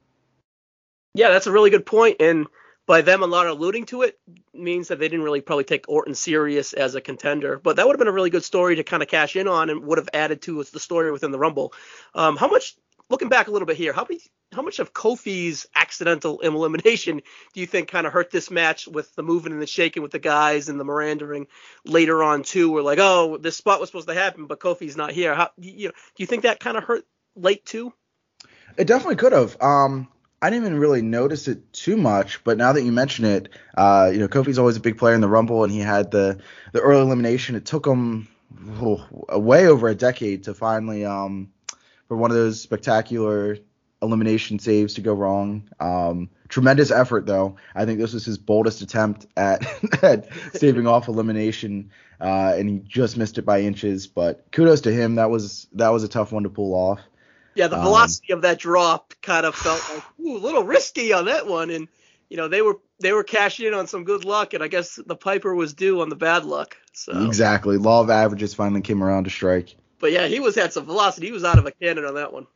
Yeah, 1.14 1.30
that's 1.30 1.46
a 1.46 1.52
really 1.52 1.70
good 1.70 1.86
point. 1.86 2.18
point, 2.18 2.22
and 2.22 2.46
by 2.86 3.02
them 3.02 3.22
a 3.22 3.26
lot 3.26 3.46
alluding 3.46 3.86
to 3.86 4.02
it 4.02 4.18
means 4.54 4.88
that 4.88 4.98
they 4.98 5.08
didn't 5.08 5.24
really 5.24 5.40
probably 5.40 5.64
take 5.64 5.86
Orton 5.88 6.14
serious 6.14 6.72
as 6.72 6.94
a 6.94 7.00
contender. 7.00 7.58
But 7.58 7.76
that 7.76 7.86
would 7.86 7.94
have 7.94 7.98
been 7.98 8.08
a 8.08 8.12
really 8.12 8.30
good 8.30 8.44
story 8.44 8.76
to 8.76 8.84
kind 8.84 9.02
of 9.02 9.08
cash 9.08 9.36
in 9.36 9.48
on, 9.48 9.70
and 9.70 9.84
would 9.84 9.98
have 9.98 10.08
added 10.12 10.42
to 10.42 10.62
the 10.64 10.80
story 10.80 11.10
within 11.10 11.30
the 11.30 11.38
Rumble. 11.38 11.72
Um, 12.14 12.36
how 12.36 12.48
much? 12.48 12.76
Looking 13.10 13.28
back 13.28 13.48
a 13.48 13.50
little 13.50 13.66
bit 13.66 13.76
here, 13.76 13.92
how 13.92 14.06
many? 14.08 14.20
How 14.52 14.62
much 14.62 14.78
of 14.78 14.94
Kofi's 14.94 15.66
accidental 15.74 16.40
elimination 16.40 17.20
do 17.52 17.60
you 17.60 17.66
think 17.66 17.90
kind 17.90 18.06
of 18.06 18.14
hurt 18.14 18.30
this 18.30 18.50
match 18.50 18.88
with 18.88 19.14
the 19.14 19.22
moving 19.22 19.52
and 19.52 19.60
the 19.60 19.66
shaking 19.66 20.02
with 20.02 20.12
the 20.12 20.18
guys 20.18 20.70
and 20.70 20.80
the 20.80 20.84
Mirandering 20.84 21.46
later 21.84 22.22
on 22.22 22.42
too? 22.42 22.70
We're 22.70 22.82
like, 22.82 22.98
oh, 22.98 23.36
this 23.36 23.56
spot 23.56 23.78
was 23.78 23.90
supposed 23.90 24.08
to 24.08 24.14
happen, 24.14 24.46
but 24.46 24.58
Kofi's 24.58 24.96
not 24.96 25.12
here. 25.12 25.34
How, 25.34 25.50
you 25.58 25.88
know, 25.88 25.92
do 25.92 26.22
you 26.22 26.26
think 26.26 26.44
that 26.44 26.60
kind 26.60 26.78
of 26.78 26.84
hurt 26.84 27.04
late 27.36 27.64
too? 27.66 27.92
It 28.78 28.86
definitely 28.86 29.16
could 29.16 29.32
have. 29.32 29.60
Um, 29.60 30.08
I 30.40 30.50
didn't 30.50 30.66
even 30.66 30.78
really 30.78 31.02
notice 31.02 31.48
it 31.48 31.72
too 31.72 31.96
much, 31.96 32.42
but 32.44 32.56
now 32.56 32.72
that 32.72 32.82
you 32.82 32.92
mention 32.92 33.24
it, 33.24 33.48
uh, 33.76 34.10
you 34.12 34.18
know, 34.18 34.28
Kofi's 34.28 34.58
always 34.58 34.76
a 34.76 34.80
big 34.80 34.96
player 34.96 35.14
in 35.14 35.20
the 35.20 35.28
Rumble, 35.28 35.64
and 35.64 35.72
he 35.72 35.80
had 35.80 36.10
the 36.10 36.40
the 36.72 36.80
early 36.80 37.02
elimination. 37.02 37.56
It 37.56 37.66
took 37.66 37.86
him 37.86 38.28
oh, 38.80 39.04
way 39.30 39.66
over 39.66 39.88
a 39.88 39.94
decade 39.94 40.44
to 40.44 40.54
finally 40.54 41.04
um 41.04 41.50
for 42.08 42.16
one 42.16 42.30
of 42.30 42.36
those 42.36 42.60
spectacular 42.60 43.58
elimination 44.00 44.58
saves 44.58 44.94
to 44.94 45.00
go 45.00 45.12
wrong. 45.12 45.68
Um, 45.80 46.30
tremendous 46.48 46.90
effort 46.90 47.26
though. 47.26 47.56
I 47.74 47.84
think 47.84 47.98
this 47.98 48.12
was 48.12 48.24
his 48.24 48.38
boldest 48.38 48.82
attempt 48.82 49.26
at, 49.36 49.64
at 50.02 50.28
staving 50.54 50.86
off 50.86 51.08
elimination, 51.08 51.90
uh, 52.20 52.54
and 52.56 52.68
he 52.68 52.78
just 52.78 53.16
missed 53.16 53.38
it 53.38 53.42
by 53.42 53.60
inches. 53.60 54.06
But 54.06 54.50
kudos 54.52 54.82
to 54.82 54.92
him. 54.92 55.16
That 55.16 55.30
was 55.30 55.68
that 55.74 55.90
was 55.90 56.04
a 56.04 56.08
tough 56.08 56.32
one 56.32 56.44
to 56.44 56.50
pull 56.50 56.74
off. 56.74 57.00
Yeah, 57.54 57.66
the 57.68 57.76
Um, 57.76 57.84
velocity 57.84 58.32
of 58.32 58.42
that 58.42 58.58
drop 58.58 59.14
kind 59.20 59.44
of 59.44 59.54
felt 59.54 59.82
like 59.92 60.04
ooh, 60.20 60.36
a 60.36 60.38
little 60.38 60.62
risky 60.64 61.12
on 61.12 61.26
that 61.26 61.46
one, 61.46 61.70
and 61.70 61.88
you 62.30 62.36
know 62.36 62.48
they 62.48 62.62
were 62.62 62.78
they 63.00 63.12
were 63.12 63.24
cashing 63.24 63.66
in 63.66 63.74
on 63.74 63.86
some 63.86 64.04
good 64.04 64.24
luck, 64.24 64.54
and 64.54 64.62
I 64.62 64.68
guess 64.68 64.98
the 65.06 65.16
Piper 65.16 65.54
was 65.54 65.74
due 65.74 66.00
on 66.00 66.08
the 66.08 66.16
bad 66.16 66.44
luck. 66.44 66.76
So, 66.92 67.26
Exactly. 67.26 67.76
Law 67.76 68.00
of 68.00 68.10
averages 68.10 68.54
finally 68.54 68.80
came 68.80 69.04
around 69.04 69.24
to 69.24 69.30
strike. 69.30 69.76
But 69.98 70.12
yeah, 70.12 70.26
he 70.26 70.40
was 70.40 70.54
had 70.54 70.72
some 70.72 70.84
velocity. 70.84 71.26
He 71.26 71.32
was 71.32 71.44
out 71.44 71.58
of 71.58 71.66
a 71.66 71.72
cannon 71.72 72.04
on 72.04 72.14
that 72.14 72.32
one. 72.32 72.46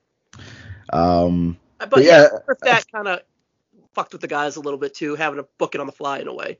Um, 0.93 1.57
But, 1.79 1.91
But 1.91 2.05
yeah, 2.05 2.29
yeah, 2.33 2.55
that 2.63 2.93
kind 2.93 3.09
of 3.09 3.21
fucked 3.95 4.13
with 4.13 4.21
the 4.21 4.29
guys 4.29 4.57
a 4.57 4.61
little 4.61 4.79
bit 4.79 4.95
too, 4.95 5.15
having 5.17 5.39
to 5.39 5.49
book 5.59 5.75
it 5.75 5.81
on 5.81 5.87
the 5.87 5.93
fly 5.93 6.19
in 6.19 6.29
a 6.29 6.35
way. 6.35 6.59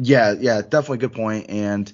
yeah, 0.00 0.34
yeah, 0.38 0.62
definitely 0.62 0.98
good 0.98 1.12
point. 1.12 1.46
And 1.48 1.92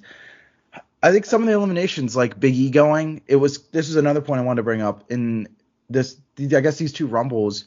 I 1.03 1.11
think 1.11 1.25
some 1.25 1.41
of 1.41 1.47
the 1.47 1.53
eliminations, 1.53 2.15
like 2.15 2.39
Big 2.39 2.55
E 2.55 2.69
going, 2.69 3.21
it 3.27 3.37
was. 3.37 3.63
This 3.69 3.89
is 3.89 3.95
another 3.95 4.21
point 4.21 4.41
I 4.41 4.43
wanted 4.43 4.57
to 4.57 4.63
bring 4.63 4.81
up. 4.81 5.11
In 5.11 5.47
this, 5.89 6.17
I 6.39 6.45
guess 6.45 6.77
these 6.77 6.93
two 6.93 7.07
rumbles, 7.07 7.65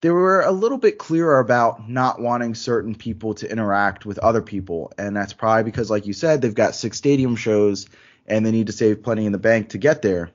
they 0.00 0.10
were 0.10 0.40
a 0.40 0.50
little 0.50 0.78
bit 0.78 0.98
clearer 0.98 1.38
about 1.38 1.88
not 1.88 2.20
wanting 2.20 2.54
certain 2.54 2.94
people 2.94 3.34
to 3.34 3.50
interact 3.50 4.06
with 4.06 4.18
other 4.18 4.42
people, 4.42 4.92
and 4.98 5.16
that's 5.16 5.32
probably 5.32 5.64
because, 5.64 5.90
like 5.90 6.06
you 6.06 6.12
said, 6.12 6.40
they've 6.40 6.54
got 6.54 6.74
six 6.74 6.96
stadium 6.96 7.36
shows 7.36 7.86
and 8.26 8.44
they 8.44 8.50
need 8.52 8.66
to 8.68 8.72
save 8.72 9.02
plenty 9.02 9.26
in 9.26 9.32
the 9.32 9.38
bank 9.38 9.70
to 9.70 9.78
get 9.78 10.02
there. 10.02 10.30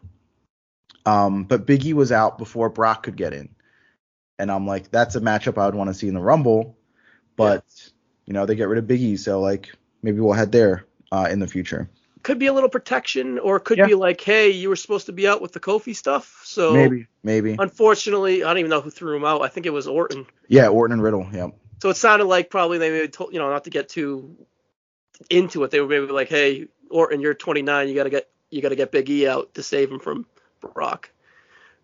Um, 1.06 1.44
but 1.46 1.66
Big 1.66 1.86
E 1.86 1.94
was 1.94 2.12
out 2.12 2.38
before 2.38 2.70
Brock 2.70 3.04
could 3.04 3.16
get 3.16 3.34
in, 3.34 3.50
and 4.38 4.52
I'm 4.52 4.68
like, 4.68 4.92
that's 4.92 5.16
a 5.16 5.22
matchup 5.22 5.58
I 5.58 5.66
would 5.66 5.76
want 5.76 5.90
to 5.90 5.94
see 5.94 6.08
in 6.08 6.14
the 6.14 6.20
Rumble, 6.22 6.78
but 7.36 7.64
you 8.26 8.34
know 8.34 8.46
they 8.46 8.56
get 8.56 8.68
rid 8.68 8.78
of 8.80 8.88
Big 8.88 9.02
E, 9.02 9.16
so 9.18 9.40
like 9.40 9.72
maybe 10.04 10.20
we'll 10.20 10.34
head 10.34 10.52
there 10.52 10.86
uh, 11.12 11.28
in 11.32 11.40
the 11.40 11.48
future. 11.48 11.90
Could 12.22 12.38
be 12.38 12.48
a 12.48 12.54
little 12.54 12.70
protection, 12.70 13.40
or 13.40 13.56
it 13.56 13.62
could 13.62 13.78
Yeah. 13.78 13.88
be 13.88 13.96
like, 13.96 14.20
hey, 14.20 14.50
you 14.50 14.68
were 14.68 14.76
supposed 14.76 15.06
to 15.06 15.14
be 15.14 15.26
out 15.26 15.42
with 15.42 15.54
the 15.54 15.60
Kofi 15.62 15.96
stuff, 15.96 16.42
so 16.44 16.74
maybe, 16.74 17.08
maybe. 17.24 17.56
unfortunately, 17.58 18.44
I 18.44 18.48
don't 18.48 18.58
even 18.58 18.70
know 18.70 18.82
who 18.82 18.90
threw 18.92 19.16
him 19.16 19.24
out. 19.24 19.42
I 19.42 19.48
think 19.48 19.66
it 19.66 19.72
was 19.72 19.88
Orton. 19.88 20.26
Yeah, 20.50 20.68
Orton 20.68 20.94
and 20.94 21.02
Riddle. 21.02 21.28
Yep. 21.32 21.56
So 21.82 21.90
it 21.90 21.96
sounded 21.96 22.26
like 22.26 22.50
probably 22.50 22.78
they 22.78 22.92
maybe 22.92 23.08
told, 23.08 23.32
you 23.32 23.40
know, 23.40 23.50
not 23.50 23.64
to 23.64 23.70
get 23.70 23.88
too 23.88 24.36
into 25.30 25.64
it. 25.64 25.72
They 25.72 25.80
were 25.80 25.88
maybe 25.88 26.08
like, 26.08 26.28
hey, 26.28 26.68
Orton, 26.90 27.22
you're 27.22 27.34
29. 27.34 27.88
You 27.90 27.96
gotta 27.96 28.10
get 28.10 28.30
you 28.50 28.62
gotta 28.62 28.76
get 28.76 28.92
Big 28.92 29.10
E 29.10 29.28
out 29.28 29.54
to 29.56 29.64
save 29.64 29.92
him 29.92 30.00
from 30.00 30.26
Brock. 30.62 31.10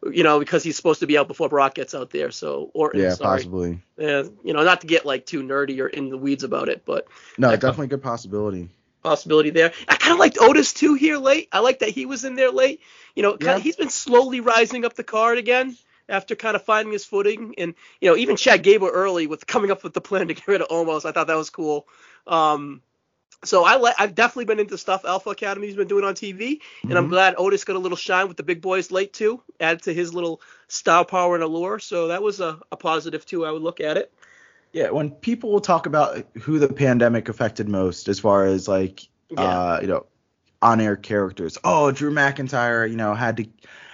You 0.03 0.23
know, 0.23 0.37
because 0.39 0.63
he's 0.63 0.75
supposed 0.75 0.99
to 0.99 1.07
be 1.07 1.17
out 1.17 1.27
before 1.27 1.49
Brock 1.49 1.73
gets 1.75 1.95
out 1.95 2.11
there. 2.11 2.29
So 2.31 2.69
Orton, 2.73 3.01
Yeah, 3.01 3.13
sorry. 3.15 3.37
possibly. 3.39 3.81
Yeah, 3.97 4.23
you 4.43 4.53
know, 4.53 4.63
not 4.63 4.81
to 4.81 4.87
get 4.87 5.05
like 5.05 5.25
too 5.25 5.41
nerdy 5.41 5.79
or 5.79 5.87
in 5.87 6.09
the 6.09 6.17
weeds 6.17 6.43
about 6.43 6.69
it, 6.69 6.83
but 6.85 7.07
No, 7.37 7.51
definitely 7.51 7.87
good 7.87 8.03
possibility. 8.03 8.69
possibility 9.01 9.51
there. 9.51 9.71
I 9.87 9.95
kind 9.95 10.13
of 10.13 10.19
liked 10.19 10.37
Otis 10.39 10.73
too 10.73 10.95
here 10.95 11.17
late. 11.17 11.47
I 11.51 11.59
like 11.59 11.79
that 11.79 11.89
he 11.89 12.05
was 12.05 12.23
in 12.25 12.35
there 12.35 12.51
late. 12.51 12.81
You 13.15 13.23
know, 13.23 13.31
kinda, 13.37 13.53
Yeah. 13.53 13.59
he's 13.59 13.75
been 13.75 13.89
slowly 13.89 14.39
rising 14.41 14.83
up 14.85 14.93
the 14.95 15.03
card 15.03 15.37
again 15.37 15.77
after 16.09 16.35
kind 16.35 16.55
of 16.55 16.63
finding 16.65 16.91
his 16.91 17.05
footing. 17.05 17.55
And 17.57 17.73
you 18.01 18.09
know, 18.09 18.17
even 18.17 18.35
Chad 18.35 18.61
Gable 18.63 18.87
early 18.87 19.25
with 19.27 19.47
coming 19.47 19.71
up 19.71 19.83
with 19.83 19.93
the 19.93 20.01
plan 20.01 20.27
to 20.27 20.33
get 20.35 20.47
rid 20.47 20.61
of 20.61 20.67
Omos. 20.67 21.05
I 21.05 21.11
thought 21.13 21.27
that 21.27 21.37
was 21.37 21.49
cool. 21.49 21.87
Um, 22.27 22.81
so 23.43 23.63
I 23.63 23.75
like. 23.77 23.95
I've 23.99 24.15
definitely 24.15 24.45
been 24.45 24.59
into 24.59 24.77
stuff 24.77 25.05
Alpha 25.05 25.29
Academy's 25.31 25.75
been 25.75 25.87
doing 25.87 26.03
on 26.05 26.13
TV, 26.15 26.59
and 26.83 26.97
I'm 26.97 27.07
Mhm. 27.07 27.09
glad 27.09 27.35
Otis 27.37 27.63
got 27.63 27.75
a 27.75 27.79
little 27.79 27.97
shine 27.97 28.27
with 28.27 28.37
the 28.37 28.43
big 28.43 28.61
boys 28.61 28.91
late 28.91 29.13
too, 29.13 29.41
added 29.59 29.83
to 29.83 29.93
his 29.93 30.13
little 30.13 30.41
star 30.67 31.05
power 31.05 31.35
and 31.35 31.43
allure. 31.43 31.79
So 31.79 32.07
that 32.07 32.23
was 32.23 32.39
a, 32.39 32.59
a 32.71 32.77
positive 32.77 33.25
too. 33.25 33.45
I 33.45 33.51
would 33.51 33.61
look 33.61 33.79
at 33.81 33.97
it. 33.97 34.11
Yeah, 34.73 34.89
when 34.89 35.11
people 35.11 35.51
will 35.51 35.61
talk 35.61 35.85
about 35.85 36.25
who 36.41 36.59
the 36.59 36.67
pandemic 36.67 37.29
affected 37.29 37.69
most, 37.69 38.09
as 38.09 38.19
far 38.19 38.45
as 38.45 38.67
like, 38.67 39.07
Yeah. 39.29 39.41
uh, 39.41 39.79
you 39.81 39.87
know, 39.87 40.05
on-air 40.61 40.95
characters. 40.95 41.57
Oh, 41.63 41.91
Drew 41.91 42.11
McIntyre, 42.11 42.89
you 42.89 42.95
know, 42.97 43.13
had 43.13 43.37
to 43.37 43.45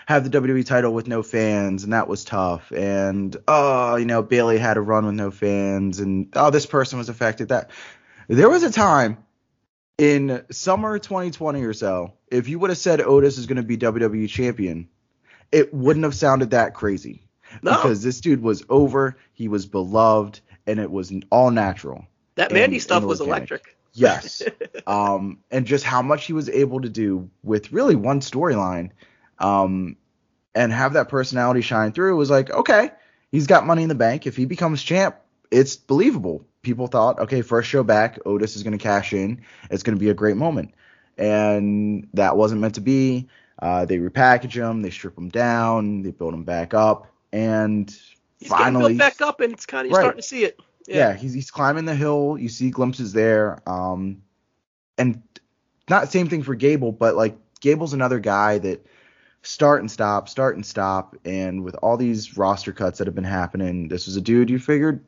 have 0.07 0.23
the 0.23 0.29
WWE 0.29 0.63
title 0.65 0.93
with 0.93 1.07
no 1.07 1.21
fans, 1.23 1.83
and 1.83 1.93
that 1.93 2.07
was 2.07 2.23
tough. 2.23 2.71
And 2.71 3.35
oh, 3.47 3.95
you 3.97 4.05
know, 4.05 4.23
Bayley 4.23 4.57
had 4.57 4.77
a 4.77 4.81
run 4.81 5.05
with 5.05 5.15
no 5.15 5.29
fans, 5.31 5.99
and 5.99 6.29
oh, 6.35 6.49
this 6.49 6.65
person 6.65 6.97
was 6.97 7.09
affected. 7.09 7.49
That 7.49 7.69
there 8.27 8.49
was 8.49 8.63
a 8.63 8.71
time 8.71 9.17
in 9.97 10.43
summer 10.51 10.97
2020 10.99 11.63
or 11.63 11.73
so, 11.73 12.13
if 12.29 12.47
you 12.47 12.59
would 12.59 12.69
have 12.69 12.77
said 12.77 13.01
Otis 13.01 13.37
is 13.37 13.45
going 13.45 13.57
to 13.57 13.63
be 13.63 13.77
WWE 13.77 14.27
champion, 14.29 14.87
it 15.51 15.73
wouldn't 15.73 16.03
have 16.03 16.15
sounded 16.15 16.51
that 16.51 16.73
crazy 16.73 17.27
No, 17.61 17.71
because 17.75 18.01
this 18.03 18.21
dude 18.21 18.41
was 18.41 18.63
over, 18.69 19.17
he 19.33 19.47
was 19.47 19.65
beloved, 19.65 20.39
and 20.65 20.79
it 20.79 20.89
was 20.89 21.11
all 21.29 21.51
natural. 21.51 22.05
that 22.35 22.51
Mandy 22.51 22.77
and- 22.77 22.83
stuff 22.83 22.99
and 22.99 23.07
was 23.07 23.21
electric. 23.21 23.77
Yes. 23.93 24.41
um, 24.87 25.39
and 25.51 25.65
just 25.65 25.83
how 25.83 26.01
much 26.01 26.25
he 26.25 26.31
was 26.33 26.47
able 26.49 26.79
to 26.81 26.89
do 26.89 27.29
with 27.43 27.73
really 27.73 27.95
one 27.95 28.21
storyline, 28.21 28.91
um, 29.39 29.97
and 30.55 30.71
have 30.71 30.93
that 30.93 31.09
personality 31.09 31.61
shine 31.61 31.91
through 31.91 32.15
was 32.15 32.29
like, 32.29 32.49
okay, 32.49 32.91
he's 33.31 33.47
got 33.47 33.65
money 33.65 33.83
in 33.83 33.89
the 33.89 33.95
bank. 33.95 34.25
If 34.27 34.35
he 34.37 34.45
becomes 34.45 34.81
champ, 34.83 35.17
it's 35.49 35.75
believable. 35.75 36.45
People 36.61 36.87
thought, 36.87 37.19
okay, 37.19 37.41
first 37.41 37.69
show 37.69 37.83
back, 37.83 38.19
Otis 38.25 38.55
is 38.55 38.63
going 38.63 38.77
to 38.77 38.83
cash 38.83 39.13
in. 39.13 39.41
It's 39.71 39.83
going 39.83 39.95
to 39.95 39.99
be 39.99 40.09
a 40.09 40.13
great 40.13 40.37
moment, 40.37 40.73
and 41.17 42.07
that 42.13 42.37
wasn't 42.37 42.61
meant 42.61 42.75
to 42.75 42.81
be. 42.81 43.27
Uh, 43.59 43.85
they 43.85 43.97
repackage 43.97 44.53
him, 44.53 44.81
they 44.81 44.89
strip 44.89 45.17
him 45.17 45.29
down, 45.29 46.01
they 46.03 46.11
build 46.11 46.33
him 46.33 46.43
back 46.43 46.73
up, 46.73 47.07
and 47.31 47.89
He's 48.39 48.49
finally 48.49 48.97
back 48.97 49.21
up, 49.21 49.39
and 49.41 49.53
it's 49.53 49.65
kind 49.65 49.87
of 49.87 49.93
Right. 49.93 50.01
starting 50.01 50.21
to 50.21 50.27
see 50.27 50.43
it. 50.43 50.59
yeah, 50.87 51.13
he's 51.13 51.33
he's 51.33 51.51
climbing 51.51 51.85
the 51.85 51.95
hill. 51.95 52.37
You 52.39 52.49
see 52.49 52.69
glimpses 52.71 53.13
there. 53.13 53.59
Um, 53.67 54.23
and 54.97 55.21
not 55.89 56.11
same 56.11 56.27
thing 56.27 56.43
for 56.43 56.55
Gable, 56.55 56.91
but 56.91 57.15
like 57.15 57.37
Gable's 57.59 57.93
another 57.93 58.19
guy 58.19 58.57
that 58.59 58.85
start 59.43 59.81
and 59.81 59.89
stop, 59.91 60.27
start 60.29 60.55
and 60.55 60.65
stop, 60.65 61.15
and 61.25 61.63
with 61.63 61.75
all 61.75 61.97
these 61.97 62.37
roster 62.37 62.71
cuts 62.71 62.97
that 62.97 63.07
have 63.07 63.15
been 63.15 63.23
happening, 63.23 63.87
this 63.87 64.05
was 64.07 64.15
a 64.15 64.21
dude 64.21 64.49
you 64.49 64.57
figured 64.59 65.03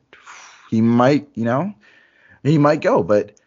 he 0.74 0.80
might, 0.80 1.28
you 1.34 1.44
know, 1.44 1.74
he 2.42 2.58
might 2.58 2.80
go, 2.80 3.02
but 3.02 3.38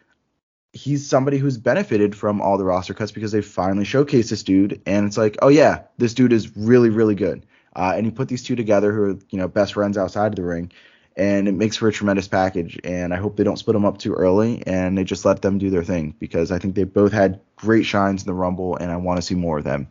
he's 0.72 1.08
somebody 1.08 1.38
who's 1.38 1.56
benefited 1.58 2.16
from 2.16 2.40
all 2.40 2.58
the 2.58 2.64
roster 2.64 2.94
cuts 2.94 3.12
because 3.12 3.32
they 3.32 3.42
finally 3.42 3.84
showcased 3.84 4.30
this 4.30 4.42
dude, 4.42 4.80
and 4.86 5.06
it's 5.06 5.16
like, 5.16 5.36
oh 5.42 5.48
yeah, 5.48 5.82
this 5.98 6.14
dude 6.14 6.32
is 6.32 6.56
really, 6.56 6.90
really 6.90 7.14
good. 7.14 7.46
Uh, 7.76 7.92
and 7.96 8.06
he 8.06 8.10
put 8.10 8.28
these 8.28 8.42
two 8.42 8.56
together 8.56 8.92
who 8.92 9.02
are, 9.02 9.18
you 9.30 9.38
know, 9.38 9.46
best 9.46 9.74
friends 9.74 9.96
outside 9.96 10.32
of 10.32 10.36
the 10.36 10.42
ring 10.42 10.72
and 11.18 11.48
it 11.48 11.52
makes 11.52 11.76
for 11.76 11.88
a 11.88 11.92
tremendous 11.92 12.28
package. 12.28 12.78
And 12.84 13.12
I 13.12 13.16
hope 13.16 13.36
they 13.36 13.44
don't 13.44 13.58
split 13.58 13.74
them 13.74 13.84
up 13.84 13.98
too 13.98 14.14
early 14.14 14.62
and 14.66 14.96
they 14.96 15.04
just 15.04 15.24
let 15.24 15.42
them 15.42 15.58
do 15.58 15.68
their 15.68 15.84
thing 15.84 16.14
because 16.18 16.52
I 16.52 16.58
think 16.58 16.76
they 16.76 16.84
both 16.84 17.12
had 17.12 17.40
great 17.56 17.84
shines 17.84 18.22
in 18.22 18.26
the 18.26 18.34
Rumble 18.34 18.76
and 18.76 18.90
I 18.92 18.96
want 18.96 19.18
to 19.18 19.22
see 19.22 19.34
more 19.34 19.58
of 19.58 19.64
them. 19.64 19.88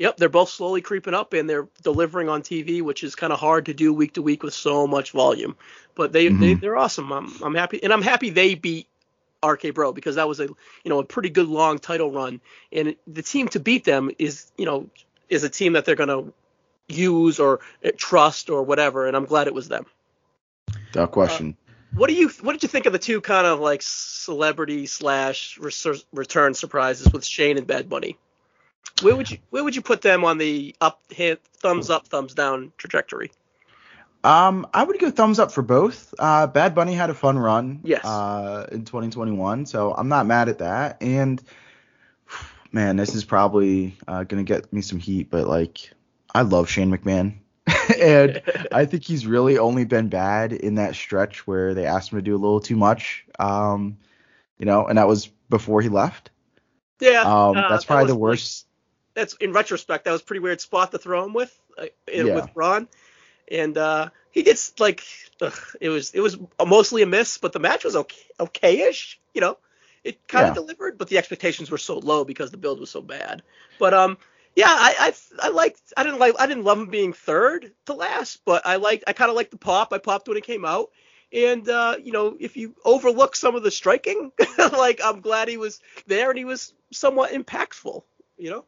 Yep, 0.00 0.16
they're 0.16 0.30
both 0.30 0.48
slowly 0.48 0.80
creeping 0.80 1.12
up 1.12 1.34
and 1.34 1.48
they're 1.48 1.68
delivering 1.82 2.30
on 2.30 2.40
TV, 2.40 2.80
which 2.80 3.04
is 3.04 3.14
kind 3.14 3.34
of 3.34 3.38
hard 3.38 3.66
to 3.66 3.74
do 3.74 3.92
week 3.92 4.14
to 4.14 4.22
week 4.22 4.42
with 4.42 4.54
so 4.54 4.86
much 4.86 5.10
volume. 5.10 5.58
But 5.94 6.10
they, 6.10 6.28
they 6.28 6.54
Mhm. 6.54 6.60
they're 6.60 6.78
awesome. 6.78 7.12
I'm 7.12 7.30
I'm 7.42 7.54
happy 7.54 7.82
and 7.82 7.92
I'm 7.92 8.00
happy 8.00 8.30
they 8.30 8.54
beat 8.54 8.86
RK 9.42 9.74
Bro 9.74 9.92
because 9.92 10.14
that 10.14 10.26
was 10.26 10.40
a 10.40 10.44
you 10.44 10.56
know 10.86 11.00
a 11.00 11.04
pretty 11.04 11.28
good 11.28 11.48
long 11.48 11.78
title 11.78 12.10
run 12.10 12.40
and 12.72 12.96
the 13.06 13.20
team 13.20 13.48
to 13.48 13.60
beat 13.60 13.84
them 13.84 14.10
is 14.18 14.50
you 14.56 14.64
know 14.64 14.88
is 15.28 15.44
a 15.44 15.50
team 15.50 15.74
that 15.74 15.84
they're 15.84 15.96
gonna 15.96 16.32
use 16.88 17.38
or 17.38 17.60
uh, 17.84 17.90
trust 17.94 18.48
or 18.48 18.62
whatever 18.62 19.06
and 19.06 19.14
I'm 19.14 19.26
glad 19.26 19.48
it 19.48 19.54
was 19.54 19.68
them. 19.68 19.84
Without 20.92 21.10
question. 21.12 21.58
What 21.92 22.08
do 22.08 22.14
you 22.14 22.30
what 22.40 22.54
did 22.54 22.62
you 22.62 22.70
think 22.70 22.86
of 22.86 22.94
the 22.94 22.98
two 22.98 23.20
kind 23.20 23.46
of 23.46 23.60
like 23.60 23.82
celebrity 23.82 24.86
slash 24.86 25.58
return 26.10 26.54
surprises 26.54 27.12
with 27.12 27.22
Shane 27.22 27.58
and 27.58 27.66
Bad 27.66 27.90
Bunny? 27.90 28.16
Where 29.02 29.16
would 29.16 29.30
you 29.30 29.38
where 29.50 29.64
would 29.64 29.74
you 29.74 29.82
put 29.82 30.02
them 30.02 30.24
on 30.24 30.38
the 30.38 30.74
up 30.80 31.00
hand, 31.16 31.38
thumbs 31.58 31.90
up 31.90 32.08
thumbs 32.08 32.34
down 32.34 32.72
trajectory? 32.76 33.30
Um, 34.22 34.66
I 34.74 34.84
would 34.84 34.98
go 34.98 35.10
thumbs 35.10 35.38
up 35.38 35.50
for 35.50 35.62
both. 35.62 36.12
Uh, 36.18 36.46
Bad 36.46 36.74
Bunny 36.74 36.92
had 36.92 37.08
a 37.08 37.14
fun 37.14 37.38
run. 37.38 37.80
Yes. 37.82 38.04
Uh, 38.04 38.66
in 38.70 38.84
2021, 38.84 39.64
so 39.64 39.94
I'm 39.94 40.08
not 40.08 40.26
mad 40.26 40.50
at 40.50 40.58
that. 40.58 40.98
And 41.00 41.42
man, 42.72 42.96
this 42.96 43.14
is 43.14 43.24
probably 43.24 43.96
uh, 44.06 44.24
gonna 44.24 44.44
get 44.44 44.70
me 44.72 44.82
some 44.82 44.98
heat, 44.98 45.30
but 45.30 45.46
like, 45.46 45.90
I 46.34 46.42
love 46.42 46.68
Shane 46.68 46.90
McMahon, 46.90 47.38
and 47.98 48.42
I 48.72 48.84
think 48.84 49.04
he's 49.04 49.26
really 49.26 49.56
only 49.56 49.84
been 49.84 50.08
bad 50.08 50.52
in 50.52 50.74
that 50.74 50.94
stretch 50.94 51.46
where 51.46 51.72
they 51.72 51.86
asked 51.86 52.12
him 52.12 52.18
to 52.18 52.22
do 52.22 52.36
a 52.36 52.38
little 52.38 52.60
too 52.60 52.76
much. 52.76 53.24
Um, 53.38 53.96
you 54.58 54.66
know, 54.66 54.86
and 54.86 54.98
that 54.98 55.08
was 55.08 55.28
before 55.48 55.80
he 55.80 55.88
left. 55.88 56.30
Yeah, 57.00 57.22
Um, 57.22 57.56
uh, 57.56 57.68
that's 57.70 57.84
that 57.84 57.86
probably 57.86 58.04
was, 58.04 58.12
the 58.12 58.18
worst. 58.18 58.66
That's 59.14 59.34
in 59.34 59.52
retrospect 59.52 60.04
that 60.04 60.12
was 60.12 60.22
a 60.22 60.24
pretty 60.24 60.40
weird 60.40 60.60
spot 60.60 60.92
to 60.92 60.98
throw 60.98 61.24
him 61.24 61.32
with 61.32 61.58
uh, 61.78 61.86
Yeah. 62.14 62.24
with 62.32 62.52
Braun, 62.54 62.88
and 63.50 63.76
uh, 63.76 64.10
he 64.30 64.42
did 64.42 64.58
like 64.78 65.02
ugh, 65.40 65.58
it 65.80 65.88
was 65.88 66.12
it 66.12 66.20
was 66.20 66.38
mostly 66.64 67.02
a 67.02 67.06
miss, 67.06 67.38
but 67.38 67.52
the 67.52 67.58
match 67.60 67.84
was 67.84 67.96
okay 67.96 68.16
okay-ish. 68.40 69.20
You 69.34 69.40
know, 69.40 69.58
it 70.04 70.26
kind 70.28 70.46
of 70.48 70.54
Yeah. 70.54 70.54
delivered, 70.54 70.98
but 70.98 71.08
the 71.08 71.18
expectations 71.18 71.70
were 71.70 71.78
so 71.78 71.98
low 71.98 72.24
because 72.24 72.50
the 72.50 72.56
build 72.58 72.80
was 72.80 72.90
so 72.90 73.00
bad. 73.02 73.42
But 73.78 73.94
um, 73.94 74.18
yeah, 74.56 74.68
I 74.68 74.94
I, 75.40 75.46
I 75.46 75.48
liked 75.50 75.80
I 75.96 76.04
didn't 76.04 76.18
like 76.18 76.34
I 76.38 76.46
didn't 76.46 76.64
love 76.64 76.78
him 76.78 76.86
being 76.90 77.12
third 77.12 77.72
to 77.86 77.94
last, 77.94 78.40
but 78.44 78.66
I 78.66 78.76
liked 78.76 79.04
I 79.06 79.12
kind 79.12 79.30
of 79.30 79.36
liked 79.36 79.50
the 79.50 79.58
pop. 79.58 79.92
I 79.92 79.98
popped 79.98 80.28
when 80.28 80.36
it 80.36 80.44
came 80.44 80.64
out. 80.64 80.90
And 81.32 81.68
uh, 81.68 81.96
you 82.02 82.12
know, 82.12 82.36
if 82.40 82.56
you 82.56 82.74
overlook 82.84 83.36
some 83.36 83.54
of 83.56 83.62
the 83.62 83.70
striking, 83.70 84.32
like 84.58 85.00
I'm 85.04 85.20
glad 85.20 85.48
he 85.48 85.56
was 85.56 85.80
there 86.06 86.30
and 86.30 86.38
he 86.38 86.44
was 86.44 86.72
somewhat 86.92 87.32
impactful. 87.32 88.02
You 88.38 88.50
know. 88.50 88.64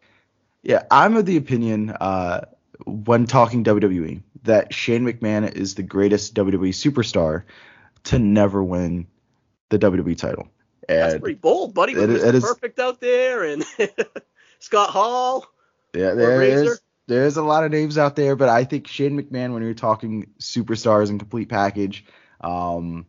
Yeah, 0.63 0.83
I'm 0.91 1.17
of 1.17 1.27
the 1.27 1.37
opinion 1.37 1.91
uh, 1.91 2.43
when 2.87 3.27
talking 3.27 3.65
WWE 3.65 4.23
that 4.45 4.73
Shane 4.75 5.05
McMahon 5.05 5.51
is 5.53 5.75
the 5.75 5.83
greatest 5.83 6.35
WWE 6.35 6.71
superstar 6.71 7.45
to 8.05 8.19
never 8.19 8.63
win 8.63 9.07
the 9.71 9.79
WWE 9.79 10.17
title. 10.17 10.49
That's 10.89 11.19
pretty 11.19 11.35
bold, 11.39 11.75
buddy. 11.75 11.93
it 11.95 11.99
With 11.99 12.11
is- 12.11 12.23
Mr. 12.23 12.29
it 12.29 12.35
is- 12.37 12.45
Perfect 12.45 12.79
out 12.81 13.01
there 13.01 13.45
and 13.45 13.65
Scott 14.59 14.91
Hall. 14.91 15.47
yeah, 15.95 16.15
there 16.15 16.43
is 16.43 16.81
there's 17.09 17.37
a 17.37 17.43
lot 17.43 17.65
of 17.65 17.71
names 17.73 17.99
out 17.99 18.15
there, 18.17 18.37
but 18.37 18.49
I 18.49 18.65
think 18.65 18.87
Shane 18.87 19.21
McMahon, 19.21 19.53
when 19.53 19.63
you're 19.63 19.75
talking 19.75 20.31
superstars 20.39 21.11
and 21.11 21.19
complete 21.19 21.49
package, 21.49 22.05
um, 22.41 23.07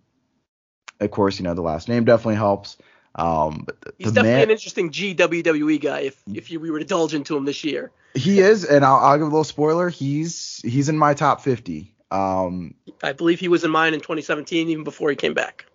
of 0.99 1.11
course, 1.11 1.37
you 1.39 1.43
know 1.43 1.53
the 1.53 1.61
last 1.61 1.87
name 1.87 2.03
definitely 2.05 2.35
helps. 2.35 2.77
Um, 3.15 3.67
He's 3.99 4.11
definitely 4.11 4.31
man, 4.31 4.43
an 4.43 4.51
interesting 4.51 4.91
GWWE 4.91 5.79
guy 5.81 5.99
if 6.01 6.21
if 6.33 6.49
you 6.51 6.59
we 6.59 6.71
were 6.71 6.79
to 6.79 6.83
indulge 6.83 7.13
into 7.13 7.37
him 7.37 7.45
this 7.45 7.63
year. 7.63 7.91
he 8.15 8.39
is, 8.39 8.65
and 8.65 8.83
I'll, 8.83 8.95
I'll 8.97 9.17
give 9.17 9.27
a 9.27 9.29
little 9.29 9.43
spoiler. 9.43 9.89
He's 9.89 10.61
he's 10.63 10.89
in 10.89 10.97
my 10.97 11.13
top 11.13 11.41
50. 11.41 11.93
Um, 12.11 12.73
I 13.01 13.13
believe 13.13 13.39
he 13.39 13.47
was 13.47 13.63
in 13.63 13.71
mine 13.71 13.93
in 13.93 13.99
2017, 13.99 14.69
even 14.69 14.83
before 14.83 15.09
he 15.09 15.15
came 15.15 15.33
back. 15.33 15.65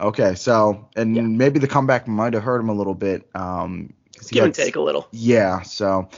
Okay, 0.00 0.34
so 0.34 0.88
and 0.96 1.14
Yeah. 1.14 1.22
maybe 1.22 1.58
the 1.60 1.68
comeback 1.68 2.08
might 2.08 2.32
have 2.34 2.42
hurt 2.42 2.60
him 2.60 2.68
a 2.68 2.74
little 2.74 2.94
bit. 2.94 3.28
Um, 3.34 3.92
Give 4.30 4.44
and 4.44 4.54
take 4.54 4.76
a 4.76 4.80
little. 4.80 5.06
Yeah, 5.12 5.62
so 5.62 6.08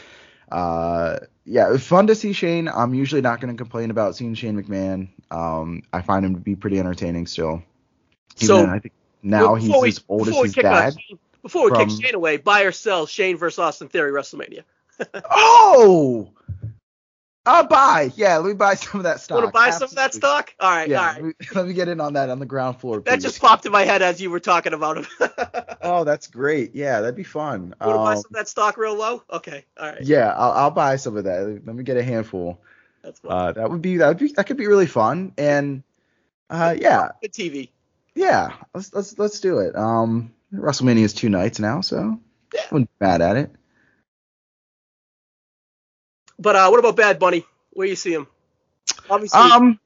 uh, 0.52 1.18
yeah, 1.44 1.76
fun 1.76 2.06
to 2.06 2.14
see 2.14 2.32
Shane. 2.32 2.68
I'm 2.68 2.94
usually 2.94 3.20
not 3.20 3.40
going 3.40 3.54
to 3.54 3.58
complain 3.62 3.90
about 3.90 4.14
seeing 4.16 4.34
Shane 4.34 4.62
McMahon. 4.62 5.08
Um, 5.30 5.82
I 5.92 6.02
find 6.02 6.24
him 6.24 6.34
to 6.34 6.40
be 6.40 6.54
pretty 6.56 6.78
entertaining 6.78 7.26
still. 7.26 7.62
Even 8.40 8.46
So, 8.46 8.66
I 8.66 8.78
think 8.78 8.94
now 9.30 9.54
he's 9.54 9.66
Before 9.68 9.82
we- 9.82 9.88
as 9.88 10.04
old 10.08 10.28
as 10.28 10.36
his 10.36 10.54
dad. 10.54 10.94
Shane- 11.08 11.18
Before 11.42 11.64
we 11.64 11.70
from- 11.70 11.88
kick 11.88 12.04
Shane 12.04 12.14
away, 12.14 12.36
buy 12.38 12.62
or 12.62 12.72
sell 12.72 13.06
Shane 13.06 13.36
versus 13.36 13.58
Austin 13.58 13.88
Theory 13.88 14.12
WrestleMania. 14.12 14.62
Oh, 15.30 16.30
I'll 17.48 17.66
buy. 17.66 18.10
Yeah, 18.16 18.38
let 18.38 18.48
me 18.48 18.54
buy 18.54 18.74
some 18.74 18.98
of 19.00 19.04
that 19.04 19.20
stock. 19.20 19.36
Want 19.38 19.48
to 19.48 19.52
buy 19.52 19.70
some 19.70 19.84
of 19.84 19.94
that 19.94 20.14
stock? 20.14 20.52
All 20.58 20.68
right, 20.68 20.88
Yeah, 20.88 21.00
all 21.08 21.12
let 21.14 21.22
me, 21.24 21.32
let 21.54 21.66
me 21.68 21.74
get 21.74 21.86
in 21.88 22.00
on 22.00 22.14
that 22.14 22.28
on 22.28 22.40
the 22.40 22.46
ground 22.46 22.80
floor. 22.80 22.96
That 23.00 23.04
please. 23.18 23.22
just 23.22 23.40
popped 23.40 23.64
in 23.66 23.70
my 23.72 23.84
head 23.84 24.02
as 24.02 24.20
you 24.20 24.30
were 24.30 24.40
talking 24.40 24.72
about 24.72 24.98
him. 24.98 25.06
Oh, 25.82 26.02
that's 26.02 26.26
great. 26.26 26.74
Yeah, 26.74 27.00
that'd 27.00 27.14
be 27.14 27.22
fun. 27.22 27.72
Want 27.80 27.92
to 27.92 27.98
buy 27.98 28.12
Um, 28.14 28.16
some 28.16 28.30
of 28.30 28.32
that 28.32 28.48
stock 28.48 28.76
real 28.76 28.96
low? 28.96 29.22
Okay, 29.30 29.64
all 29.78 29.90
right. 29.90 30.02
yeah, 30.02 30.32
I'll, 30.36 30.50
I'll 30.50 30.70
buy 30.72 30.96
some 30.96 31.16
of 31.16 31.22
that. 31.24 31.60
Let 31.64 31.76
me 31.76 31.84
get 31.84 31.96
a 31.96 32.02
handful. 32.02 32.58
That's. 33.04 33.20
Uh, 33.24 33.52
that 33.52 33.70
would 33.70 33.82
be 33.82 33.98
that 33.98 34.08
would 34.08 34.18
be 34.18 34.32
that 34.32 34.48
could 34.48 34.56
be 34.56 34.66
really 34.66 34.86
fun. 34.88 35.32
And 35.38 35.84
uh, 36.50 36.74
yeah, 36.76 37.10
Good 37.22 37.32
TV. 37.34 37.68
Yeah, 38.16 38.54
let's 38.74 38.92
let's 38.92 39.16
let's 39.18 39.38
do 39.38 39.58
it. 39.58 39.76
Um, 39.76 40.32
WrestleMania 40.52 41.04
is 41.04 41.12
two 41.14 41.28
nights 41.28 41.60
now, 41.60 41.80
so 41.82 42.18
Yeah. 42.52 42.62
I 42.62 42.66
wouldn't 42.72 42.90
be 42.98 43.06
mad 43.06 43.20
at 43.22 43.36
it. 43.36 43.50
But 46.38 46.56
uh, 46.56 46.68
what 46.68 46.78
about 46.80 46.96
Bad 46.96 47.18
Bunny? 47.18 47.44
Where 47.72 47.86
you 47.86 47.96
see 47.96 48.12
him? 48.12 48.26
Obviously, 49.08 49.40
Um, 49.40 49.78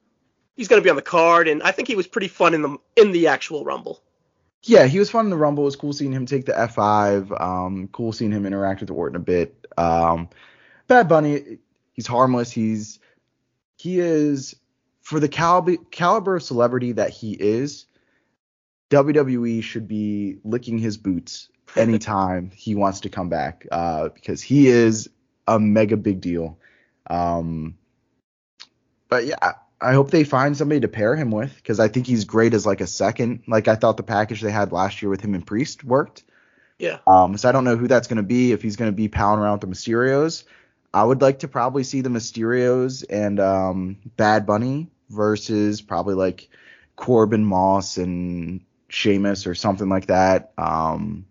he's 0.55 0.67
going 0.67 0.81
to 0.81 0.83
be 0.83 0.89
on 0.89 0.95
the 0.95 1.01
card, 1.01 1.47
and 1.47 1.61
I 1.63 1.71
think 1.71 1.87
he 1.87 1.95
was 1.95 2.07
pretty 2.07 2.27
fun 2.27 2.53
in 2.53 2.61
the 2.61 2.77
in 2.95 3.11
the 3.11 3.27
actual 3.27 3.63
Rumble. 3.63 4.01
yeah, 4.63 4.85
he 4.85 4.99
was 4.99 5.09
fun 5.09 5.25
in 5.25 5.29
the 5.31 5.37
Rumble. 5.37 5.63
It 5.63 5.65
was 5.65 5.75
cool 5.75 5.93
seeing 5.93 6.11
him 6.11 6.25
take 6.25 6.45
the 6.45 6.53
F5. 6.53 7.39
Um, 7.41 7.89
cool 7.91 8.13
seeing 8.13 8.31
him 8.31 8.45
interact 8.45 8.81
with 8.81 8.89
Orton 8.91 9.15
a 9.15 9.19
bit. 9.19 9.67
Um, 9.77 10.29
Bad 10.87 11.07
Bunny, 11.07 11.57
he's 11.93 12.07
harmless. 12.07 12.51
He's 12.51 12.99
he 13.77 13.99
is 13.99 14.55
for 15.01 15.19
the 15.19 15.29
caliber 15.29 15.77
caliber 15.89 16.35
of 16.35 16.43
celebrity 16.43 16.91
that 16.93 17.09
he 17.11 17.33
is. 17.33 17.85
WWE 18.91 19.63
should 19.63 19.87
be 19.87 20.37
licking 20.43 20.77
his 20.77 20.97
boots 20.97 21.49
anytime 21.75 22.51
he 22.55 22.75
wants 22.75 23.01
to 23.01 23.09
come 23.09 23.29
back 23.29 23.65
uh, 23.71 24.09
because 24.09 24.41
he 24.41 24.67
is 24.67 25.09
a 25.47 25.59
mega 25.59 25.97
big 25.97 26.21
deal. 26.21 26.59
Um, 27.09 27.77
but 29.09 29.25
yeah, 29.25 29.53
I 29.81 29.93
hope 29.93 30.11
they 30.11 30.23
find 30.23 30.55
somebody 30.55 30.81
to 30.81 30.87
pair 30.87 31.15
him 31.15 31.31
with 31.31 31.55
because 31.55 31.79
I 31.79 31.87
think 31.87 32.05
he's 32.05 32.25
great 32.25 32.53
as 32.53 32.65
like 32.65 32.81
a 32.81 32.87
second. 32.87 33.43
Like 33.47 33.67
I 33.67 33.75
thought 33.75 33.97
the 33.97 34.03
package 34.03 34.41
they 34.41 34.51
had 34.51 34.71
last 34.71 35.01
year 35.01 35.09
with 35.09 35.21
him 35.21 35.33
and 35.33 35.45
Priest 35.47 35.83
worked. 35.83 36.23
Yeah. 36.77 36.99
Um, 37.07 37.37
so 37.37 37.47
I 37.47 37.51
don't 37.51 37.63
know 37.63 37.77
who 37.77 37.87
that's 37.87 38.07
going 38.07 38.17
to 38.17 38.23
be. 38.23 38.51
If 38.51 38.61
he's 38.61 38.75
going 38.75 38.91
to 38.91 38.95
be 38.95 39.07
palling 39.07 39.39
around 39.39 39.59
with 39.59 39.61
the 39.61 39.75
Mysterios, 39.75 40.43
I 40.93 41.03
would 41.03 41.21
like 41.21 41.39
to 41.39 41.47
probably 41.47 41.83
see 41.83 42.01
the 42.01 42.09
Mysterios 42.09 43.05
and 43.09 43.39
um, 43.39 43.97
Bad 44.17 44.45
Bunny 44.45 44.89
versus 45.09 45.81
probably 45.81 46.15
like 46.15 46.49
Corbin 46.95 47.45
Moss 47.45 47.97
and 47.97 48.61
Sheamus 48.91 49.47
or 49.47 49.55
something 49.55 49.89
like 49.89 50.07
that. 50.07 50.51
Um, 50.57 51.25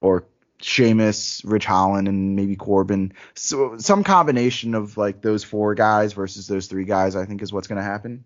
or 0.00 0.24
Sheamus, 0.60 1.44
Ridge 1.44 1.64
Holland, 1.64 2.08
and 2.08 2.36
maybe 2.36 2.56
Corbin. 2.56 3.12
So 3.34 3.78
some 3.78 4.04
combination 4.04 4.74
of 4.74 4.96
like 4.96 5.22
those 5.22 5.44
four 5.44 5.74
guys 5.74 6.12
versus 6.12 6.46
those 6.46 6.66
three 6.66 6.84
guys, 6.84 7.16
I 7.16 7.24
think 7.24 7.42
is 7.42 7.52
what's 7.52 7.68
going 7.68 7.78
to 7.78 7.84
happen. 7.84 8.24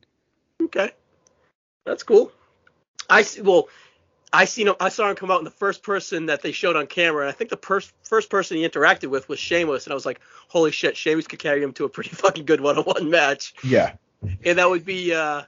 Okay, 0.63 0.91
that's 1.85 2.03
cool. 2.03 2.33
I 3.09 3.23
see, 3.23 3.41
well, 3.43 3.69
I 4.33 4.47
seen 4.47 4.69
him. 4.69 4.75
I 4.81 4.89
saw 4.89 5.09
him 5.09 5.17
come 5.17 5.31
out, 5.31 5.39
and 5.39 5.47
the 5.47 5.51
first 5.53 5.83
person 5.83 6.27
that 6.27 6.43
they 6.43 6.53
showed 6.53 6.77
on 6.77 6.87
camera, 6.89 7.23
and 7.23 7.29
I 7.29 7.33
think 7.33 7.51
the 7.51 7.57
pers- 7.57 7.93
first 8.03 8.29
person 8.31 8.57
he 8.57 8.69
interacted 8.69 9.09
with 9.09 9.29
was 9.29 9.39
Sheamus, 9.39 9.85
and 9.85 9.93
I 9.93 9.95
was 9.95 10.05
like, 10.05 10.21
holy 10.49 10.73
shit, 10.73 10.97
Sheamus 10.97 11.27
could 11.29 11.39
carry 11.39 11.63
him 11.63 11.73
to 11.75 11.85
a 11.85 11.89
pretty 11.89 12.11
fucking 12.15 12.45
good 12.47 12.61
one-on-one 12.61 13.09
match, 13.11 13.55
Yeah. 13.63 13.93
and 14.45 14.59
that 14.59 14.69
would 14.69 14.85
be 14.85 15.15
uh, 15.15 15.43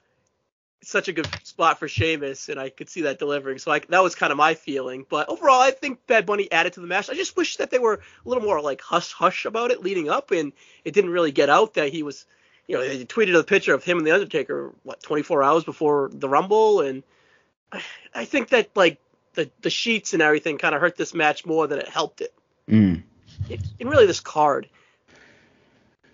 such 0.83 1.09
a 1.09 1.13
good 1.13 1.29
spot 1.45 1.79
for 1.79 1.89
Sheamus, 1.89 2.49
and 2.49 2.59
I 2.59 2.71
could 2.71 2.89
see 2.89 3.03
that 3.03 3.19
delivering. 3.19 3.59
So 3.59 3.71
I, 3.73 3.81
that 3.89 4.03
was 4.03 4.15
kind 4.15 4.31
of 4.31 4.39
my 4.39 4.55
feeling. 4.55 5.05
But 5.09 5.29
overall, 5.29 5.61
I 5.61 5.71
think 5.71 6.07
Bad 6.07 6.27
Bunny 6.27 6.51
added 6.51 6.75
to 6.75 6.81
the 6.81 6.87
match. 6.87 7.11
I 7.11 7.15
just 7.15 7.37
wish 7.37 7.57
that 7.57 7.71
they 7.71 7.79
were 7.79 7.95
a 7.95 8.29
little 8.29 8.45
more 8.45 8.61
like 8.61 8.81
hush 8.81 9.13
hush 9.13 9.45
about 9.45 9.71
it 9.71 9.83
leading 9.83 10.09
up, 10.09 10.31
and 10.31 10.53
it 10.85 10.95
didn't 10.95 11.11
really 11.11 11.33
get 11.33 11.49
out 11.49 11.75
that 11.75 11.93
he 11.93 12.03
was. 12.03 12.27
You 12.67 12.77
know, 12.77 12.87
they 12.87 13.05
tweeted 13.07 13.39
a 13.39 13.45
picture 13.45 13.73
of 13.73 13.83
him 13.83 13.97
and 13.97 14.07
the 14.07 14.13
Undertaker 14.13 14.75
what 14.83 15.03
24 15.03 15.43
hours 15.43 15.65
before 15.65 16.11
the 16.13 16.29
Rumble, 16.29 16.81
and 16.83 17.03
I, 17.73 17.83
I 18.15 18.25
think 18.25 18.51
that 18.51 18.77
like 18.77 19.01
the 19.35 19.51
the 19.63 19.71
sheets 19.71 20.13
and 20.13 20.23
everything 20.23 20.59
kind 20.59 20.75
of 20.75 20.81
hurt 20.81 20.97
this 20.97 21.15
match 21.15 21.47
more 21.47 21.67
than 21.67 21.79
it 21.79 21.89
helped 21.89 22.21
it. 22.21 22.35
Mm. 22.69 23.03
it. 23.49 23.61
And 23.81 23.91
really, 23.91 24.07
this 24.07 24.21
card 24.21 24.69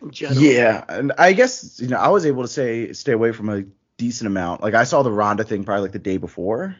in 0.00 0.10
general. 0.10 0.42
Yeah, 0.42 0.84
and 0.88 1.12
I 1.18 1.32
guess 1.32 1.80
you 1.80 1.88
know 1.88 1.98
I 1.98 2.08
was 2.08 2.24
able 2.26 2.42
to 2.42 2.48
say 2.48 2.92
stay 2.92 3.12
away 3.12 3.32
from 3.32 3.48
a 3.48 3.64
decent 3.96 4.26
amount. 4.26 4.62
Like 4.62 4.74
I 4.74 4.84
saw 4.84 5.02
the 5.02 5.12
Ronda 5.12 5.44
thing 5.44 5.64
probably 5.64 5.82
like 5.82 5.92
the 5.92 5.98
day 5.98 6.16
before. 6.16 6.76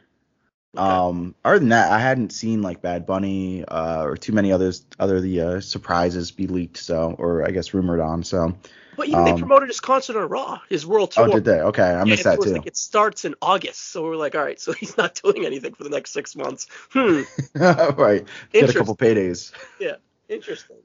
Okay. 0.77 0.85
Um, 0.85 1.35
other 1.45 1.61
than 1.61 1.69
that, 1.69 1.93
I 1.93 2.01
hadn't 2.01 2.31
seen 2.31 2.61
like 2.63 2.83
Bad 2.83 3.07
Bunny 3.07 3.65
uh, 3.65 4.03
or 4.03 4.17
too 4.17 4.33
many 4.33 4.51
others 4.51 4.85
other 4.99 5.21
the 5.21 5.41
uh, 5.41 5.61
surprises 5.61 6.33
be 6.33 6.47
leaked. 6.47 6.79
So, 6.79 7.15
or 7.19 7.47
I 7.47 7.51
guess 7.53 7.75
rumored 7.75 8.01
on. 8.01 8.25
So, 8.25 8.57
but 8.97 9.09
even 9.09 9.25
they 9.25 9.33
um, 9.33 9.39
promoted 9.39 9.69
his 9.69 9.81
concert 9.81 10.17
on 10.17 10.29
Raw, 10.29 10.61
his 10.69 10.87
World 10.87 11.13
Tour. 11.13 11.29
oh, 11.29 11.33
did 11.33 11.45
they? 11.45 11.61
Okay, 11.61 11.83
I 11.83 12.05
missed 12.05 12.27
and 12.27 12.39
that 12.39 12.45
too. 12.45 12.53
Like 12.53 12.67
it 12.67 12.77
starts 12.77 13.25
in 13.25 13.35
August, 13.41 13.81
so 13.81 14.03
we're 14.03 14.17
like, 14.17 14.35
all 14.35 14.43
right, 14.43 14.61
so 14.61 14.73
he's 14.81 14.97
not 14.97 15.21
doing 15.23 15.47
anything 15.47 15.75
for 15.75 15.85
the 15.85 15.91
next 15.91 16.13
six 16.13 16.35
months. 16.35 16.67
Hmm, 16.91 17.23
right, 17.55 18.27
get 18.53 18.71
a 18.71 18.73
couple 18.73 18.97
paydays. 18.97 19.53
Yeah, 19.79 19.97
interesting. 20.29 20.77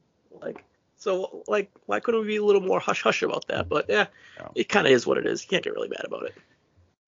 Like, 0.41 0.63
so 0.99 1.43
like, 1.47 1.71
why 1.87 1.99
couldn't 1.99 2.21
we 2.21 2.27
be 2.27 2.35
a 2.37 2.43
little 2.43 2.61
more 2.61 2.79
hush 2.79 3.01
hush 3.01 3.23
about 3.23 3.47
that? 3.47 3.67
But 3.67 3.87
yeah, 3.89 4.07
Yeah. 4.39 4.47
it 4.55 4.69
kind 4.69 4.85
of 4.85 4.93
is 4.93 5.07
what 5.07 5.17
it 5.17 5.25
is. 5.25 5.43
You 5.43 5.49
can't 5.49 5.63
get 5.63 5.73
really 5.73 5.89
mad 5.89 6.03
about 6.05 6.25
it. 6.25 6.35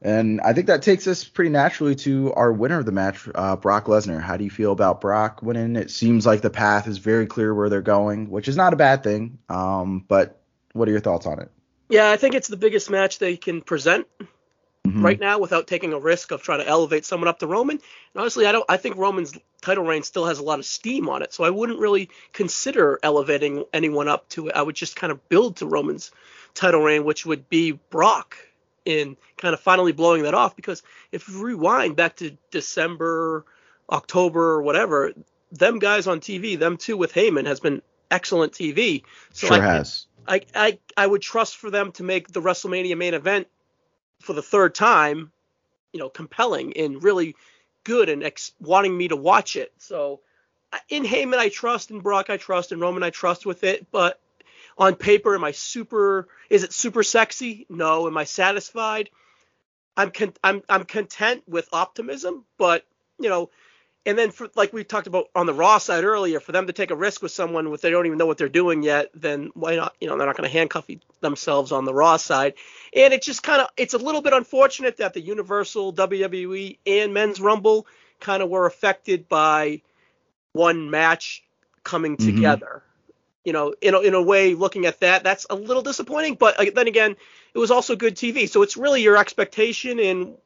And 0.01 0.41
I 0.41 0.53
think 0.53 0.65
that 0.67 0.81
takes 0.81 1.05
us 1.05 1.23
pretty 1.23 1.51
naturally 1.51 1.93
to 1.97 2.33
our 2.33 2.51
winner 2.51 2.79
of 2.79 2.87
the 2.87 2.91
match, 2.91 3.29
uh, 3.35 3.55
Brock 3.55 3.85
Lesnar. 3.85 4.19
How 4.19 4.35
do 4.35 4.43
you 4.43 4.49
feel 4.49 4.71
about 4.71 4.99
Brock 4.99 5.43
winning? 5.43 5.75
It 5.75 5.91
seems 5.91 6.25
like 6.25 6.41
the 6.41 6.49
path 6.49 6.87
is 6.87 6.97
very 6.97 7.27
clear 7.27 7.53
where 7.53 7.69
they're 7.69 7.83
going, 7.83 8.31
which 8.31 8.47
is 8.47 8.57
not 8.57 8.73
a 8.73 8.77
bad 8.77 9.03
thing. 9.03 9.37
Um, 9.47 10.03
but 10.07 10.41
what 10.73 10.87
are 10.87 10.91
your 10.91 11.01
thoughts 11.01 11.27
on 11.27 11.39
it? 11.39 11.51
Yeah, 11.87 12.09
I 12.09 12.17
think 12.17 12.33
it's 12.33 12.47
the 12.47 12.57
biggest 12.57 12.89
match 12.89 13.19
they 13.19 13.37
can 13.37 13.61
present 13.61 14.07
Mhm. 14.87 15.03
right 15.03 15.19
now 15.19 15.37
without 15.37 15.67
taking 15.67 15.93
a 15.93 15.99
risk 15.99 16.31
of 16.31 16.41
trying 16.41 16.59
to 16.59 16.67
elevate 16.67 17.05
someone 17.05 17.27
up 17.27 17.39
to 17.39 17.47
Roman. 17.47 17.77
And 17.77 18.21
honestly, 18.21 18.45
I 18.45 18.51
don't. 18.51 18.65
I 18.67 18.77
think 18.77 18.97
Roman's 18.97 19.33
title 19.61 19.85
reign 19.85 20.03
still 20.03 20.25
has 20.25 20.39
a 20.39 20.43
lot 20.43 20.59
of 20.59 20.65
steam 20.65 21.07
on 21.07 21.21
it, 21.21 21.33
so 21.33 21.43
I 21.43 21.49
wouldn't 21.49 21.79
really 21.79 22.09
consider 22.33 22.99
elevating 23.03 23.65
anyone 23.73 24.07
up 24.07 24.27
to 24.29 24.47
it. 24.47 24.55
I 24.55 24.61
would 24.61 24.75
just 24.75 24.95
kind 24.95 25.11
of 25.11 25.29
build 25.29 25.57
to 25.57 25.67
Roman's 25.67 26.11
title 26.55 26.81
reign, 26.81 27.03
which 27.03 27.25
would 27.25 27.47
be 27.47 27.73
Brock, 27.73 28.37
in 28.83 29.17
kind 29.37 29.53
of 29.53 29.59
finally 29.59 29.91
blowing 29.91 30.23
that 30.23 30.33
off. 30.33 30.55
Because 30.55 30.81
if 31.11 31.29
you 31.29 31.43
rewind 31.43 31.95
back 31.95 32.15
to 32.17 32.35
December, 32.49 33.45
October, 33.89 34.53
or 34.53 34.61
whatever, 34.63 35.13
them 35.51 35.77
guys 35.79 36.07
on 36.07 36.19
TV, 36.19 36.57
them 36.57 36.77
two 36.77 36.97
with 36.97 37.13
Heyman, 37.13 37.45
has 37.45 37.59
been 37.59 37.81
excellent 38.09 38.53
TV. 38.53 39.03
So 39.31 39.47
sure 39.47 39.57
I, 39.57 39.59
has. 39.59 40.07
I, 40.27 40.41
I 40.55 40.79
I 40.97 41.05
would 41.05 41.21
trust 41.21 41.57
for 41.57 41.69
them 41.69 41.91
to 41.93 42.03
make 42.03 42.29
the 42.29 42.41
WrestleMania 42.41 42.97
main 42.97 43.13
event 43.13 43.47
for 44.21 44.33
the 44.33 44.41
third 44.41 44.75
time, 44.75 45.31
you 45.93 45.99
know, 45.99 46.09
compelling 46.09 46.73
and 46.77 47.03
really 47.03 47.35
good 47.83 48.09
and 48.09 48.23
ex- 48.23 48.53
wanting 48.59 48.97
me 48.97 49.07
to 49.07 49.15
watch 49.15 49.55
it. 49.55 49.73
So 49.77 50.21
in 50.89 51.03
Heyman 51.03 51.37
I 51.37 51.49
trust, 51.49 51.91
in 51.91 51.99
Brock 51.99 52.29
I 52.29 52.37
trust, 52.37 52.71
in 52.71 52.79
Roman 52.79 53.03
I 53.03 53.09
trust 53.09 53.45
with 53.45 53.63
it, 53.63 53.87
but 53.91 54.19
on 54.77 54.95
paper 54.95 55.35
am 55.35 55.43
I 55.43 55.51
super 55.51 56.27
is 56.49 56.63
it 56.63 56.73
super 56.73 57.03
sexy? 57.03 57.65
No. 57.69 58.07
Am 58.07 58.17
I 58.17 58.23
satisfied? 58.23 59.09
I'm 59.97 60.11
con- 60.11 60.33
I'm 60.43 60.63
I'm 60.69 60.85
content 60.85 61.43
with 61.47 61.67
optimism, 61.73 62.45
but 62.57 62.85
you 63.19 63.29
know, 63.29 63.49
and 64.05 64.17
then 64.17 64.31
for 64.31 64.49
like 64.55 64.73
we 64.73 64.83
talked 64.83 65.07
about 65.07 65.25
on 65.35 65.45
the 65.45 65.53
Raw 65.53 65.77
side 65.77 66.03
earlier, 66.03 66.39
for 66.39 66.51
them 66.51 66.67
to 66.67 66.73
take 66.73 66.91
a 66.91 66.95
risk 66.95 67.21
with 67.21 67.31
someone 67.31 67.69
with 67.69 67.81
they 67.81 67.91
don't 67.91 68.05
even 68.05 68.17
know 68.17 68.25
what 68.25 68.37
they're 68.37 68.49
doing 68.49 68.81
yet, 68.81 69.09
then 69.13 69.51
why 69.53 69.75
not? 69.75 69.95
You 70.01 70.07
know, 70.07 70.17
they're 70.17 70.27
not 70.27 70.37
going 70.37 70.49
to 70.49 70.53
handcuff 70.53 70.87
themselves 71.21 71.71
on 71.71 71.85
the 71.85 71.93
Raw 71.93 72.17
side, 72.17 72.55
and 72.95 73.13
it 73.13 73.21
just 73.21 73.43
kind 73.43 73.61
of 73.61 73.69
it's 73.77 73.93
a 73.93 73.99
little 73.99 74.21
bit 74.21 74.33
unfortunate 74.33 74.97
that 74.97 75.13
the 75.13 75.21
Universal, 75.21 75.93
WWE, 75.93 76.77
and 76.85 77.13
Men's 77.13 77.39
Rumble 77.39 77.85
kind 78.19 78.41
of 78.41 78.49
were 78.49 78.65
affected 78.65 79.29
by 79.29 79.81
one 80.53 80.89
match 80.89 81.43
coming 81.83 82.17
Mhm. 82.17 82.25
together. 82.25 82.83
You 83.43 83.53
know, 83.53 83.73
in 83.81 83.95
a, 83.95 83.99
in 84.01 84.13
a 84.13 84.21
way, 84.21 84.53
looking 84.53 84.85
at 84.85 84.99
that, 84.99 85.23
that's 85.23 85.47
a 85.49 85.55
little 85.55 85.81
disappointing. 85.81 86.35
But 86.35 86.59
uh, 86.59 86.71
then 86.75 86.87
again, 86.87 87.15
it 87.53 87.57
was 87.59 87.71
also 87.71 87.95
good 87.95 88.15
TV. 88.15 88.47
So 88.47 88.61
it's 88.61 88.77
really 88.77 89.01
your 89.01 89.17
expectation 89.17 89.99
and 89.99 90.37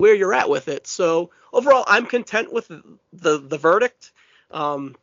where 0.00 0.14
you're 0.14 0.34
at 0.34 0.48
with 0.48 0.68
it. 0.68 0.86
So 0.86 1.30
overall, 1.52 1.84
I'm 1.86 2.06
content 2.06 2.52
with 2.52 2.68
the 2.68 3.38
the 3.38 3.58
verdict. 3.58 4.12
Um, 4.50 4.96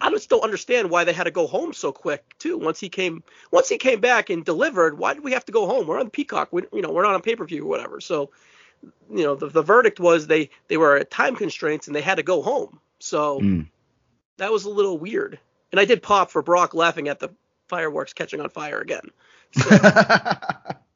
I 0.00 0.10
just 0.10 0.28
don't 0.28 0.44
understand 0.44 0.90
why 0.90 1.04
they 1.04 1.12
had 1.12 1.24
to 1.24 1.30
go 1.32 1.46
home 1.46 1.72
so 1.72 1.90
quick 1.90 2.38
too. 2.38 2.56
Once 2.58 2.78
he 2.78 2.88
came, 2.88 3.24
once 3.50 3.68
he 3.68 3.78
came 3.78 4.00
back 4.00 4.30
and 4.30 4.44
delivered, 4.44 4.96
why 4.96 5.14
did 5.14 5.24
we 5.24 5.32
have 5.32 5.44
to 5.46 5.52
go 5.52 5.66
home? 5.66 5.86
We're 5.88 5.98
on 5.98 6.10
Peacock. 6.10 6.52
We, 6.52 6.62
you 6.72 6.82
know, 6.82 6.92
we're 6.92 7.02
not 7.02 7.14
on 7.14 7.22
pay 7.22 7.34
per 7.34 7.44
view 7.44 7.64
or 7.64 7.68
whatever. 7.68 8.00
So, 8.00 8.30
you 9.10 9.24
know, 9.24 9.34
the, 9.34 9.48
the 9.48 9.62
verdict 9.62 9.98
was 9.98 10.26
they 10.26 10.50
they 10.68 10.76
were 10.76 10.96
at 10.98 11.10
time 11.10 11.34
constraints 11.34 11.86
and 11.88 11.96
they 11.96 12.02
had 12.02 12.16
to 12.16 12.22
go 12.22 12.42
home. 12.42 12.80
So 13.00 13.40
Mm. 13.40 13.66
that 14.36 14.52
was 14.52 14.64
a 14.66 14.70
little 14.70 14.98
weird. 14.98 15.38
And 15.72 15.80
I 15.80 15.84
did 15.84 16.02
pop 16.02 16.30
for 16.30 16.42
Brock 16.42 16.74
laughing 16.74 17.08
at 17.08 17.18
the 17.18 17.30
fireworks 17.68 18.12
catching 18.12 18.40
on 18.40 18.50
fire 18.50 18.78
again. 18.78 19.10
So 19.52 19.68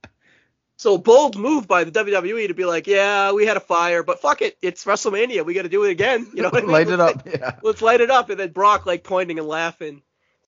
bold 0.99 1.37
move 1.37 1.68
by 1.68 1.85
the 1.85 1.93
WWE 1.93 2.49
to 2.49 2.55
be 2.55 2.64
like, 2.64 2.87
yeah, 2.87 3.30
we 3.33 3.47
had 3.47 3.57
a 3.57 3.61
fire, 3.61 4.03
but 4.03 4.20
fuck 4.20 4.43
it, 4.43 4.57
it's 4.61 4.85
WrestleMania, 4.85 5.45
we 5.45 5.55
got 5.55 5.62
to 5.62 5.68
do 5.68 5.85
it 5.85 5.91
again. 5.91 6.26
You 6.35 6.43
know 6.43 6.51
I 6.53 6.61
mean? 6.61 6.70
Light 6.70 6.89
it 6.89 6.99
up. 6.99 7.26
Yeah. 7.26 7.57
Let's 7.62 7.83
light 7.83 8.01
it 8.01 8.11
up, 8.11 8.30
and 8.30 8.41
then 8.41 8.51
Brock 8.51 8.85
like 8.85 9.05
pointing 9.05 9.39
and 9.39 9.47
laughing. 9.47 10.03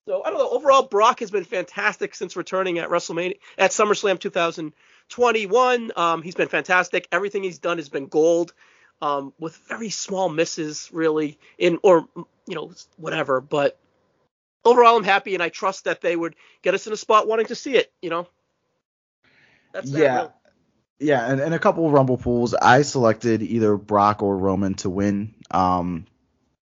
So 0.07 0.22
I 0.24 0.30
don't 0.30 0.39
know. 0.39 0.51
Overall, 0.51 0.82
Brock 0.82 1.20
has 1.20 1.30
been 1.30 1.45
fantastic 1.45 2.14
since 2.14 2.37
returning 2.37 2.78
at 2.78 2.89
WrestleMania 2.89 3.39
at 3.57 3.70
SummerSlam 3.70 4.18
2021. 4.18 5.93
Um, 5.95 6.22
he's 6.22 6.35
been 6.35 6.49
fantastic. 6.49 7.07
Everything 7.12 7.43
he's 7.43 7.59
done 7.59 7.78
has 7.78 7.89
been 7.89 8.07
gold, 8.07 8.53
um, 9.01 9.32
with 9.39 9.57
very 9.68 9.91
small 9.91 10.28
misses, 10.28 10.91
really, 10.93 11.39
in 11.59 11.78
or 11.82 12.09
you 12.47 12.55
know 12.55 12.72
whatever. 12.97 13.41
But 13.41 13.78
overall, 14.64 14.97
I'm 14.97 15.05
happy, 15.05 15.35
and 15.35 15.43
I 15.43 15.49
trust 15.49 15.85
that 15.85 16.01
they 16.01 16.16
would 16.16 16.35
get 16.62 16.74
us 16.74 16.87
in 16.87 16.93
a 16.93 16.97
spot 16.97 17.28
wanting 17.28 17.47
to 17.47 17.55
see 17.55 17.76
it. 17.76 17.93
You 18.03 18.11
know. 18.11 18.26
That's 19.75 19.91
yeah. 19.91 20.29
Yeah, 21.01 21.31
and, 21.31 21.41
and 21.41 21.53
a 21.53 21.59
couple 21.59 21.87
of 21.87 21.93
Rumble 21.93 22.16
pools. 22.16 22.55
I 22.55 22.83
selected 22.83 23.43
either 23.43 23.77
Brock 23.77 24.22
or 24.22 24.39
Roman 24.39 24.75
to 24.75 24.89
win. 24.89 25.35
Um, 25.51 26.07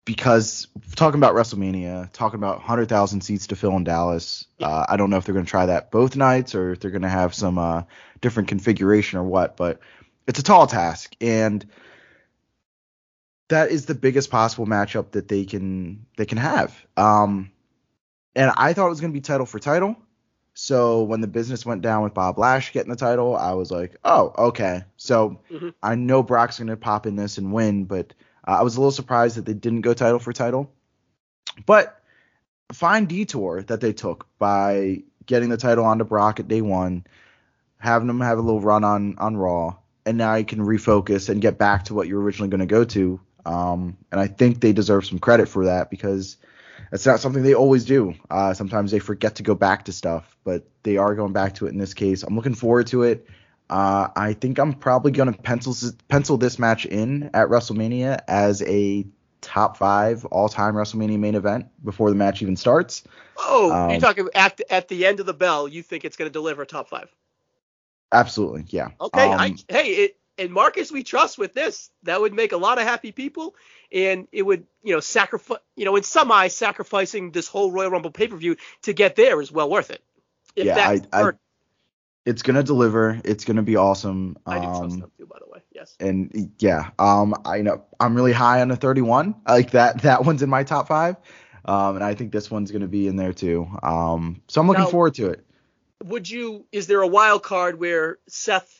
because 0.04 0.66
talking 0.96 1.20
about 1.20 1.34
WrestleMania, 1.34 2.10
talking 2.12 2.38
about 2.38 2.56
100,000 2.58 3.20
seats 3.20 3.48
to 3.48 3.56
fill 3.56 3.76
in 3.76 3.84
Dallas, 3.84 4.46
uh, 4.60 4.86
I 4.88 4.96
don't 4.96 5.10
know 5.10 5.18
if 5.18 5.24
they're 5.24 5.34
going 5.34 5.44
to 5.44 5.50
try 5.50 5.66
that 5.66 5.90
both 5.90 6.16
nights 6.16 6.54
or 6.54 6.72
if 6.72 6.80
they're 6.80 6.90
going 6.90 7.02
to 7.02 7.08
have 7.08 7.34
some 7.34 7.58
uh, 7.58 7.82
different 8.20 8.48
configuration 8.48 9.18
or 9.18 9.24
what, 9.24 9.56
but 9.56 9.80
it's 10.26 10.38
a 10.38 10.42
tall 10.42 10.66
task. 10.66 11.14
And 11.20 11.64
that 13.48 13.70
is 13.70 13.86
the 13.86 13.94
biggest 13.94 14.30
possible 14.30 14.66
matchup 14.66 15.10
that 15.12 15.28
they 15.28 15.44
can 15.44 16.06
they 16.16 16.26
can 16.26 16.38
have. 16.38 16.74
Um, 16.96 17.50
and 18.34 18.50
I 18.56 18.72
thought 18.72 18.86
it 18.86 18.90
was 18.90 19.00
going 19.00 19.12
to 19.12 19.16
be 19.16 19.20
title 19.20 19.46
for 19.46 19.58
title. 19.58 19.96
So 20.62 21.04
when 21.04 21.22
the 21.22 21.26
business 21.26 21.64
went 21.64 21.80
down 21.80 22.02
with 22.02 22.12
Bob 22.12 22.38
Lash 22.38 22.74
getting 22.74 22.90
the 22.90 22.96
title, 22.96 23.34
I 23.34 23.54
was 23.54 23.70
like, 23.70 23.96
oh, 24.04 24.34
okay. 24.36 24.84
So 24.98 25.40
mm-hmm. 25.50 25.70
I 25.82 25.94
know 25.94 26.22
Brock's 26.22 26.58
going 26.58 26.68
to 26.68 26.76
pop 26.76 27.06
in 27.06 27.16
this 27.16 27.38
and 27.38 27.50
win, 27.50 27.86
but 27.86 28.12
uh, 28.46 28.58
I 28.58 28.62
was 28.62 28.76
a 28.76 28.80
little 28.80 28.92
surprised 28.92 29.38
that 29.38 29.46
they 29.46 29.54
didn't 29.54 29.80
go 29.80 29.94
title 29.94 30.18
for 30.18 30.34
title. 30.34 30.70
But 31.64 31.98
fine 32.74 33.06
detour 33.06 33.62
that 33.62 33.80
they 33.80 33.94
took 33.94 34.26
by 34.38 35.02
getting 35.24 35.48
the 35.48 35.56
title 35.56 35.86
onto 35.86 36.04
Brock 36.04 36.40
at 36.40 36.48
day 36.48 36.60
one, 36.60 37.06
having 37.78 38.10
him 38.10 38.20
have 38.20 38.36
a 38.36 38.42
little 38.42 38.60
run 38.60 38.84
on 38.84 39.16
on 39.16 39.38
Raw, 39.38 39.76
and 40.04 40.18
now 40.18 40.34
you 40.34 40.44
can 40.44 40.60
refocus 40.60 41.30
and 41.30 41.40
get 41.40 41.56
back 41.56 41.84
to 41.84 41.94
what 41.94 42.06
you're 42.06 42.20
originally 42.20 42.50
going 42.50 42.60
to 42.60 42.66
go 42.66 42.84
to. 42.84 43.18
Um, 43.46 43.96
and 44.12 44.20
I 44.20 44.26
think 44.26 44.60
they 44.60 44.74
deserve 44.74 45.06
some 45.06 45.20
credit 45.20 45.48
for 45.48 45.64
that 45.64 45.88
because 45.88 46.36
it's 46.92 47.06
not 47.06 47.20
something 47.20 47.42
they 47.42 47.54
always 47.54 47.84
do. 47.84 48.14
Uh, 48.30 48.54
sometimes 48.54 48.90
they 48.90 48.98
forget 48.98 49.36
to 49.36 49.42
go 49.42 49.54
back 49.54 49.84
to 49.84 49.92
stuff, 49.92 50.36
but 50.44 50.68
they 50.82 50.96
are 50.96 51.14
going 51.14 51.32
back 51.32 51.54
to 51.56 51.66
it 51.66 51.70
in 51.70 51.78
this 51.78 51.94
case. 51.94 52.22
I'm 52.22 52.36
looking 52.36 52.54
forward 52.54 52.88
to 52.88 53.02
it. 53.04 53.26
Uh, 53.68 54.08
I 54.16 54.32
think 54.32 54.58
I'm 54.58 54.72
probably 54.72 55.12
going 55.12 55.32
to 55.32 55.38
pencil 55.38 55.74
pencil 56.08 56.36
this 56.36 56.58
match 56.58 56.86
in 56.86 57.30
at 57.34 57.48
WrestleMania 57.48 58.20
as 58.26 58.62
a 58.62 59.06
top 59.40 59.76
five 59.76 60.24
all 60.26 60.48
time 60.48 60.74
WrestleMania 60.74 61.18
main 61.18 61.36
event 61.36 61.66
before 61.84 62.10
the 62.10 62.16
match 62.16 62.42
even 62.42 62.56
starts. 62.56 63.04
Oh, 63.38 63.72
um, 63.72 63.90
you're 63.90 64.00
talking 64.00 64.28
at 64.34 64.56
the, 64.56 64.72
at 64.72 64.88
the 64.88 65.06
end 65.06 65.20
of 65.20 65.26
the 65.26 65.34
bell. 65.34 65.68
You 65.68 65.82
think 65.82 66.04
it's 66.04 66.16
going 66.16 66.28
to 66.28 66.32
deliver 66.32 66.64
top 66.64 66.88
five? 66.88 67.14
Absolutely, 68.12 68.64
yeah. 68.68 68.88
Okay, 69.00 69.32
um, 69.32 69.40
I, 69.40 69.54
hey, 69.68 69.88
it, 69.90 70.19
and 70.40 70.50
Marcus, 70.50 70.90
we 70.90 71.04
trust 71.04 71.36
with 71.36 71.52
this. 71.52 71.90
That 72.04 72.20
would 72.20 72.32
make 72.32 72.52
a 72.52 72.56
lot 72.56 72.78
of 72.78 72.84
happy 72.84 73.12
people, 73.12 73.54
and 73.92 74.26
it 74.32 74.42
would, 74.42 74.66
you 74.82 74.94
know, 74.94 75.00
sacrifice, 75.00 75.58
you 75.76 75.84
know, 75.84 75.96
in 75.96 76.02
some 76.02 76.32
eyes, 76.32 76.56
sacrificing 76.56 77.30
this 77.30 77.46
whole 77.46 77.70
Royal 77.70 77.90
Rumble 77.90 78.10
pay 78.10 78.26
per 78.26 78.36
view 78.36 78.56
to 78.82 78.94
get 78.94 79.16
there 79.16 79.40
is 79.40 79.52
well 79.52 79.68
worth 79.68 79.90
it. 79.90 80.02
If 80.56 80.64
yeah, 80.64 80.78
I, 80.78 81.00
I, 81.12 81.30
it's 82.24 82.42
gonna 82.42 82.62
deliver. 82.62 83.20
It's 83.22 83.44
gonna 83.44 83.62
be 83.62 83.76
awesome. 83.76 84.38
I 84.46 84.58
do 84.58 84.64
trust 84.64 84.82
um, 84.82 85.00
them 85.00 85.12
too, 85.18 85.26
by 85.26 85.38
the 85.44 85.50
way. 85.50 85.60
Yes. 85.72 85.94
And 86.00 86.52
yeah, 86.58 86.90
um, 86.98 87.34
I 87.44 87.60
know 87.60 87.84
I'm 87.98 88.14
really 88.14 88.32
high 88.32 88.62
on 88.62 88.68
the 88.68 88.76
31. 88.76 89.34
I 89.46 89.52
like 89.52 89.70
that. 89.72 90.02
That 90.02 90.24
one's 90.24 90.42
in 90.42 90.50
my 90.50 90.64
top 90.64 90.88
five. 90.88 91.16
Um, 91.66 91.96
and 91.96 92.04
I 92.04 92.14
think 92.14 92.32
this 92.32 92.50
one's 92.50 92.70
gonna 92.70 92.88
be 92.88 93.06
in 93.06 93.16
there 93.16 93.34
too. 93.34 93.68
Um, 93.82 94.42
so 94.48 94.60
I'm 94.60 94.68
looking 94.68 94.84
now, 94.84 94.90
forward 94.90 95.14
to 95.14 95.30
it. 95.30 95.44
Would 96.04 96.30
you? 96.30 96.66
Is 96.72 96.86
there 96.86 97.02
a 97.02 97.06
wild 97.06 97.42
card 97.42 97.78
where 97.78 98.18
Seth, 98.26 98.79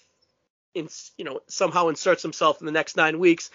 in, 0.75 0.89
you 1.17 1.25
know, 1.25 1.41
somehow 1.49 1.89
inserts 1.89 2.23
himself 2.23 2.61
in 2.61 2.67
the 2.67 2.73
next 2.73 2.97
nine 2.97 3.19
weeks? 3.19 3.51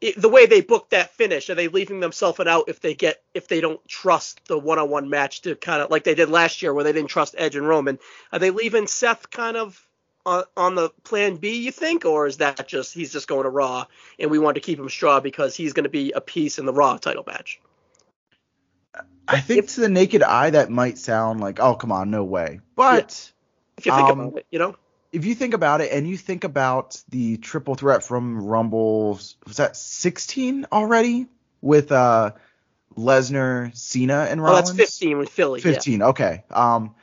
it, 0.00 0.20
the 0.20 0.28
way 0.28 0.46
they 0.46 0.60
booked 0.60 0.90
that 0.90 1.10
finish, 1.14 1.50
are 1.50 1.54
they 1.54 1.68
leaving 1.68 2.00
themselves 2.00 2.40
an 2.40 2.48
out 2.48 2.68
if 2.68 2.80
they 2.80 2.94
get 2.94 3.22
if 3.34 3.48
they 3.48 3.60
don't 3.60 3.86
trust 3.86 4.46
the 4.46 4.58
one-on-one 4.58 5.08
match 5.08 5.42
to 5.42 5.54
kind 5.56 5.82
of 5.82 5.90
like 5.90 6.04
they 6.04 6.14
did 6.14 6.30
last 6.30 6.62
year 6.62 6.72
where 6.72 6.84
they 6.84 6.92
didn't 6.92 7.10
trust 7.10 7.34
Edge 7.36 7.56
and 7.56 7.66
Roman? 7.66 7.98
Are 8.32 8.38
they 8.38 8.50
leaving 8.50 8.86
Seth 8.86 9.30
kind 9.30 9.56
of 9.56 9.86
on, 10.26 10.44
on 10.56 10.74
the 10.74 10.90
plan 11.04 11.36
B, 11.36 11.58
you 11.58 11.70
think, 11.70 12.04
or 12.04 12.26
is 12.26 12.38
that 12.38 12.66
just 12.66 12.94
he's 12.94 13.12
just 13.12 13.28
going 13.28 13.44
to 13.44 13.50
Raw 13.50 13.86
and 14.18 14.30
we 14.30 14.38
want 14.38 14.54
to 14.54 14.60
keep 14.60 14.78
him 14.78 14.88
straw 14.88 15.20
because 15.20 15.54
he's 15.54 15.72
going 15.72 15.84
to 15.84 15.90
be 15.90 16.12
a 16.12 16.20
piece 16.20 16.58
in 16.58 16.66
the 16.66 16.72
Raw 16.72 16.96
title 16.96 17.24
match? 17.26 17.60
I 19.26 19.40
think 19.40 19.64
if, 19.64 19.74
to 19.74 19.80
the 19.80 19.88
naked 19.88 20.22
eye 20.22 20.50
that 20.50 20.70
might 20.70 20.98
sound 20.98 21.40
like, 21.40 21.60
oh 21.60 21.74
come 21.74 21.92
on, 21.92 22.10
no 22.10 22.24
way. 22.24 22.60
But 22.74 23.32
yeah. 23.32 23.78
if 23.78 23.86
you 23.86 23.92
think 23.92 24.08
um, 24.08 24.20
about 24.20 24.38
it, 24.38 24.46
you 24.50 24.58
know 24.58 24.76
if 25.14 25.24
you 25.24 25.34
think 25.34 25.54
about 25.54 25.80
it 25.80 25.92
and 25.92 26.08
you 26.08 26.16
think 26.16 26.44
about 26.44 27.00
the 27.08 27.36
triple 27.36 27.76
threat 27.76 28.02
from 28.02 28.44
Rumble, 28.44 29.12
was 29.46 29.56
that 29.56 29.76
16 29.76 30.66
already 30.72 31.26
with 31.60 31.92
uh 31.92 32.32
Lesnar, 32.96 33.76
Cena, 33.76 34.26
and 34.28 34.42
Rollins? 34.42 34.70
Oh, 34.70 34.74
that's 34.74 34.96
15 34.98 35.18
with 35.18 35.28
Philly. 35.28 35.60
15. 35.60 36.00
Yeah. 36.00 36.06
Okay. 36.06 36.44
Um, 36.50 36.94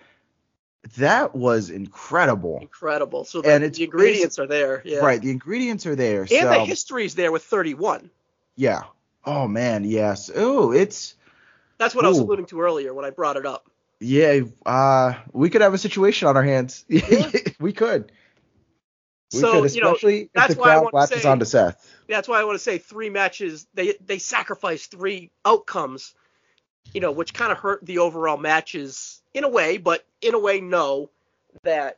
that 0.98 1.36
was 1.36 1.70
incredible. 1.70 2.60
Incredible. 2.62 3.24
So 3.26 3.42
the, 3.42 3.52
and 3.52 3.74
the 3.74 3.84
ingredients 3.84 4.40
are 4.40 4.48
there. 4.48 4.82
Yeah. 4.86 5.00
Right. 5.00 5.22
The 5.22 5.32
ingredients 5.32 5.86
are 5.86 5.96
there. 5.96 6.22
And 6.22 6.30
so, 6.30 6.66
the 6.66 7.04
is 7.04 7.16
there 7.16 7.32
with 7.32 7.44
31. 7.44 8.10
Yeah. 8.56 8.84
Oh 9.26 9.48
man. 9.48 9.84
Yes. 9.86 10.30
Oh, 10.34 10.72
it's. 10.72 11.16
That's 11.78 11.96
what 11.96 12.04
ooh. 12.04 12.08
I 12.08 12.10
was 12.10 12.20
alluding 12.20 12.46
to 12.48 12.62
earlier 12.62 12.94
when 12.94 13.06
I 13.06 13.10
brought 13.10 13.38
it 13.38 13.46
up. 13.46 13.71
Yeah, 14.02 14.42
uh, 14.66 15.14
we 15.32 15.52
could 15.52 15.62
have 15.62 15.76
a 15.76 15.78
situation 15.78 16.28
on 16.28 16.36
our 16.36 16.44
hands. 16.44 16.86
Yeah. 16.90 17.30
we 17.60 17.72
could. 17.72 18.12
We 19.32 19.40
so 19.40 19.52
could, 19.52 19.66
especially 19.66 20.16
you 20.16 20.24
know, 20.24 20.30
that's 20.34 20.52
if 20.52 20.58
the 20.58 20.64
crowd 20.64 20.90
latches 20.92 21.24
onto 21.24 21.46
Seth. 21.46 21.88
That's 22.10 22.28
why 22.28 22.42
I 22.42 22.44
want 22.44 22.56
to 22.56 22.64
say 22.64 22.80
three 22.80 23.12
matches. 23.12 23.68
They 23.76 23.94
they 24.04 24.18
sacrifice 24.18 24.88
three 24.88 25.32
outcomes, 25.46 26.16
you 26.94 27.00
know, 27.00 27.12
which 27.12 27.34
kind 27.34 27.52
of 27.52 27.60
hurt 27.60 27.86
the 27.86 28.00
overall 28.00 28.38
matches 28.38 29.22
in 29.36 29.44
a 29.44 29.50
way, 29.50 29.78
but 29.78 30.04
in 30.20 30.34
a 30.34 30.40
way, 30.40 30.60
no. 30.60 31.12
That 31.64 31.98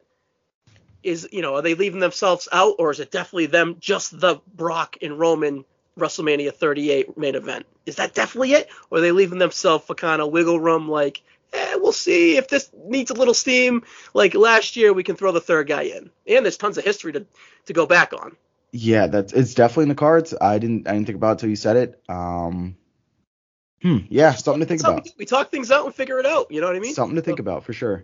is, 1.03 1.29
you 1.31 1.41
know, 1.41 1.55
are 1.55 1.61
they 1.61 1.75
leaving 1.75 2.01
themselves 2.01 2.49
out, 2.51 2.75
or 2.79 2.91
is 2.91 2.99
it 2.99 3.11
definitely 3.11 3.45
them, 3.45 3.77
just 3.79 4.19
the 4.19 4.41
Brock 4.53 4.97
and 5.01 5.17
Roman 5.17 5.63
WrestleMania 5.97 6.53
38 6.53 7.17
main 7.17 7.35
event? 7.35 7.65
Is 7.85 7.95
that 7.95 8.13
definitely 8.13 8.53
it, 8.53 8.67
or 8.89 8.97
are 8.97 9.01
they 9.01 9.11
leaving 9.11 9.39
themselves 9.39 9.89
a 9.89 9.95
kind 9.95 10.21
of 10.21 10.31
wiggle 10.31 10.59
room, 10.59 10.89
like? 10.89 11.21
Eh, 11.53 11.75
we'll 11.75 11.91
see 11.91 12.37
if 12.37 12.47
this 12.47 12.69
needs 12.85 13.11
a 13.11 13.13
little 13.13 13.33
steam. 13.33 13.83
Like 14.13 14.33
last 14.33 14.75
year, 14.75 14.93
we 14.93 15.03
can 15.03 15.15
throw 15.15 15.31
the 15.31 15.41
third 15.41 15.67
guy 15.67 15.83
in, 15.83 16.09
and 16.27 16.45
there's 16.45 16.57
tons 16.57 16.77
of 16.77 16.83
history 16.83 17.13
to 17.13 17.25
to 17.65 17.73
go 17.73 17.85
back 17.85 18.13
on. 18.13 18.35
Yeah, 18.71 19.07
that's 19.07 19.33
it's 19.33 19.53
definitely 19.53 19.83
in 19.83 19.89
the 19.89 19.95
cards. 19.95 20.33
I 20.39 20.57
didn't 20.59 20.87
I 20.87 20.93
didn't 20.93 21.05
think 21.05 21.17
about 21.17 21.29
it 21.29 21.31
until 21.33 21.49
you 21.49 21.55
said 21.55 21.77
it. 21.77 22.03
Um, 22.09 22.75
hmm, 23.81 23.99
yeah, 24.09 24.33
something 24.33 24.61
to 24.61 24.65
think 24.65 24.81
about. 24.81 25.03
We, 25.05 25.11
we 25.19 25.25
talk 25.25 25.51
things 25.51 25.71
out 25.71 25.85
and 25.85 25.93
figure 25.93 26.19
it 26.19 26.25
out. 26.25 26.51
You 26.51 26.61
know 26.61 26.67
what 26.67 26.75
I 26.75 26.79
mean? 26.79 26.93
Something 26.93 27.15
to 27.15 27.21
think 27.21 27.37
so, 27.37 27.43
about 27.43 27.63
for 27.63 27.73
sure. 27.73 28.03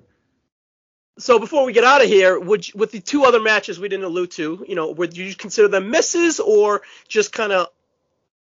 So 1.18 1.38
before 1.38 1.66
we 1.66 1.74
get 1.74 1.84
out 1.84 2.02
of 2.02 2.08
here, 2.08 2.40
would 2.40 2.68
you, 2.68 2.76
with 2.78 2.92
the 2.92 3.02
two 3.02 3.26
other 3.26 3.42
matches 3.42 3.80
we 3.80 3.90
didn't 3.90 4.06
allude 4.06 4.32
to, 4.32 4.64
you 4.68 4.76
know, 4.76 4.92
would 4.92 5.18
you 5.18 5.36
consider 5.36 5.68
them 5.68 5.90
misses 5.92 6.40
or 6.40 6.82
just 7.08 7.34
kind 7.34 7.52
of 7.52 7.68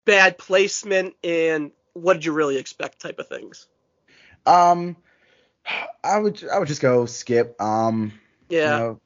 bad 0.05 0.38
placement 0.38 1.14
and 1.24 1.72
what 1.95 2.14
did 2.14 2.24
you 2.24 2.32
really 2.32 2.59
expect 2.59 3.01
type 3.01 3.18
of 3.18 3.28
things? 3.28 3.66
Um, 4.47 4.97
I 6.05 6.18
would 6.18 6.45
I 6.49 6.59
would 6.59 6.68
just 6.68 6.82
go 6.82 7.07
skip. 7.07 7.61
Um, 7.61 8.12
yeah. 8.49 8.62
You 8.62 8.82
know, 8.82 9.01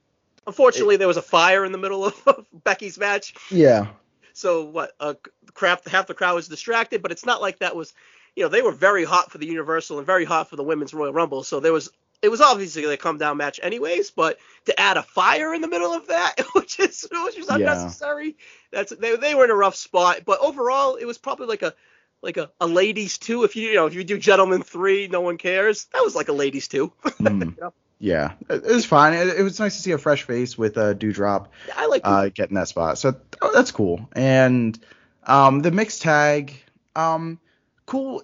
Unfortunately, 0.46 0.94
it, 0.94 0.98
there 0.98 1.08
was 1.08 1.16
a 1.16 1.22
fire 1.22 1.64
in 1.64 1.72
the 1.72 1.78
middle 1.78 2.04
of 2.04 2.46
Becky's 2.64 2.98
match. 2.98 3.34
Yeah. 3.50 3.88
So 4.32 4.64
what? 4.64 4.92
Uh, 5.00 5.14
crap, 5.54 5.86
half 5.88 6.06
the 6.06 6.14
crowd 6.14 6.34
was 6.34 6.48
distracted, 6.48 7.02
but 7.02 7.10
it's 7.10 7.26
not 7.26 7.40
like 7.40 7.58
that 7.58 7.74
was. 7.74 7.92
You 8.36 8.42
know, 8.42 8.50
they 8.50 8.60
were 8.60 8.72
very 8.72 9.04
hot 9.04 9.32
for 9.32 9.38
the 9.38 9.46
Universal 9.46 9.96
and 9.96 10.06
very 10.06 10.26
hot 10.26 10.50
for 10.50 10.56
the 10.56 10.62
Women's 10.62 10.92
Royal 10.92 11.12
Rumble. 11.12 11.42
So 11.42 11.60
there 11.60 11.72
was. 11.72 11.90
It 12.22 12.30
was 12.30 12.40
obviously 12.40 12.82
a 12.84 12.96
come 12.96 13.18
down 13.18 13.36
match 13.36 13.60
anyways, 13.62 14.10
but 14.10 14.38
to 14.64 14.80
add 14.80 14.96
a 14.96 15.02
fire 15.02 15.52
in 15.52 15.60
the 15.60 15.68
middle 15.68 15.92
of 15.92 16.06
that, 16.08 16.36
which 16.54 16.80
is 16.80 17.06
which 17.10 17.36
is 17.36 17.48
unnecessary. 17.48 18.28
Yeah. 18.28 18.32
That's 18.72 18.96
they 18.96 19.16
they 19.16 19.34
were 19.34 19.44
in 19.44 19.50
a 19.50 19.54
rough 19.54 19.76
spot, 19.76 20.20
but 20.24 20.40
overall 20.40 20.94
it 20.96 21.04
was 21.04 21.18
probably 21.18 21.46
like 21.46 21.62
a 21.62 21.74
like 22.22 22.36
a, 22.36 22.50
a 22.60 22.66
ladies 22.66 23.18
two. 23.18 23.44
If 23.44 23.56
you 23.56 23.68
you 23.68 23.74
know 23.74 23.86
if 23.86 23.94
you 23.94 24.04
do 24.04 24.18
gentlemen 24.18 24.62
three, 24.62 25.08
no 25.08 25.20
one 25.20 25.38
cares. 25.38 25.86
That 25.92 26.02
was 26.02 26.14
like 26.14 26.28
a 26.28 26.32
ladies 26.32 26.68
two. 26.68 26.92
mm. 27.04 27.56
you 27.56 27.56
know? 27.60 27.72
Yeah, 27.98 28.32
it, 28.50 28.62
was 28.64 28.84
fine. 28.84 29.14
It, 29.14 29.38
it, 29.38 29.42
was 29.42 29.58
nice 29.58 29.76
to 29.76 29.82
see 29.82 29.92
a 29.92 29.98
fresh 29.98 30.24
face 30.24 30.58
with 30.58 30.76
a 30.76 30.94
uh. 30.94 31.48
Yeah, 31.66 31.74
I 31.76 31.86
like 31.86 32.02
uh, 32.04 32.28
getting 32.28 32.54
that 32.56 32.68
spot. 32.68 32.98
So 32.98 33.14
oh, 33.40 33.52
that's 33.54 33.70
cool. 33.70 34.08
And 34.12 34.78
um, 35.22 35.60
the 35.60 35.70
mixed 35.70 36.02
tag, 36.02 36.62
um, 36.94 37.38
cool. 37.86 38.22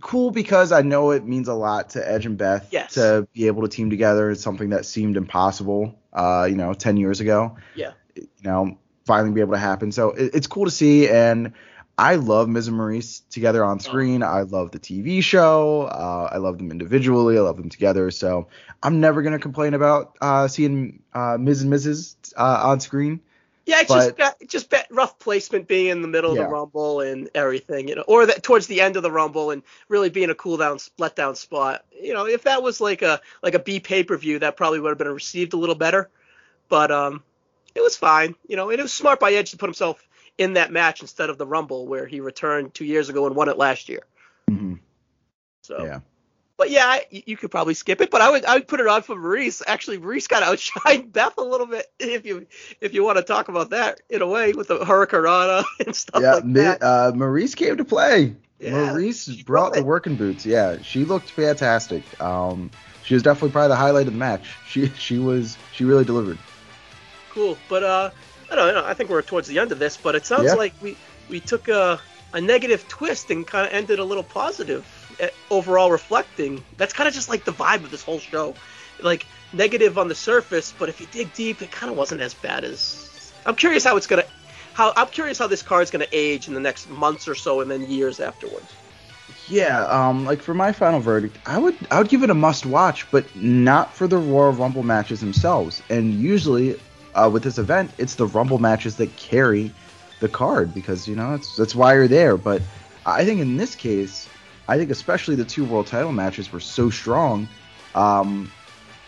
Cool 0.00 0.30
because 0.30 0.70
I 0.70 0.82
know 0.82 1.10
it 1.10 1.24
means 1.24 1.48
a 1.48 1.54
lot 1.54 1.90
to 1.90 2.08
Edge 2.08 2.26
and 2.26 2.36
Beth 2.36 2.68
yes. 2.70 2.94
to 2.94 3.26
be 3.32 3.48
able 3.48 3.62
to 3.62 3.68
team 3.68 3.90
together. 3.90 4.30
It's 4.30 4.42
something 4.42 4.68
that 4.68 4.84
seemed 4.84 5.16
impossible, 5.16 5.98
uh, 6.12 6.46
you 6.48 6.54
know, 6.54 6.72
10 6.72 6.98
years 6.98 7.20
ago. 7.20 7.56
Yeah. 7.74 7.94
You 8.14 8.28
know, 8.44 8.78
finally 9.06 9.32
be 9.32 9.40
able 9.40 9.54
to 9.54 9.58
happen. 9.58 9.90
So 9.90 10.10
it, 10.10 10.34
it's 10.34 10.46
cool 10.46 10.66
to 10.66 10.70
see. 10.70 11.08
And 11.08 11.54
I 11.98 12.14
love 12.14 12.48
Miz 12.48 12.68
and 12.68 12.78
Maryse 12.78 13.22
together 13.28 13.64
on 13.64 13.80
screen. 13.80 14.22
I 14.22 14.42
love 14.42 14.70
the 14.70 14.78
TV 14.78 15.20
show. 15.20 15.82
Uh, 15.82 16.28
I 16.32 16.36
love 16.36 16.56
them 16.58 16.70
individually. 16.70 17.36
I 17.36 17.40
love 17.40 17.56
them 17.56 17.68
together. 17.68 18.12
So 18.12 18.46
I'm 18.82 19.00
never 19.00 19.20
gonna 19.22 19.40
complain 19.40 19.74
about 19.74 20.16
uh, 20.20 20.46
seeing 20.46 21.02
uh, 21.12 21.36
Miz 21.40 21.62
and 21.62 21.72
Mrs. 21.72 22.14
Uh, 22.36 22.60
on 22.62 22.78
screen. 22.78 23.20
Yeah, 23.66 23.80
it's 23.80 23.88
But- 23.88 24.16
just 24.16 24.36
just 24.46 24.70
bet- 24.70 24.86
rough 24.90 25.18
placement 25.18 25.66
being 25.68 25.88
in 25.88 26.00
the 26.00 26.08
middle 26.08 26.30
of 26.30 26.38
the 26.38 26.46
rumble 26.46 27.00
and 27.00 27.28
everything, 27.34 27.88
you 27.88 27.96
know, 27.96 28.04
or 28.06 28.24
that 28.26 28.42
towards 28.42 28.66
the 28.66 28.80
end 28.80 28.96
of 28.96 29.02
the 29.02 29.10
rumble 29.10 29.50
and 29.50 29.62
really 29.88 30.08
being 30.08 30.30
a 30.30 30.34
cool 30.34 30.56
down, 30.56 30.78
let 30.96 31.16
down 31.16 31.34
spot. 31.34 31.84
You 32.00 32.14
know, 32.14 32.26
if 32.26 32.44
that 32.44 32.62
was 32.62 32.80
like 32.80 33.02
a 33.02 33.20
like 33.42 33.54
a 33.54 33.58
B 33.58 33.80
pay 33.80 34.04
per 34.04 34.16
view, 34.16 34.38
that 34.38 34.56
probably 34.56 34.80
would 34.80 34.88
have 34.90 34.98
been 34.98 35.08
received 35.08 35.52
a 35.52 35.58
little 35.58 35.74
better. 35.74 36.08
But 36.70 36.90
um, 36.90 37.22
it 37.74 37.82
was 37.82 37.96
fine. 37.96 38.36
You 38.46 38.56
know, 38.56 38.70
and 38.70 38.78
it 38.78 38.82
was 38.82 38.92
smart 38.94 39.20
by 39.20 39.32
Edge 39.32 39.50
to 39.50 39.58
put 39.58 39.66
himself 39.66 40.02
in 40.38 40.54
that 40.54 40.72
match 40.72 41.00
instead 41.02 41.28
of 41.30 41.36
the 41.38 41.46
rumble 41.46 41.86
where 41.86 42.06
he 42.06 42.20
returned 42.20 42.72
two 42.72 42.84
years 42.84 43.08
ago 43.08 43.26
and 43.26 43.34
won 43.36 43.48
it 43.48 43.58
last 43.58 43.88
year. 43.88 44.00
Mhm. 44.50 44.78
So 45.62 45.84
Yeah. 45.84 46.00
But 46.56 46.70
yeah, 46.70 46.86
I, 46.86 47.04
you 47.10 47.36
could 47.36 47.52
probably 47.52 47.74
skip 47.74 48.00
it, 48.00 48.10
but 48.10 48.20
I 48.20 48.30
would 48.30 48.44
I 48.44 48.54
would 48.54 48.66
put 48.66 48.80
it 48.80 48.88
on 48.88 49.02
for 49.02 49.14
Maryse. 49.14 49.62
Actually, 49.64 49.98
Maryse 49.98 50.28
got 50.28 50.42
outshined 50.42 51.12
Beth 51.12 51.34
a 51.38 51.42
little 51.44 51.66
bit 51.68 51.86
if 52.00 52.26
you 52.26 52.46
if 52.80 52.94
you 52.94 53.04
want 53.04 53.16
to 53.18 53.22
talk 53.22 53.48
about 53.48 53.70
that 53.70 54.00
in 54.10 54.22
a 54.22 54.26
way 54.26 54.52
with 54.54 54.66
the 54.68 54.78
Hurricanrana 54.78 55.62
and 55.86 55.94
stuff 55.94 56.20
Yeah, 56.22 56.34
like 56.34 56.52
that. 56.54 56.82
uh, 56.82 57.12
Maryse 57.14 57.54
came 57.54 57.76
to 57.76 57.84
play. 57.84 58.34
Yeah, 58.58 58.72
Maryse 58.72 59.44
brought 59.46 59.70
brought 59.70 59.74
the 59.74 59.84
working 59.84 60.16
boots. 60.16 60.44
Yeah, 60.44 60.82
she 60.82 61.04
looked 61.04 61.30
fantastic. 61.30 62.02
Um, 62.20 62.72
she 63.04 63.14
was 63.14 63.22
definitely 63.22 63.50
probably 63.52 63.68
the 63.68 63.76
highlight 63.76 64.08
of 64.08 64.12
the 64.14 64.18
match. 64.18 64.56
She 64.68 64.88
she 64.98 65.18
was 65.20 65.56
she 65.72 65.84
really 65.84 66.04
delivered. 66.04 66.38
Cool, 67.30 67.56
but 67.68 67.84
uh, 67.84 68.10
I 68.50 68.54
don't 68.56 68.74
know. 68.74 68.84
I 68.84 68.94
think 68.94 69.10
we're 69.10 69.22
towards 69.22 69.48
the 69.48 69.58
end 69.58 69.72
of 69.72 69.78
this, 69.78 69.96
but 69.96 70.14
it 70.14 70.24
sounds 70.26 70.46
Yeah. 70.46 70.54
like 70.54 70.74
we 70.80 70.96
we 71.28 71.40
took 71.40 71.68
a 71.68 72.00
a 72.32 72.40
negative 72.40 72.86
twist 72.88 73.30
and 73.30 73.46
kind 73.46 73.66
of 73.66 73.72
ended 73.72 73.98
a 73.98 74.04
little 74.04 74.22
positive. 74.24 74.84
eh, 75.20 75.28
Overall, 75.50 75.90
reflecting 75.90 76.62
that's 76.76 76.92
kind 76.92 77.08
of 77.08 77.14
just 77.14 77.28
like 77.28 77.44
the 77.44 77.52
vibe 77.52 77.84
of 77.84 77.90
this 77.90 78.02
whole 78.02 78.20
show, 78.20 78.54
like 79.02 79.26
negative 79.52 79.98
on 79.98 80.08
the 80.08 80.14
surface, 80.14 80.72
but 80.78 80.88
if 80.88 81.00
you 81.00 81.06
dig 81.10 81.32
deep, 81.34 81.62
it 81.62 81.70
kind 81.70 81.90
of 81.90 81.96
wasn't 81.96 82.20
as 82.20 82.34
bad 82.34 82.64
as. 82.64 83.32
I'm 83.46 83.54
curious 83.56 83.84
how 83.84 83.96
it's 83.96 84.06
gonna, 84.06 84.24
how 84.74 84.92
I'm 84.96 85.08
curious 85.08 85.38
how 85.38 85.46
this 85.46 85.62
card's 85.62 85.90
gonna 85.90 86.06
age 86.12 86.48
in 86.48 86.54
the 86.54 86.60
next 86.60 86.88
months 86.90 87.28
or 87.28 87.34
so, 87.34 87.60
and 87.60 87.70
then 87.70 87.82
years 87.90 88.20
afterwards. 88.20 88.70
Yeah, 89.48 89.84
um, 89.86 90.26
like 90.26 90.42
for 90.42 90.52
my 90.54 90.72
final 90.72 91.00
verdict, 91.00 91.38
I 91.46 91.58
would 91.58 91.74
I 91.90 91.98
would 91.98 92.08
give 92.08 92.22
it 92.22 92.30
a 92.30 92.34
must 92.34 92.66
watch, 92.66 93.10
but 93.10 93.24
not 93.34 93.94
for 93.94 94.06
the 94.06 94.18
Royal 94.18 94.52
Rumble 94.52 94.82
matches 94.82 95.20
themselves. 95.20 95.82
And 95.88 96.14
usually, 96.14 96.78
uh, 97.18 97.28
with 97.28 97.42
this 97.42 97.58
event, 97.58 97.90
it's 97.98 98.14
the 98.14 98.26
Rumble 98.26 98.58
matches 98.58 98.96
that 98.96 99.14
carry 99.16 99.72
the 100.20 100.28
card 100.28 100.72
because 100.74 101.08
you 101.08 101.16
know 101.16 101.32
that's 101.32 101.56
that's 101.56 101.74
why 101.74 101.94
you're 101.94 102.08
there. 102.08 102.36
But 102.36 102.62
I 103.04 103.24
think 103.24 103.40
in 103.40 103.56
this 103.56 103.74
case, 103.74 104.28
I 104.68 104.78
think 104.78 104.90
especially 104.90 105.34
the 105.34 105.44
two 105.44 105.64
world 105.64 105.86
title 105.86 106.12
matches 106.12 106.52
were 106.52 106.60
so 106.60 106.90
strong, 106.90 107.48
um, 107.94 108.50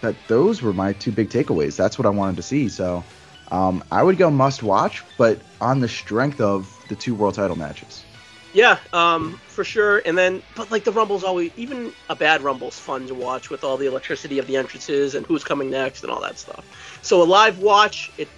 that 0.01 0.17
those 0.27 0.61
were 0.63 0.73
my 0.73 0.93
two 0.95 1.13
big 1.13 1.31
takeaways. 1.31 1.77
That's 1.77 1.99
what 1.99 2.07
I 2.07 2.11
wanted 2.11 2.37
to 2.37 2.43
see. 2.43 2.69
So, 2.69 3.05
um, 3.53 3.85
I 3.93 4.03
would 4.03 4.19
go 4.19 4.31
must 4.31 4.63
watch, 4.63 5.05
but 5.17 5.39
on 5.61 5.81
the 5.81 5.89
strength 5.89 6.41
of 6.41 6.67
the 6.89 6.97
two 6.97 7.15
world 7.15 7.35
title 7.35 7.57
matches. 7.57 8.05
Yeah, 8.53 8.79
um, 8.93 9.41
for 9.47 9.63
sure. 9.63 10.03
And 10.05 10.19
then, 10.19 10.43
but 10.57 10.71
like 10.71 10.85
the 10.85 10.93
Rumble's 10.93 11.23
always, 11.23 11.53
even 11.57 11.93
a 12.09 12.17
bad 12.17 12.43
Rumble's 12.43 12.79
fun 12.79 13.07
to 13.07 13.15
watch 13.15 13.49
with 13.49 13.63
all 13.63 13.77
the 13.77 13.87
electricity 13.87 14.39
of 14.39 14.47
the 14.47 14.57
entrances 14.57 15.15
and 15.15 15.25
who's 15.25 15.45
coming 15.45 15.71
next 15.71 16.03
and 16.03 16.11
all 16.11 16.21
that 16.23 16.39
stuff. 16.39 16.65
So 17.03 17.23
a 17.23 17.25
live 17.25 17.61
watch, 17.61 18.11
it 18.19 18.29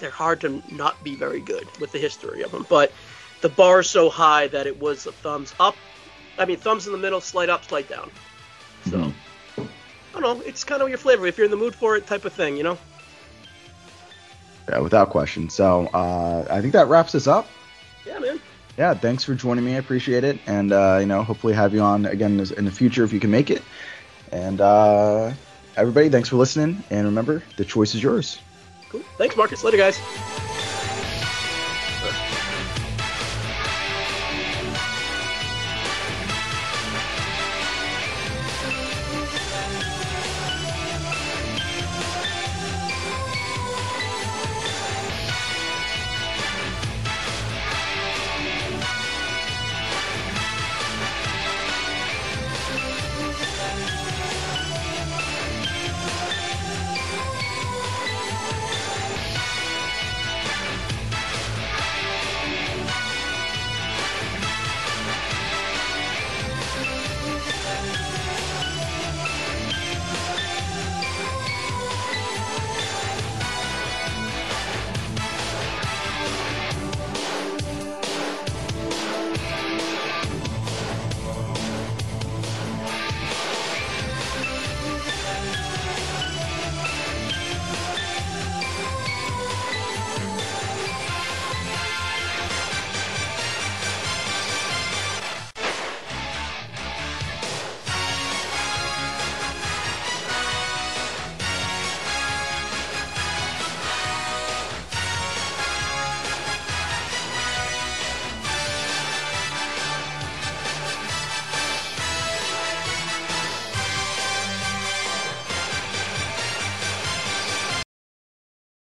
they're 0.00 0.10
hard 0.10 0.40
to 0.40 0.62
not 0.70 1.02
be 1.02 1.14
very 1.14 1.40
good 1.40 1.66
with 1.80 1.92
the 1.92 1.98
history 1.98 2.42
of 2.42 2.50
them. 2.50 2.66
But 2.68 2.92
the 3.40 3.48
bar's 3.48 3.88
so 3.88 4.10
high 4.10 4.48
that 4.48 4.66
it 4.66 4.80
was 4.80 5.06
a 5.06 5.12
thumbs 5.12 5.54
up. 5.60 5.76
I 6.36 6.44
mean, 6.44 6.56
thumbs 6.56 6.86
in 6.86 6.92
the 6.92 6.98
middle, 6.98 7.20
slight 7.20 7.48
up, 7.48 7.64
slight 7.64 7.88
down. 7.88 8.10
So 8.84 8.96
Mhm. 8.98 9.12
I 10.14 10.20
don't 10.20 10.38
know. 10.38 10.44
It's 10.44 10.64
kind 10.64 10.82
of 10.82 10.88
your 10.88 10.98
flavor 10.98 11.26
if 11.26 11.36
you're 11.36 11.44
in 11.44 11.50
the 11.50 11.56
mood 11.56 11.74
for 11.74 11.96
it, 11.96 12.06
type 12.06 12.24
of 12.24 12.32
thing, 12.32 12.56
you 12.56 12.62
know. 12.62 12.78
Yeah, 14.68 14.80
without 14.80 15.10
question. 15.10 15.48
So 15.48 15.88
uh, 15.94 16.44
I 16.50 16.60
think 16.60 16.72
that 16.74 16.88
wraps 16.88 17.14
us 17.14 17.26
up. 17.26 17.48
Yeah, 18.04 18.18
man. 18.18 18.40
Yeah, 18.78 18.94
thanks 18.94 19.24
for 19.24 19.34
joining 19.34 19.64
me. 19.64 19.74
I 19.74 19.78
appreciate 19.78 20.22
it, 20.22 20.38
and 20.46 20.72
uh, 20.72 20.98
you 21.00 21.06
know, 21.06 21.24
hopefully 21.24 21.52
have 21.52 21.74
you 21.74 21.80
on 21.80 22.06
again 22.06 22.38
in 22.38 22.64
the 22.64 22.70
future 22.70 23.02
if 23.02 23.12
you 23.12 23.18
can 23.18 23.32
make 23.32 23.50
it. 23.50 23.60
And 24.30 24.60
uh, 24.60 25.32
everybody, 25.76 26.08
thanks 26.10 26.28
for 26.28 26.36
listening. 26.36 26.84
And 26.88 27.06
remember, 27.06 27.42
the 27.56 27.64
choice 27.64 27.96
is 27.96 28.02
yours. 28.02 28.38
Cool. 28.88 29.00
Thanks, 29.16 29.36
Marcus. 29.36 29.64
Later, 29.64 29.78
guys. 29.78 29.98